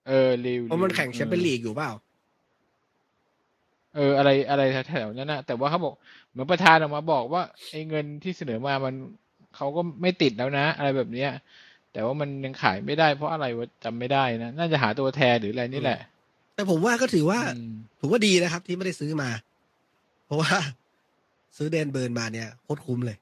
[0.09, 1.93] เออลิวเพราะมันแข่งแชมเปี้ยนออลีกอยู่เปล่า
[3.95, 5.95] เอออะไรอะไรแถวๆนั้นนะแต่ว่าเขาบอก
[6.31, 8.95] เหมือนประธานออกมาบอกว่าไอ้เงินที่เสนอมามัน
[9.57, 11.31] เขาก็ไม่ติดแล้วนะ อะไรแบบเนี้ย
[11.93, 15.99] แต่ว่ามันยังขายไม่ได้เพราะอะไรวะจำไม่ได้นะน่าจะหาตัวแทนหรืออะไรนี่แหละ
[16.55, 17.71] แต่ผมว่าก็ถือว่าอืม
[18.01, 19.31] ผมว่าดีนะครับ ที่ไม่ได้ซื้อมา
[20.27, 20.51] เพราะว่า
[21.57, 23.17] ซื้อเดนเบิร์นมาเนี่ยโคตรคุ้มเลย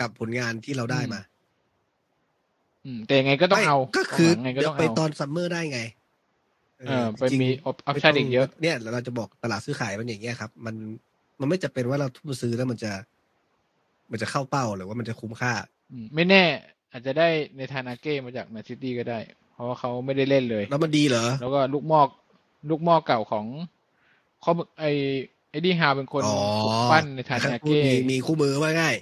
[0.00, 1.20] กับผลงานที่เราได้มา
[2.84, 5.80] อืม แต่ยังไงก็ต้องไม่เอาก็คือยังไงก็เดี๋ยวต้องไปเอาตอนซัมเมอร์ได้ไง
[6.78, 10.74] เออไปจริงๆมี option ไม่ตั่นต้งอีกเยอะ เนี่ยเราจะบอกตลาดซื้อขายมันอย่างเงี้ยครับ มัน
[11.40, 12.92] มันไม่จำเป็นว่าเราทุ่มซื้อแล้วมันจะ
[14.10, 15.52] มันจะเข้าเป้าหรือว่ามันจะคุ้มค่า
[15.90, 16.44] อืมไม่แน่
[16.92, 19.18] อาจจะได้ในทานาเก้มาจากแมนซิตี้ก็ได้
[19.52, 22.08] เพราะว่าเขาไม่ได้เล่นเลย แล้วมันดีเหรอ แล้วก็ลูกหมอก
[22.70, 23.46] ลูกหมอกเก่าของ
[24.42, 24.84] เขาไอ
[25.50, 28.96] ไอดีฮาเป็นคนอ๋อปลุกปั้นในทานาเก้มีมีคู่มือว่าง่าย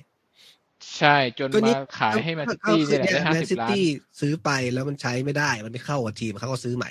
[0.99, 3.85] ใช่จนก็นี่มาขายให้แมนซิตี้เนี่ยแหละได้ห้าแมนสิซิบล้านตี้
[4.20, 6.91] ซื้อไปแล้วมันใช้ไม่ได้ มันไม่เข้ากับทีมเขาก็ซื้อใหม่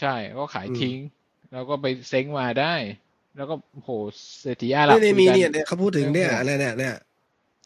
[0.00, 0.96] ใช่ก็ขายอืมทิ้ง
[1.52, 2.74] แล้วก็ไปเซ้งมาได้
[3.36, 3.90] แล้วก็โห
[4.40, 6.94] เศรษฐีอาหรับเนี่ยคุมีกัเนี่ยเนี่ยเขาพูดถึงเนี่ยเรื่องอะไรเนี่ยเนี่ย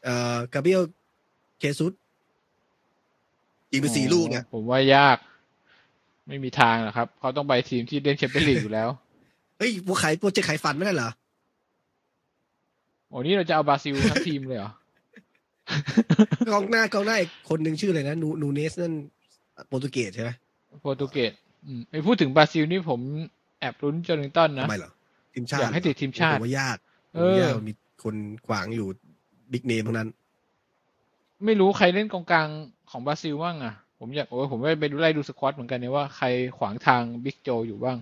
[0.04, 0.82] เอ่อกาเบรียล
[1.58, 1.92] เคซุส
[3.72, 5.18] ยิงไปสี่ลูกเนี่ยผมว่ายาก
[6.28, 8.88] ไม่มีทางหรอกครับเขาต้องไปทีมที่เล่น Champions League อยู่แล้ว
[9.58, 11.10] เฮ้ยพวกขายโปรเจกต์ขายฝันไม่ได้เหรอ
[13.08, 14.72] โอ้นี่เราจะเอาบราซิลทั้งทีมเลยเหรอ
[16.52, 18.92] กองหน้ากองหน้าอีกคนหนึ่งชื่ออะไรนะนูนูเนสนั่น
[19.68, 20.30] โปรตุเกสใช่ไหม
[20.80, 21.32] โปรตุเกส
[21.66, 23.00] อืมไปพูดถึงบราซิลนี่ผม
[23.60, 24.90] แอบลุ้นโจลิงตันนะทำไมเหรอ
[25.34, 26.76] ทีมชาติอยากให้ติดทีมชาติผมว่ายาก
[27.14, 28.14] ผเอมอว่ายากมันมีคน
[28.46, 28.86] ขวางอยู่
[29.52, 30.08] บิ๊กเนมทั้งนั้น
[31.44, 32.48] ไม่รู้ใครเล่นกองกลาง
[32.90, 36.26] ของบราซิลบ้างอะ ผมอยากโอ้ยผมไปดูไล่ดูสควอตเหมือนกันเนี่ยว่าใคร
[36.58, 37.96] ขวางทางบิ๊กโจอยู่บ้าง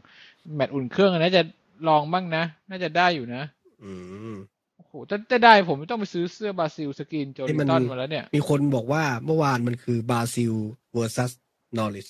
[0.54, 1.42] แมตช์อุ่นเครื่องน่าจะ
[1.88, 3.42] ลองบ้างนะ น่าจะได้อยู่นะ
[3.84, 3.92] อื
[4.34, 4.36] ม
[4.76, 10.52] โอ้โหถ้าถ้าได้ผมต้องไปซื้อเสื้อบราซิลสกรีนโจเอ้ลิยงมันตันมาแล้วเนี่ย มีคนบอกว่าเมื่อวานมันคือบราซิล
[10.96, 11.32] versus
[11.76, 12.08] นอริส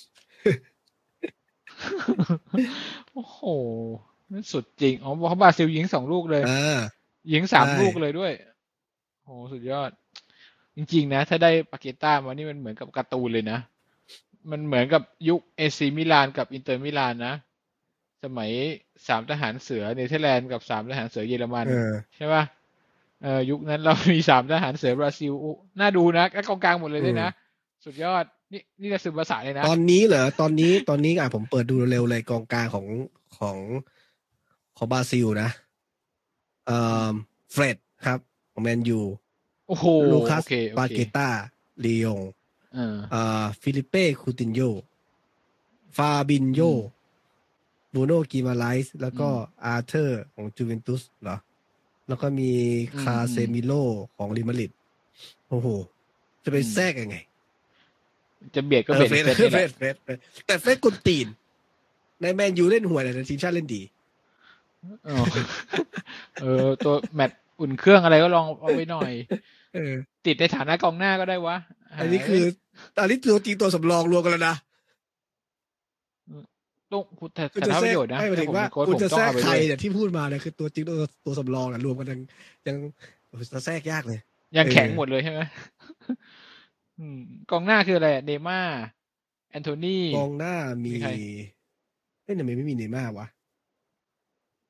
[3.13, 3.39] โอ้โห
[4.31, 6.79] นั่นสุดจริง อ๋อเพราะบราซิลยิงสองลูกเลยอ่า
[7.31, 8.31] ยิงสามใช่ลูกเลยด้วย
[9.23, 9.91] โหสุดยอด
[10.75, 13.59] จริง ๆ นะ ถ้าได้ปาเกต้ามานี่มันเหมือนกับการ์ตูนเลยนะ
[14.51, 17.33] มันเหมือนกับยุคเอซีมิลานกับอินเตอร์มิลานนะ
[18.23, 18.51] สมัย
[19.07, 22.43] สามทหารเสือเนเธอร์แลนด์กับสามทหารเสือเยอรมันเออใช่ป่ะ
[23.23, 27.29] เออยุคนั้นเรามีสามทหารเสือบราซิลอู้น่าดูนะแล้วกองกลางหมดเลยด้วยนะ
[27.85, 32.85] สุดยอด นี่นี่จะซึมภาษาเลยนะ ตอนนี้เหรอตอนนี้ตอนนี้อะผมเปิดดูเร็วเลยกองกลางของ
[33.37, 33.57] ของ
[34.77, 35.49] ของบราซิลนะ
[36.65, 36.77] เอ่
[37.11, 37.13] อ
[37.51, 38.19] เฟรดครับ
[38.51, 39.01] ของแมนยู
[39.67, 41.27] โอ้โหลูคัสโอเคโอปาเคเกต้า
[41.85, 42.19] ลียง
[42.75, 44.61] เออเอ่อฟิลิเป้คูตินโย
[45.97, 46.81] ฟาบินโยอืม
[47.93, 51.37] บรูโนกิมาไรส์แล้วก็อืมอาร์เธอร์ของจูเวนตุสเหรอ
[52.07, 52.51] แล้วก็มี
[52.93, 53.73] อืมคาเซมิโล
[54.15, 54.71] ของริมาริด
[55.49, 55.67] โอ้โห
[56.43, 57.17] จะไปอืมแทรกยังไง
[58.55, 60.17] จะเบียดก็เอเบีอยดเฟรดเฟสนี่เฟแหรละดเฟรดเฟรด
[60.47, 61.27] แต่เฟรดกดตีน
[62.21, 63.81] ในแมนยูเล่นห่วยแต่ในทีมชาติเล่นดี
[65.07, 65.15] อ๋อ
[66.41, 69.11] เออ ตัวแมตช์อุ่นเครื่องอะไรก็ลองเอาไว้หน่อย
[69.75, 69.93] เออ
[70.25, 71.55] ติดในฐานะกองหน้าก็ได้วะ
[71.99, 72.43] อันนี้คือ
[73.01, 74.55] อันนี้ตัวจริงตัวสำรองรวมกันแล้วนะ
[76.91, 82.19] ต้องคุณแต่คุณแต่จะถ้าแทปรระกโยชน์นะไม่หมายถึงว่าถ้ผมคุณเป็นโค้ชจะผมแทต้รองกเอาไปใครด้วยเนี่ยที่พูดมาเนี่ยคือตัวจริงตัวตัวสำรองอะรวมกันยัง
[82.67, 82.77] ยัง
[83.27, 84.19] โอ้โหจะแทรกยากเลย
[84.57, 85.41] ยังแข็งเออหมดเลยใช่ไหม
[86.99, 87.19] อืม
[87.51, 88.59] กองหน้าคืออะไรเนม่า
[89.49, 91.09] แอนโทนีกองหน้ามีมีใคร
[92.23, 93.27] เอ้ยทำไมไม่มีเนย์ม่าวะ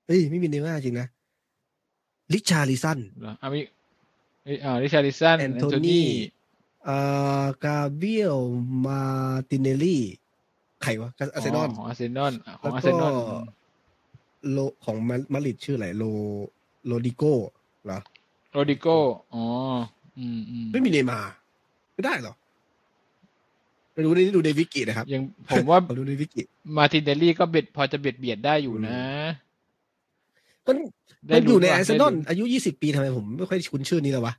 [0.07, 1.07] เฮ้ยไม่มีเนย์ม่าจริงนะ
[2.33, 3.59] ลิชาริสันเหรออะมี
[4.43, 6.01] เอ้ยอ่าริชาริสันแอแอนนโทโทนีนี
[6.85, 6.97] เอ่
[7.43, 8.37] อกาเบียล
[8.85, 9.01] มา
[9.49, 10.03] ตินเนลลี่
[10.83, 13.13] ใครวะอาร์เซนอลของอาร์เซนอลของแล้วก็อาร์เซนอล
[14.51, 16.03] โลของมามาดริดชื่ออะไรโล
[16.85, 17.23] โลดิโก
[17.85, 17.99] เหรอ
[18.51, 18.87] โรดิโก
[19.33, 19.43] อ๋อ
[20.17, 21.31] อืมอืมไม่มีเนย์มาร์
[21.99, 22.35] ไม่ได้เหรอ
[23.93, 25.21] ไม่รู้นี่ดูในวิกินะครับ ยัง
[25.51, 26.41] ผมว่าขอดูในวิกิ
[26.77, 28.99] มาร์ตินเดลลี่ก็เบ็ดพอจะเบ็ดเบียดได้อยู่นะ
[30.67, 30.77] มัน
[31.27, 34.33] ได้มันอยู่ในลุ้อาว่ะร์เซนอลได้ลุ้อายุยี่สิบปีทำไมผมไม่ค่อยคุ้นชื่อนี้แล้ววะ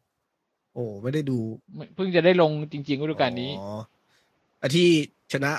[0.74, 1.38] โอ้ไม่ได้ดู
[1.74, 3.70] ไม่เพิ่งจะได้ลงจริงๆฤดูกาลนี้อ๋อ
[4.62, 4.88] อาที่
[5.32, 5.52] ชนะ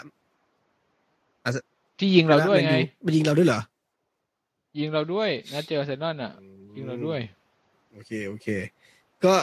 [2.00, 3.62] ที่ยิงเราด้วยชนะไงแมนมันยิงเราด้วยเหรอ
[4.80, 6.34] ยิงเราด้วยนะเจออาร์เซนอลอะ
[6.76, 7.20] ยิงเราด้วย
[7.94, 8.48] โอเค โอเค
[9.26, 9.34] ก็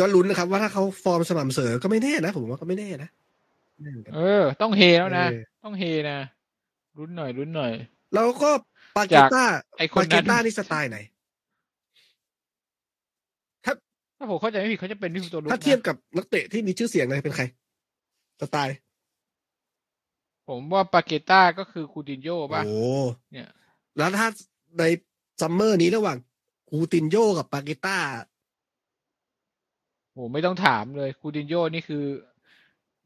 [0.00, 3.08] ก็ลุ้นนะครับ ว่าถ้าเขาฟอร์มสม่ำเสมอก็ไม่แน่นะ ผมว่าก็ไม่แน่นะ
[3.74, 6.18] ไม่แน่เหมือนกันเออ ต้องเฮแล้วนะเออต้องเฮนะ
[6.98, 7.72] รุ้นหน่อยรุ้นหน่อย
[8.14, 8.50] แล้วก็
[8.96, 9.44] ปาเกจากต้า
[9.78, 10.98] ไอ้คนปานั้นเกต้านี่สไตล์ไหน
[14.18, 17.44] ถ้าผมเข้าใจไม่ผิดเขาจะเป็นที่ตัวลุกถ้าเทียบนะกับนักเตะที่มีชื่อเสียงเลยเป็นใคร
[18.40, 18.76] สไตล์
[20.48, 22.76] ผมว่าปาเกต้าก็คือคูตินโญ่ป่ะโอ้
[23.32, 23.48] เนี่ย
[23.96, 24.28] แล้วถ้า
[24.78, 24.82] ใน
[25.40, 26.18] ซัมเมอร์นี้ระหว่าง
[26.68, 27.96] คูตินโยกับปาเกต้า
[30.12, 32.04] โหไม่ต้องถามเลยคูตินโญ่นี่คือ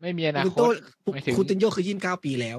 [0.00, 0.74] ไม่มีอนาคูคโตต
[1.12, 2.58] หมายถึงคูตินโยคือยี่สิบเก้าปีแล้ว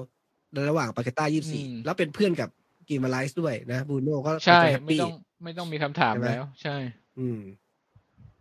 [0.52, 2.48] ในระหว่างปาเกต้ายี่สิบสี่อืมแล้วเป็นเพื่อนกับ
[2.88, 6.76] กีมาไลส์ด้วยนะบูโน่ก็ใช่จะแฮปไม่ปี้ต้องไม่ต้องมีคำถามใช่ไหมแล้ว ใช่
[7.18, 7.40] อืม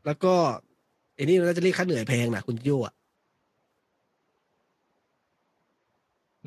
[0.06, 0.34] แล้วก็
[1.16, 2.94] ไอ้นี่มันน่าจะเรียกค่าเหนื่อยแพงนะคุณโยอะ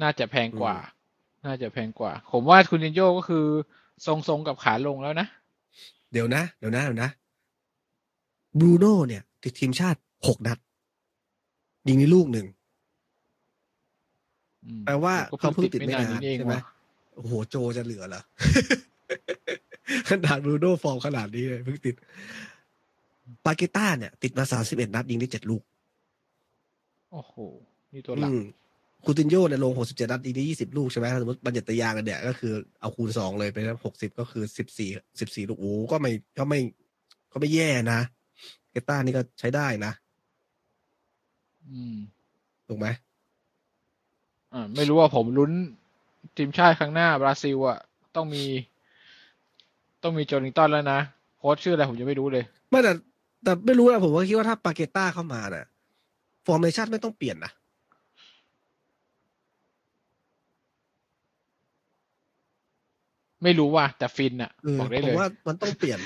[0.03, 0.99] น่าจะแพงกว่าอืม
[1.47, 3.45] น่าจะแพงกว่า ผมว่าคูตินโญ่ก็คือ
[4.07, 5.27] ทรงๆกับขาลงแล้วนะ
[6.13, 7.11] เดี๋ยวนะ เดี๋ยวนะ เดี๋ยวนะ
[8.59, 10.59] บรูโน่เนี่ย ติดทีมชาติหกนัด
[11.89, 12.47] ยิงในลูกหนึ่ง
[14.65, 16.63] อืมแปลว่าก็เขาเพิ่งติติดดไม่ไม่นานนานนี้เองใช่ไหมว่ะ
[17.15, 18.23] โอ้โหโจจะเหลือเหรอ
[20.11, 21.95] ขนาดบรูโน่ฟอร์มขนาดนี้เลยเพิ่งติด
[23.45, 25.63] ปาเกต้าเนี่ย ติดมาสามสิบเอ็ดนัด ยิงได้เจ็ดลูก
[27.11, 27.35] โอ้โห
[27.93, 28.43] นี่ตัวหลักอืม
[29.05, 34.91] คูตินโยเนี่ยลงหกสิบเจ็ดนัดยิงได้ยี่สิบลูกใช่ไหมถ้าสมมติบัญญัติยางกันเนี่ย ก็คือเอาคูณสองเลยไปแล้วหกสิบก็คือสิบสี่
[35.21, 36.61] สิบสี่ลูกโอ้ก็ไม่ก็ไม่
[37.33, 38.01] ก็ไม่แย่นะ
[38.71, 39.93] เกต้านี่ก็ใช้ได้นะ
[41.69, 41.97] อืม
[42.69, 42.87] ถูกไหม
[44.53, 45.53] อ่าไม่รู้ว่าผมลุ้น
[46.37, 47.79] ทีมชาติครั้งหน้าบราซิลอะ
[48.17, 48.45] ต้องมี
[50.03, 51.01] ต้องมีโจลิงตันแล้วนะ
[51.39, 52.93] โค้ชชื่ออะไรผมยังไม่รู้เลย ไม่แต่
[53.45, 55.67] แต่ไม่รู้นะผมว่าคิดว่าถ้าปาเกต้าเข้ามาน่ะ
[56.47, 57.53] ฟอร์เมชั่นไม่ต้องเปลี่ยนนะ
[63.43, 65.99] ไม่รู้ว่าแต่ฟินอะเออบอกได้ผเลมยว่ามันต้องเปลี่ยน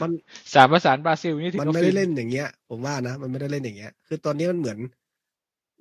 [0.00, 0.10] มัน
[0.54, 4.78] สามประสานบราซิลนี่ถือมันว่าไม่ฟิได้นเล่นอย่างเงี้ย ผมว่านะมันไม่ได้เล่นอย่างเงี้ย คือตอนนี้มันเหมือน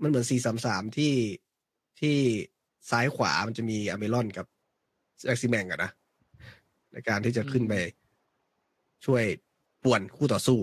[0.02, 1.14] มันเหมือนสี่สามสามที่
[1.99, 2.15] ที่
[2.90, 4.45] ซ้ายขวามันจะมีอเมรอนกับ
[5.26, 5.91] แอ็กซิแมงกันนะ
[6.91, 7.73] ในการที่จะขึ้นไป
[9.06, 9.23] ช่วย
[9.84, 10.60] ป่วนคู่ต่อสู้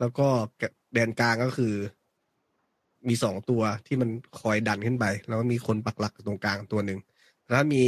[0.00, 0.26] แล้วก็
[0.94, 1.74] แดนกลางก็คือ
[3.08, 4.10] มีสองตัวที่มัน
[4.40, 6.98] คอยดันขึ้นไป แล้วก็มีคนปักหลักตรงกลางตัวหนึ่ง
[7.50, 7.82] แล้วมี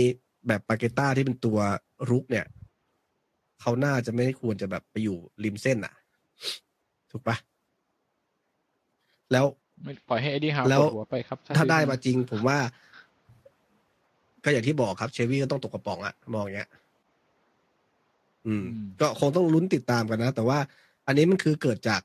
[0.48, 1.58] แบบปาเกต้าที่เป็นตัว
[2.10, 2.46] รุกเนี่ย
[3.60, 5.94] เขาน่าจะไม่ควรจะแบบไปอยู่ริมเส้นอะ
[7.10, 7.36] ถูกปะ
[9.32, 9.44] แล้ว
[9.84, 12.58] ไม่ปล่อยให้เอ็ดดี้ฮาวแล้วปวดหัวไปครับ ถ้าได้มาจริง ผมว่า
[14.44, 16.70] ก็อย่างที่บอกครับ เชวี่ก็ต้องตกกระป๋องอะมองอย่างเงี้ย
[18.46, 18.64] อืม
[19.00, 20.58] ก็คงต้องลุ้นติดตามกันนะ แต่ว่า
[21.06, 22.00] อันนี้มันคือเกิดจาก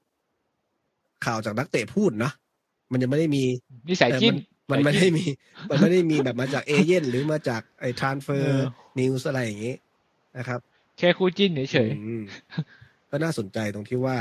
[1.25, 2.33] ข่าวจากนักเตะพูดเนาะ
[2.91, 3.43] มันยังไม่ได้มี
[3.87, 4.35] นี่สายเออจิ้น
[4.71, 5.25] มันมันไม่ได้มี
[5.69, 9.75] มันไม่ได้มีแบบมาจากเอเย่นหรือมาจากไอ้เอร์อ transfer news อะไรอย่างงี้
[10.37, 10.59] นะครับ
[10.97, 12.23] แค่คู่จิ้นเฉยอืม
[13.09, 14.17] ก็น่าสนใจตรงที่ว่า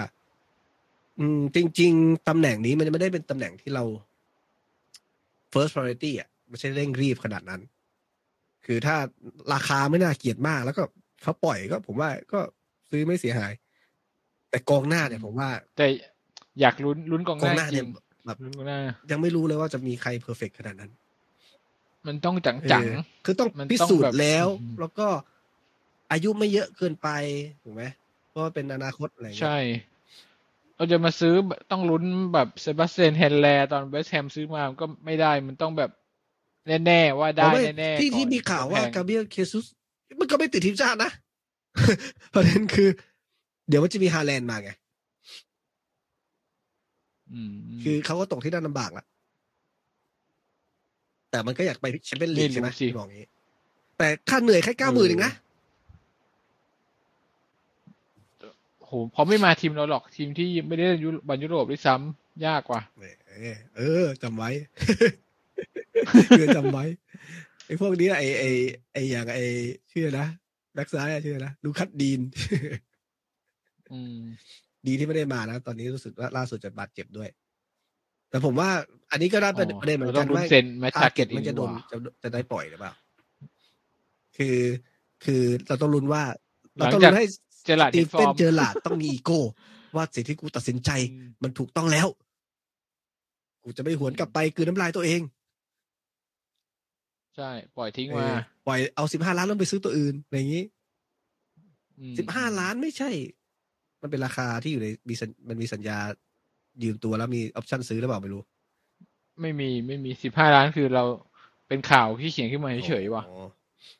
[1.19, 3.85] อืม จริง ๆ ตำแหน่งนี้มันจะไม่ได้เป็นตำแหน่งที่เรา
[5.53, 7.61] first priority อะไม่ใช่เร่งรีบขนาดนั้น
[8.67, 8.97] คือถ้า
[9.53, 10.83] ราคาไม่น่าเกลียดมาก แล้วก็
[11.23, 12.41] เขาปล่อยก็ผมว่าก็
[12.91, 13.53] ซื้อไม่เสียหาย
[14.51, 15.87] แต่กองหน้าเนี่ยผมว่าๆแต่
[16.61, 17.87] อยากลุ้นลุ้นกองหกองหน้าน้าจเนี่ริยง
[18.27, 18.79] แบบลุ้นกองหน้า
[19.11, 20.91] ยังไม่รู้เลยว่าจะมีใครเพอร์เฟกขนาดนั้น
[22.07, 22.95] มันต้องจังจังเออ
[23.25, 25.09] คือต้องมันพิต้องสูจแบบน์แล้วอืมแล้วก็
[26.13, 27.09] อายุไม่เยอะเกินไป
[27.65, 27.83] ถูกไหม
[28.29, 29.59] เพราะว่าเป็นอนาคตอะไรอย่างเงี้ยใช่
[30.77, 32.05] เราจะมาซื้อแบบต้องลุ้น
[32.35, 35.91] แบบเซบาสเตียนเฮนแลตอนเวสต์แฮมซื้อมามันก็ไม่ได้มันต้องแบบ
[36.87, 39.67] แน่ๆว่าได้เอาไม่แน่ๆที่ก่อนที่มีข่าวว่าแพงกาเบรียลเคซุส
[40.21, 41.11] มันก็ไม่ติดทีมชาตินะ
[42.35, 42.89] ประเด็นคือ
[43.69, 44.71] เดี๋ยวมันจะมีฮาแลนด์มาไง
[47.33, 49.05] อืมคือเขาก็ตกที่ด้านลำบากละ
[51.31, 52.69] แต่มันก็อยากไปแชมเปี้ยนลีกใช่ไหม
[52.99, 53.27] บอกงี้
[53.99, 55.33] แต่ค่าเหนื่อยแค่เก้าหมื่นเองนะ
[58.91, 62.81] โหเพราะไม่มาทีมเราหรอกทีมที่ไม่ได้เล่นยุโรปบอลยุโรปด้วยซ้ำยากกว่า
[63.29, 64.51] เออเออจำไว้
[66.39, 66.85] คือจำไว้
[67.67, 68.51] ไอ้พวกนี้ไอ้ไอ้
[68.93, 69.45] ไอ้อย่างไอ้
[69.93, 70.27] ชื่อนะ
[70.75, 72.21] แบ็กซ้ายอะชื่อนะลูคัสดีน
[73.93, 74.19] อืม
[74.87, 77.29] ดีที่ไม่ได้มานะ ตอนนี้รู้สึกว่าล่าสุดจะบาดเจ็บด้วย
[78.31, 78.71] แต่ผมว่า
[79.11, 82.93] อันนี้ก็ได้ประอ๋อประเด็นเหมือนเราต้กัอนงลุ้นว่าเซ็นแมตช์ทาร์เก็ต target มันจะโดนดีกว่าจะจะได้ปล่อยหรือเปล่า
[84.37, 84.57] คือ
[85.25, 86.23] คือเราต้องลุ้นว่า
[86.77, 87.27] เราต้องหลังจากลุ้นให้
[87.65, 89.41] เจอหลาดสตีในฟเฟอนร์มเจอร์ลาดต้องมีอีโก้
[89.97, 92.09] ว่าสิ่งที่กูตัดสินใจอืมมันถูกต้องแล้ว
[93.65, 95.21] กูจะไม่หวนกลับไปกลืนน้ำลายตัวเอง
[97.37, 98.35] ใช่ ปล่อยทิ้งเอมาอ
[98.67, 100.65] ปล่อยเอาสิบห้าล้านแล้วไปซื้อตัวอื่นอะไรอย่างนี้
[102.19, 103.11] มสิบห้าล้านไม่ใช่
[104.03, 105.99] มันเป็นราคาที่อยู่ในมีสัญมันมีสัญญา
[106.83, 108.43] ยืมตัวแล้วมี option ซื้อหรือเปล่าไม่รู้
[109.41, 111.05] ไม่มีไม่มีสิบห้าล้านคือเรา
[111.69, 113.47] เป็นข่าวที่เขียนขึ้นมาเฉยๆว่ะอ๋อ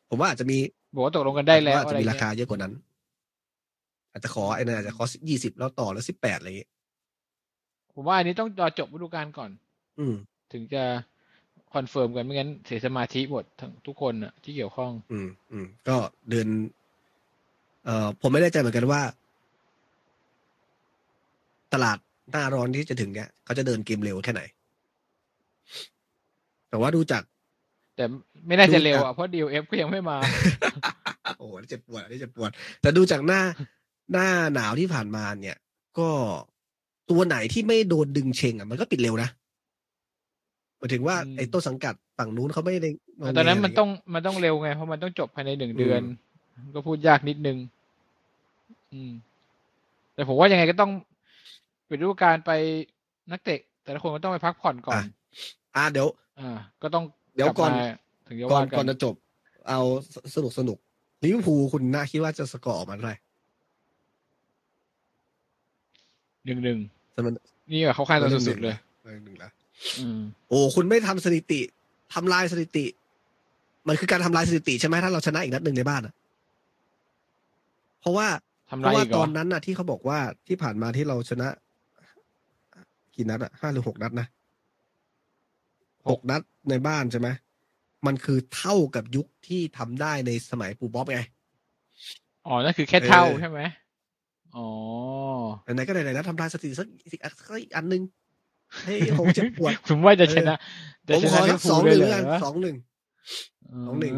[0.09, 0.59] ผมว่าอาจจะมี
[0.95, 2.73] บอกว่าตกลงกันได้แล้วอะไรเงี้ราคาเยอะกว่านั้น
[4.13, 6.69] อาจจะขอไอ้นั่นอาจจะขอยี่สิบแล้วต่อแล้วสิบแปดอะไรอย่างงี้
[7.95, 9.51] ผมว่าอันนี้ต้องรอจบฤดูกาลก่อน
[9.99, 10.15] อืม
[10.53, 10.83] ถึงจะ
[11.75, 15.97] confirm กันไม่งั้นเสียสมาธิหมดทั้งทุกคนอะที่เกี่ยวข้อง อืมอืมก็
[16.31, 16.49] เดือน
[17.85, 19.03] เอ่อผมไม่แน่ใจเหมือนกันว่า
[21.73, 21.99] ตลาด
[22.31, 24.43] หน้าร้อนที่จะถึงเนี่ยเขาจะเดินเกมเร็วแค่ไหน
[26.69, 27.23] แต่ว่าดูจาก
[27.97, 28.05] แต่
[28.47, 30.17] ไม่น่าจะดูเร็วจากอะเพราะดีลเอฟก็ยังไม่มา
[31.39, 32.51] โอ้โหอันนี่เจ็บปวดอันนี่เจ็บปวด
[32.81, 33.41] แต่ดูจากหน้า
[34.13, 35.59] หน้าหนาวที่ผ่านมาเนี่ย
[35.99, 36.09] ก็
[37.11, 39.29] ตัวไหนที่ไม่โดนดึงเชงอะมันก็ปิดเร็วนะ
[40.79, 46.03] หมายถึงว่าอืมไอ้ต้นสังกัดฝั่งนู้นเขาไม่ได้งงตอนนั้นเงะไรมันต้องมันต้องเร็วไง เพราะมันต้องจบภายในหนึ่งอืมเดือน
[46.75, 47.57] ก็พูดยากนิดนึง
[48.93, 49.13] อืม
[50.15, 50.91] แต่ผมว่ายังไงก็ต้อง
[51.89, 52.51] ปิดฤดูกาลไป
[53.31, 55.03] นักเตะ แต่ละคนก็ต้องไปพักผ่อนก่อน
[55.77, 56.09] อะเดี๋ยว
[56.41, 57.05] อ่า ก็ต้อง
[57.35, 57.87] เดี๋ยวลับก่อนมา
[58.27, 59.15] ถึงจะก่อนว่ากัก่อนนจะจบ
[59.69, 59.81] เอา
[60.35, 60.79] สนุกสนุก
[61.23, 63.17] ลิเวอร์พูลคุณน่าคิดว่าจะสกอร์ออกมาเท่าไหร่
[66.47, 66.79] หนึ่งหนึ่ง
[67.15, 67.33] สำหรับ
[67.73, 69.51] นี่แบบเขาข้างตัวสุดๆเลยหนึ่งหนึ่งละ
[69.99, 71.61] อืมโอ้คุณไม่ทำสถิติ
[72.15, 72.87] ทำลายสถิติ
[73.89, 76.15] มันคือการทำลายสถิติใช่ไหมถ้าเราชนะอีกนัดหนึ่งในบ้านอะ
[78.01, 78.27] เพราะว่า
[78.71, 80.19] ทำเพไรราะว่าอีกเหรตออนนั้นน่ะ ที่เขาบอกว่า
[80.49, 81.49] ที่ผ่านมาที่เราชนะ
[83.15, 84.27] กี่นัดอะห้าหรือหกนัดนะ
[86.11, 87.29] หกนัดในบ้านใช่ไหม
[88.07, 91.21] มันคือเท่ากับยุคที่ทำได้ในสมัยปูบ๊อบไง
[92.47, 93.61] อ๋อนั่นคือแค่เท่าเออใช่ไหม
[94.57, 94.69] อ๋อ
[95.63, 98.03] ไหนๆก็ไหนๆแล้วทำลายสถิติสักอีกสักอีกอันหนึ่ง
[98.85, 100.55] ให้ผมเจ็บปวด ผมว่าจะชนะ
[101.11, 102.77] ผจะมชขอนะลิสัเวกอร์สพูองลหเลยเหรอนึ่งแล้วกันสองหนึ่ง
[103.87, 104.15] สองหนึ่ง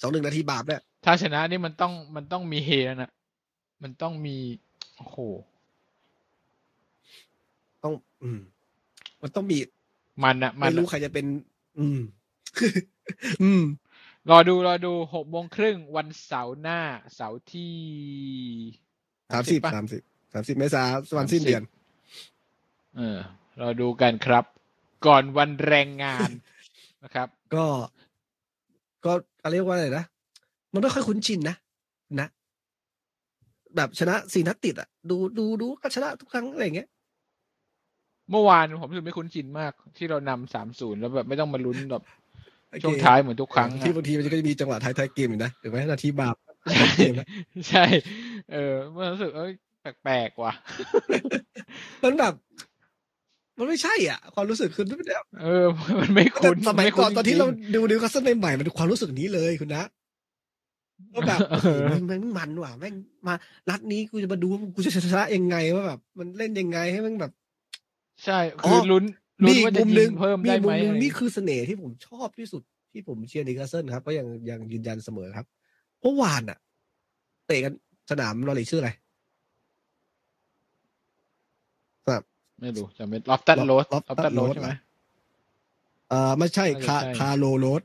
[0.00, 3.10] สองหนึ่งนาทีบาปเนี่ยถ้าชนะนี่มันต้องมันต้องมีเฮแล้วนะ
[3.82, 4.36] มันต้องมี
[4.96, 5.18] โอ้โห
[7.84, 8.40] ต้อง อืม
[9.22, 9.58] มันต้องมี
[10.24, 11.26] มันอะมันไม่รู้อะใครจะเป็น
[11.78, 12.00] อืม
[13.42, 13.62] อืม
[14.30, 16.80] รอดูรอดูหกโมงครึ่งวันเสาร์หน้า
[17.14, 17.74] เสาร์ที่
[19.32, 20.02] สามสิบปะสามสิบ
[20.34, 20.82] สามสิบเมษา
[21.18, 21.62] วันสิ้นเดือน
[22.96, 23.18] เออ
[23.60, 24.44] รอดูกันครับ
[25.06, 26.30] ก่อนวันแรงงาน
[27.04, 27.64] นะครับ ก็
[29.04, 29.12] ก็
[29.42, 30.04] อะไรเรียกว่าอะไรนะ
[30.72, 31.56] มันไม่ค่อยคุ้นชินนะ
[32.20, 32.28] นะ
[33.76, 36.88] แบบชนะสี่นัดติดอะ ดูดูดูก็ชนะทุกครั้งอะไรอย่างเงี้ย
[38.30, 42.21] เมื่อวานผมรู้สึกไม่คุ้นชินมาก ที่เรานำสามศูนย์แล้วแบบไม่ต้องมาลุ้นแบบโอเค
[42.82, 46.36] ช่วงท้ายเหมือนทุกครั้งที่อะบางทีมันก็จะมีจังหวะท้ายท้ายๆเกมอยู่นะถูกไหมนาทีบาป
[46.72, 47.26] ใช่เกมนะ
[47.68, 47.84] ใช่
[48.52, 49.52] เออมันรู้สึกเอ้ย
[50.02, 50.52] แปลกๆว่ะ
[52.02, 52.34] มันแบบ
[53.58, 55.66] มันไม่ใช่อะ ความรู้สึกคือไม่ได้เออ
[56.00, 59.84] มันไม่แต่คุ้นสมัยไคุ้ก่อนตอนที่เราจงดูนิวคาสเซิลใหม่ๆมันความรู้สึกนี้เลยคุณนะ
[61.14, 62.94] ก็แบบโอ้โหแม่งแม่งมันว่ะแม่ง
[63.26, 63.34] มา
[63.68, 67.32] นัดนี้กูจะมาดูว่ากูจะชนะยังไงว่าแบบ มันเล่นยังไงให้แม่งแบบ
[68.24, 68.38] ใช่
[68.68, 69.04] คืออลุ้น
[69.46, 72.62] มีลุ้นอีว่ากจะมุมหยินึ่งงเพิ่มมีได้อีกไหมุมมหนึ่งอะไรนี่คือเสน่ห์ที่ผมชอบที่สุด
[72.92, 75.46] ที่ผมเชียร์นิวคาสเซิลครับ ก็ยังยังยืนยันเสมอครับ
[76.02, 76.58] เมื่อวานอะ
[77.46, 77.74] เตะกัน
[78.10, 78.90] สนามลอรีชื่ออะไร
[82.06, 82.22] สนาม
[82.60, 84.70] ไม่รู้จะไม่ล็อบตัดโรส Loftus ล็อบตัดโรส Road ใช่ไหม
[86.08, 87.82] เอ่อไม่ใช่น่าจะคาใช่คาโลโรส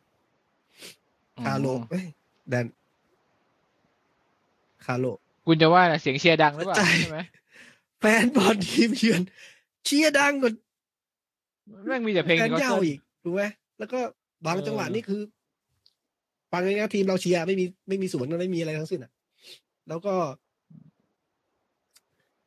[1.40, 2.06] อ๋อคาโลเอ้ย
[2.50, 2.66] แดน
[4.86, 5.06] คาโล
[5.46, 7.20] คุณจะว่าน่ะเสียงเชียร์ดังหรือเปล่าใช่ใช่ไหม
[8.00, 9.22] แฟนบอลทีมเยือน
[9.86, 10.52] เชียร์ดังกว่า
[11.88, 13.44] แม่งมีแต่เพลงแฟนเขายาวอีกถูกไหม
[13.80, 14.00] แล้วก็
[14.46, 15.22] บางเออจังหวะนี่คือ
[16.52, 19.12] ฟังง่ายๆทีมเราเชียร์ไม่มีไม่มีสวนไม่มีอะไรทั้งสิ้นอะ
[19.90, 20.14] แล้วก็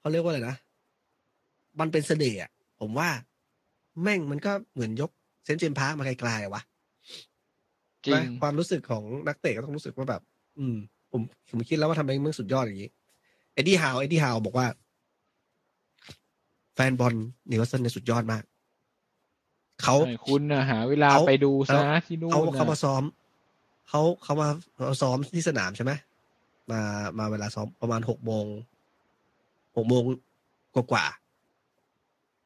[0.01, 0.57] เขาเรียกว่าอะไรนะ
[1.81, 3.09] มันเป็นเสน่ห์อะผมว่า
[4.03, 5.11] แม่งมันก็เหมือนยก
[5.45, 6.63] เซนต์เจมส์พาร์คมาไกลๆอะวะ
[8.05, 10.23] จริงนะความรู้สึกของนักเตะก็ต้องรู้สึกว่าแบบ
[10.59, 10.77] อืม
[11.13, 11.21] ผม
[11.51, 12.91] ผมคิดแล้วว่าทำไมมึงสุดยอดอย่างนี้
[13.55, 14.67] เอ็ดดี้ฮาวเอ็ดดี้ฮาวบอกว่า
[16.75, 17.15] แฟนบอล
[17.51, 18.43] นิวคาสเซิลเนี่ยสุดยอดมาก
[19.82, 23.02] เขาใช่คุณน่ะหาเวลาเขาไปดูซะเขาที่นู่นเขาน่ะเขามาซ้อม
[23.89, 25.93] เขาเขามาเขาซ้อมที่สนามใช่ไหม
[26.70, 26.81] มา
[27.19, 28.44] มาเวลาซ้อมประมาณหกโมง
[29.77, 30.02] หกโมง
[30.74, 31.05] กว่า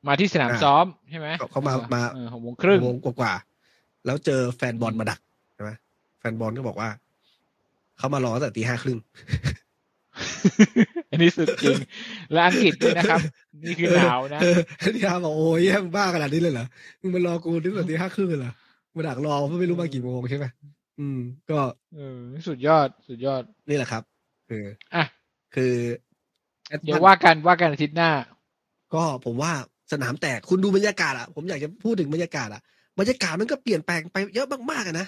[0.07, 5.21] มาที่สนามอ่าซ้อมใช่ไหมเขาเขามามาเออหกโมงๆครึ่งหกโมงกว่าๆแล้วเจอแฟนบอลมาดัก
[5.55, 5.71] ใช่ไหม
[6.19, 6.89] แฟนบอลก็บอกว่า
[7.99, 8.99] เขามารอตั้งแต่ตีห้าครึ่ง
[11.11, 11.77] อันนี้สุดจริง
[12.33, 13.21] และอังกฤษด้วยนะครับ
[13.65, 14.59] นี่คือหนาวนะเออ
[14.95, 16.67] ที่ฮาบอกโอ้ยแย่งบ้าขนาดนี้เลยเหรอ
[17.01, 18.53] มึงมารอกูตั้งแต่ตีห้าครึ่งเลยเหรอ
[18.97, 20.47] มาดักรอเพราะไม่รู้มากี่โมงใช่ไหม
[21.01, 21.59] อืม ก็
[21.95, 22.19] เออ
[22.49, 24.03] สุดยอดสุดยอดนี่แหละครับ
[24.49, 24.65] คือ
[24.95, 25.05] อะ
[25.55, 25.75] คือ
[26.85, 28.11] เดี๋ยวว่ากันว่ากันอาทิตย์หน้า
[28.95, 29.53] ก็ผมว่า
[29.93, 32.61] สนามแตกคุณดูบรรยากาศอะผมอยากจะพูดถึงบรรยากาศอะ
[32.99, 35.07] บรรยากาศมันก็เปลี่ยนแปลงไปเยอะมากๆอะนะ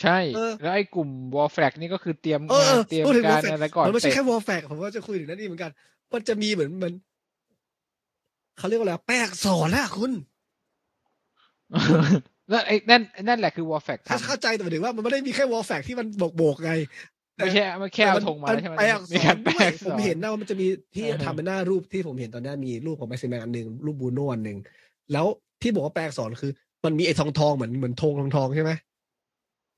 [0.00, 5.70] ใช่เออแล้วไอ้กลุ่มวอลแฟกนี่ก็คือเตรียมเออเออเตรียมพูดถึงการ Warfrag อะไรก่อนมันไม่ใช่เตะแค่วอลแฟกผมว่าจะคุยถึงนั่นนี่เหมือนกัน
[6.12, 6.92] มันจะมีเหมือนมัน
[8.58, 10.12] เขาเรียกว่าอะไรแปลกสอนนะคุณ
[12.50, 16.06] นั่นไอ้นั่นนั่นแหละคือวอลแฟกถ้าเข้าใจแต่หมายถึงว่ามันไม่ได้มีแค่วอลแฟกที่มัน
[16.36, 16.72] โบกๆไง
[17.36, 24.58] ไม่ใช่ไม่แค่เอาธงมาแล้วใช่ไหมแปลอักษมีการรแปด้ลวยอักผษมรเห็นนะว่ามันจะมีที่เออทำเป็นหน้ารูปที่ผมเห็นตอนนี้มีรูปของแม็กซิแมนอันหนึ่งรูปบูโน่อันหนึ่ง
[25.12, 25.26] แล้ว
[25.62, 26.52] ที่บอกว่าแปลอักษรคือ
[26.84, 28.72] มันมีไอ้ทองทองๆเหมือนเหมือนธงทองทองๆใช่ไหม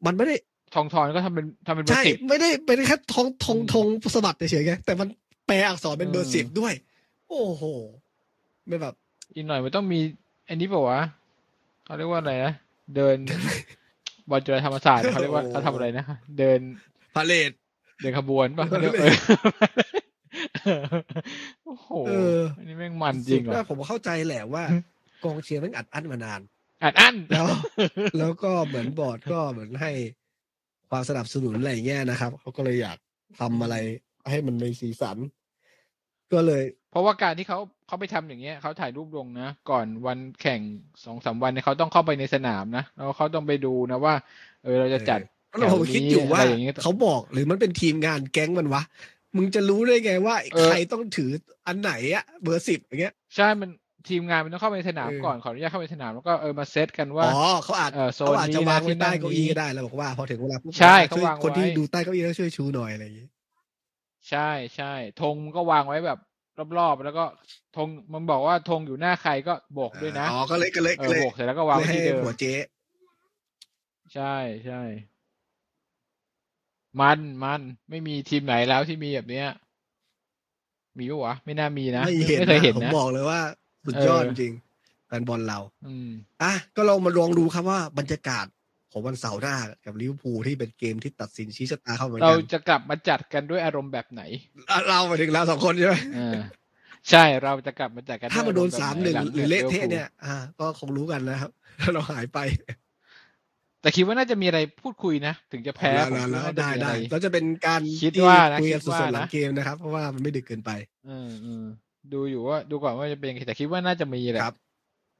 [0.07, 0.35] มันไม่ได้
[0.75, 5.09] ทองทอนก็ทำเป็นทำเป็นเบอใช่ร์สิบไม่ได้เป็นแค่ทองทองอืมทองสะบัดเฉยๆไงแต่มัน
[5.47, 6.73] แปลอักษรเป็นเบอร์เออสิบด้วย
[7.29, 7.65] โอ้โห
[8.67, 8.95] ไม่แบบ
[9.35, 10.01] อีกหน่อยมันต้องมี
[10.49, 11.01] อันนี้เปล่าวะ
[11.85, 12.53] เขาเรียกว่าอะไรนะ
[12.97, 13.17] เดิน
[14.31, 16.05] บอลจุฬาธรรมศาสตร์เขาเรียกว่าเขาทำอะไรนะ
[16.39, 16.61] เดิน
[17.15, 17.51] พาเลท
[18.01, 19.13] เดินขบวนป่ะเออเรียกเออ
[21.65, 24.63] โอ้โหเอออันนี้แม่งมันจริงสุดว่ะว่าผมเข้าใจแหละว่า
[25.25, 26.41] กองเชียร์แม่งอัดอั้นมานาน
[26.83, 27.47] อัดอั้นแล้ว
[28.19, 29.93] แล้วก็เหมือนบอร์ดก็เหมือนให้
[30.91, 32.99] ความสนับสนุนอะไรอย่างเงี้ยนะครับเขาก็เลยอยาก
[33.41, 33.77] ทำอะไร
[34.31, 35.17] ให้มันมีสีสัน
[36.33, 40.61] ก็เลย เพราะว่าการที่เขาเขาไปทำอย่างเงี้ยเขาถ่ายรูปลงนะก่อนวันแข่ง
[41.05, 44.15] สองสามวันเนี่ยเขาต้องเข้าไปในสนามนะแล้วเขาต้องไปดูนะว่า
[44.65, 45.21] เออเราจะจัด
[45.59, 48.83] แล้วผมคิดอยู่ว่าอะไรอย่างเงี้ยเขาบอกหรือมันเป็นทีมงานแก๊งมันวะ
[49.37, 51.31] มึงจะรู้ได้ไงว่าเออใครต้องถือ
[51.67, 53.71] อันไหนอะเบอร์สิบอย่างเงี้ย ใช่มัน
[54.11, 63.29] ทีมงานมันต้องเข้าไปในสนามเออก่อนขออนุญาตเข้าไปในสนามแล้วก็เออมาเซตกันว่าอ๋อเขาอาจเออโซนเขาอาจจะนี้นะวางไว้ที่นั่ใต้งเก้าอี้นี้ก็ได้แล้วบอกว่าพอถึงเวลาปุ๊บใช่ช่วยเขาวางคนที่ไว้ดูใต้เก้าอี้แล้วช่วยชูหน่อยอะไรอย่างงี้
[64.31, 66.19] ใช่ใช่ธงมันก็วางไว้แบบ
[66.79, 67.25] รอบๆแล้วก็
[67.77, 72.55] ธงมันบอกว่าธงอยู่หน้าใครก็โบกด้วยนะอ๋อก็เลยก็เลยเอก็อเลยโบกเสร็จแล้วก็วางเลยไว้ให้ที่เดิมหัวเจ๊
[74.15, 74.35] ใช่
[74.67, 74.83] ใช่
[77.01, 77.61] มันมัน
[77.91, 79.49] ไม่มีทีมไหนแล้วที่มีแบบเนี้ย
[80.99, 83.41] มีปะวะไม่น่ามีนะไม่เห็นไม่เคยเห็นผมนะบอกเลยว่า
[83.89, 86.11] สุดยอดเอจอริงๆแฟนบอลเราอืม
[86.43, 88.47] อะก็ลองมาลองดูครับว่าบรรยากาศ
[88.93, 94.23] ของวันเสาร์หน้ากับลิเวอร์พูลที่เป็นเกมที่ตัดสินชี้ชะตาเข้าเหมือนเรากันจะกลับมาจัดกันด้วยอารมณ์แบบไหน
[94.71, 96.41] อะเราไปถึงเราสองคนใช่ไหมอ่า
[97.11, 101.51] ใช่เราจะกลับมาจัดกัน ถ้ามันโดนวยสามอหนึ่งแบบไหรือเละงเทะจเนี่ย อ่า ก็คงรู้กันนะครับ
[101.81, 102.39] ถ้าเราหายไป
[103.81, 110.71] แต่คิดว่าน่าจะมีอะไรพูดคุยนะ ถึงจะแพ้แล้วผมแล้วคิดแล้วว่าน่าจะได้มีอะได้ไรแล้วจะเป็นการคิดที่ว่านะคุยกันคิดว่าสดๆหลังนะเกมนะครับ เพราะว่ามันไม่ดึกเกินไป
[111.07, 111.65] เออเออ
[112.13, 114.57] ดูอยู่ว่าดูก่อนว่าจะเป็นยังไงแต่คิดว่าน่าจะมีแหละครับ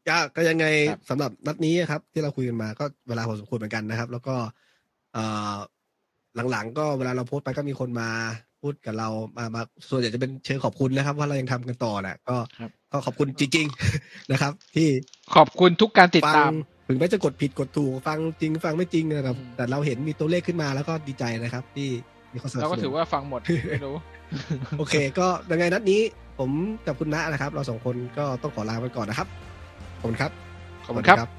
[0.09, 4.35] ก็ก็ยังไงครับสำหรับนัดนี้ครับ ที่เราคุยกันมาก็เวลาพอสมควรเหมือนกันนะครับ แล้วก็
[5.13, 5.25] เอ่
[5.55, 5.57] อ
[6.51, 8.09] หลังๆ ก็เวลาเราโพสต์ไปก็มีคนมา
[8.63, 13.67] พูดกับเรามามาส่วนใหญ่จะเป็นเชิงขอบคุณนะครับว่าเรายังทำกันต่อแหละก็ครับก็ขอบคุณจริง
[13.99, 14.89] ๆนะครับ ที่
[15.37, 16.53] ขอบคุณทุกการติดฟัตาม
[16.89, 21.89] ถึงแม้จะกดผิดกดถูกฟังจริงฟังไม่จริงนะครับอืมแต่เราเห็นมีตัวเลขขึ้นมาแล้วก็ดีใจนะครับ ที่
[22.33, 23.41] มีคนสนับเราสก็นุถือนว่าฟังหมด
[23.71, 23.97] ไม่รู้
[24.79, 26.01] โอเค ก็ยังไงนัดนี้
[26.39, 26.51] ผม
[26.87, 29.29] กับคุณณะนะครับ เราสองคนก็ต้องขอลาไปก่อนนะครับ
[30.01, 30.31] ขอบคุณครับ
[30.85, 31.38] ขอบคุณครับ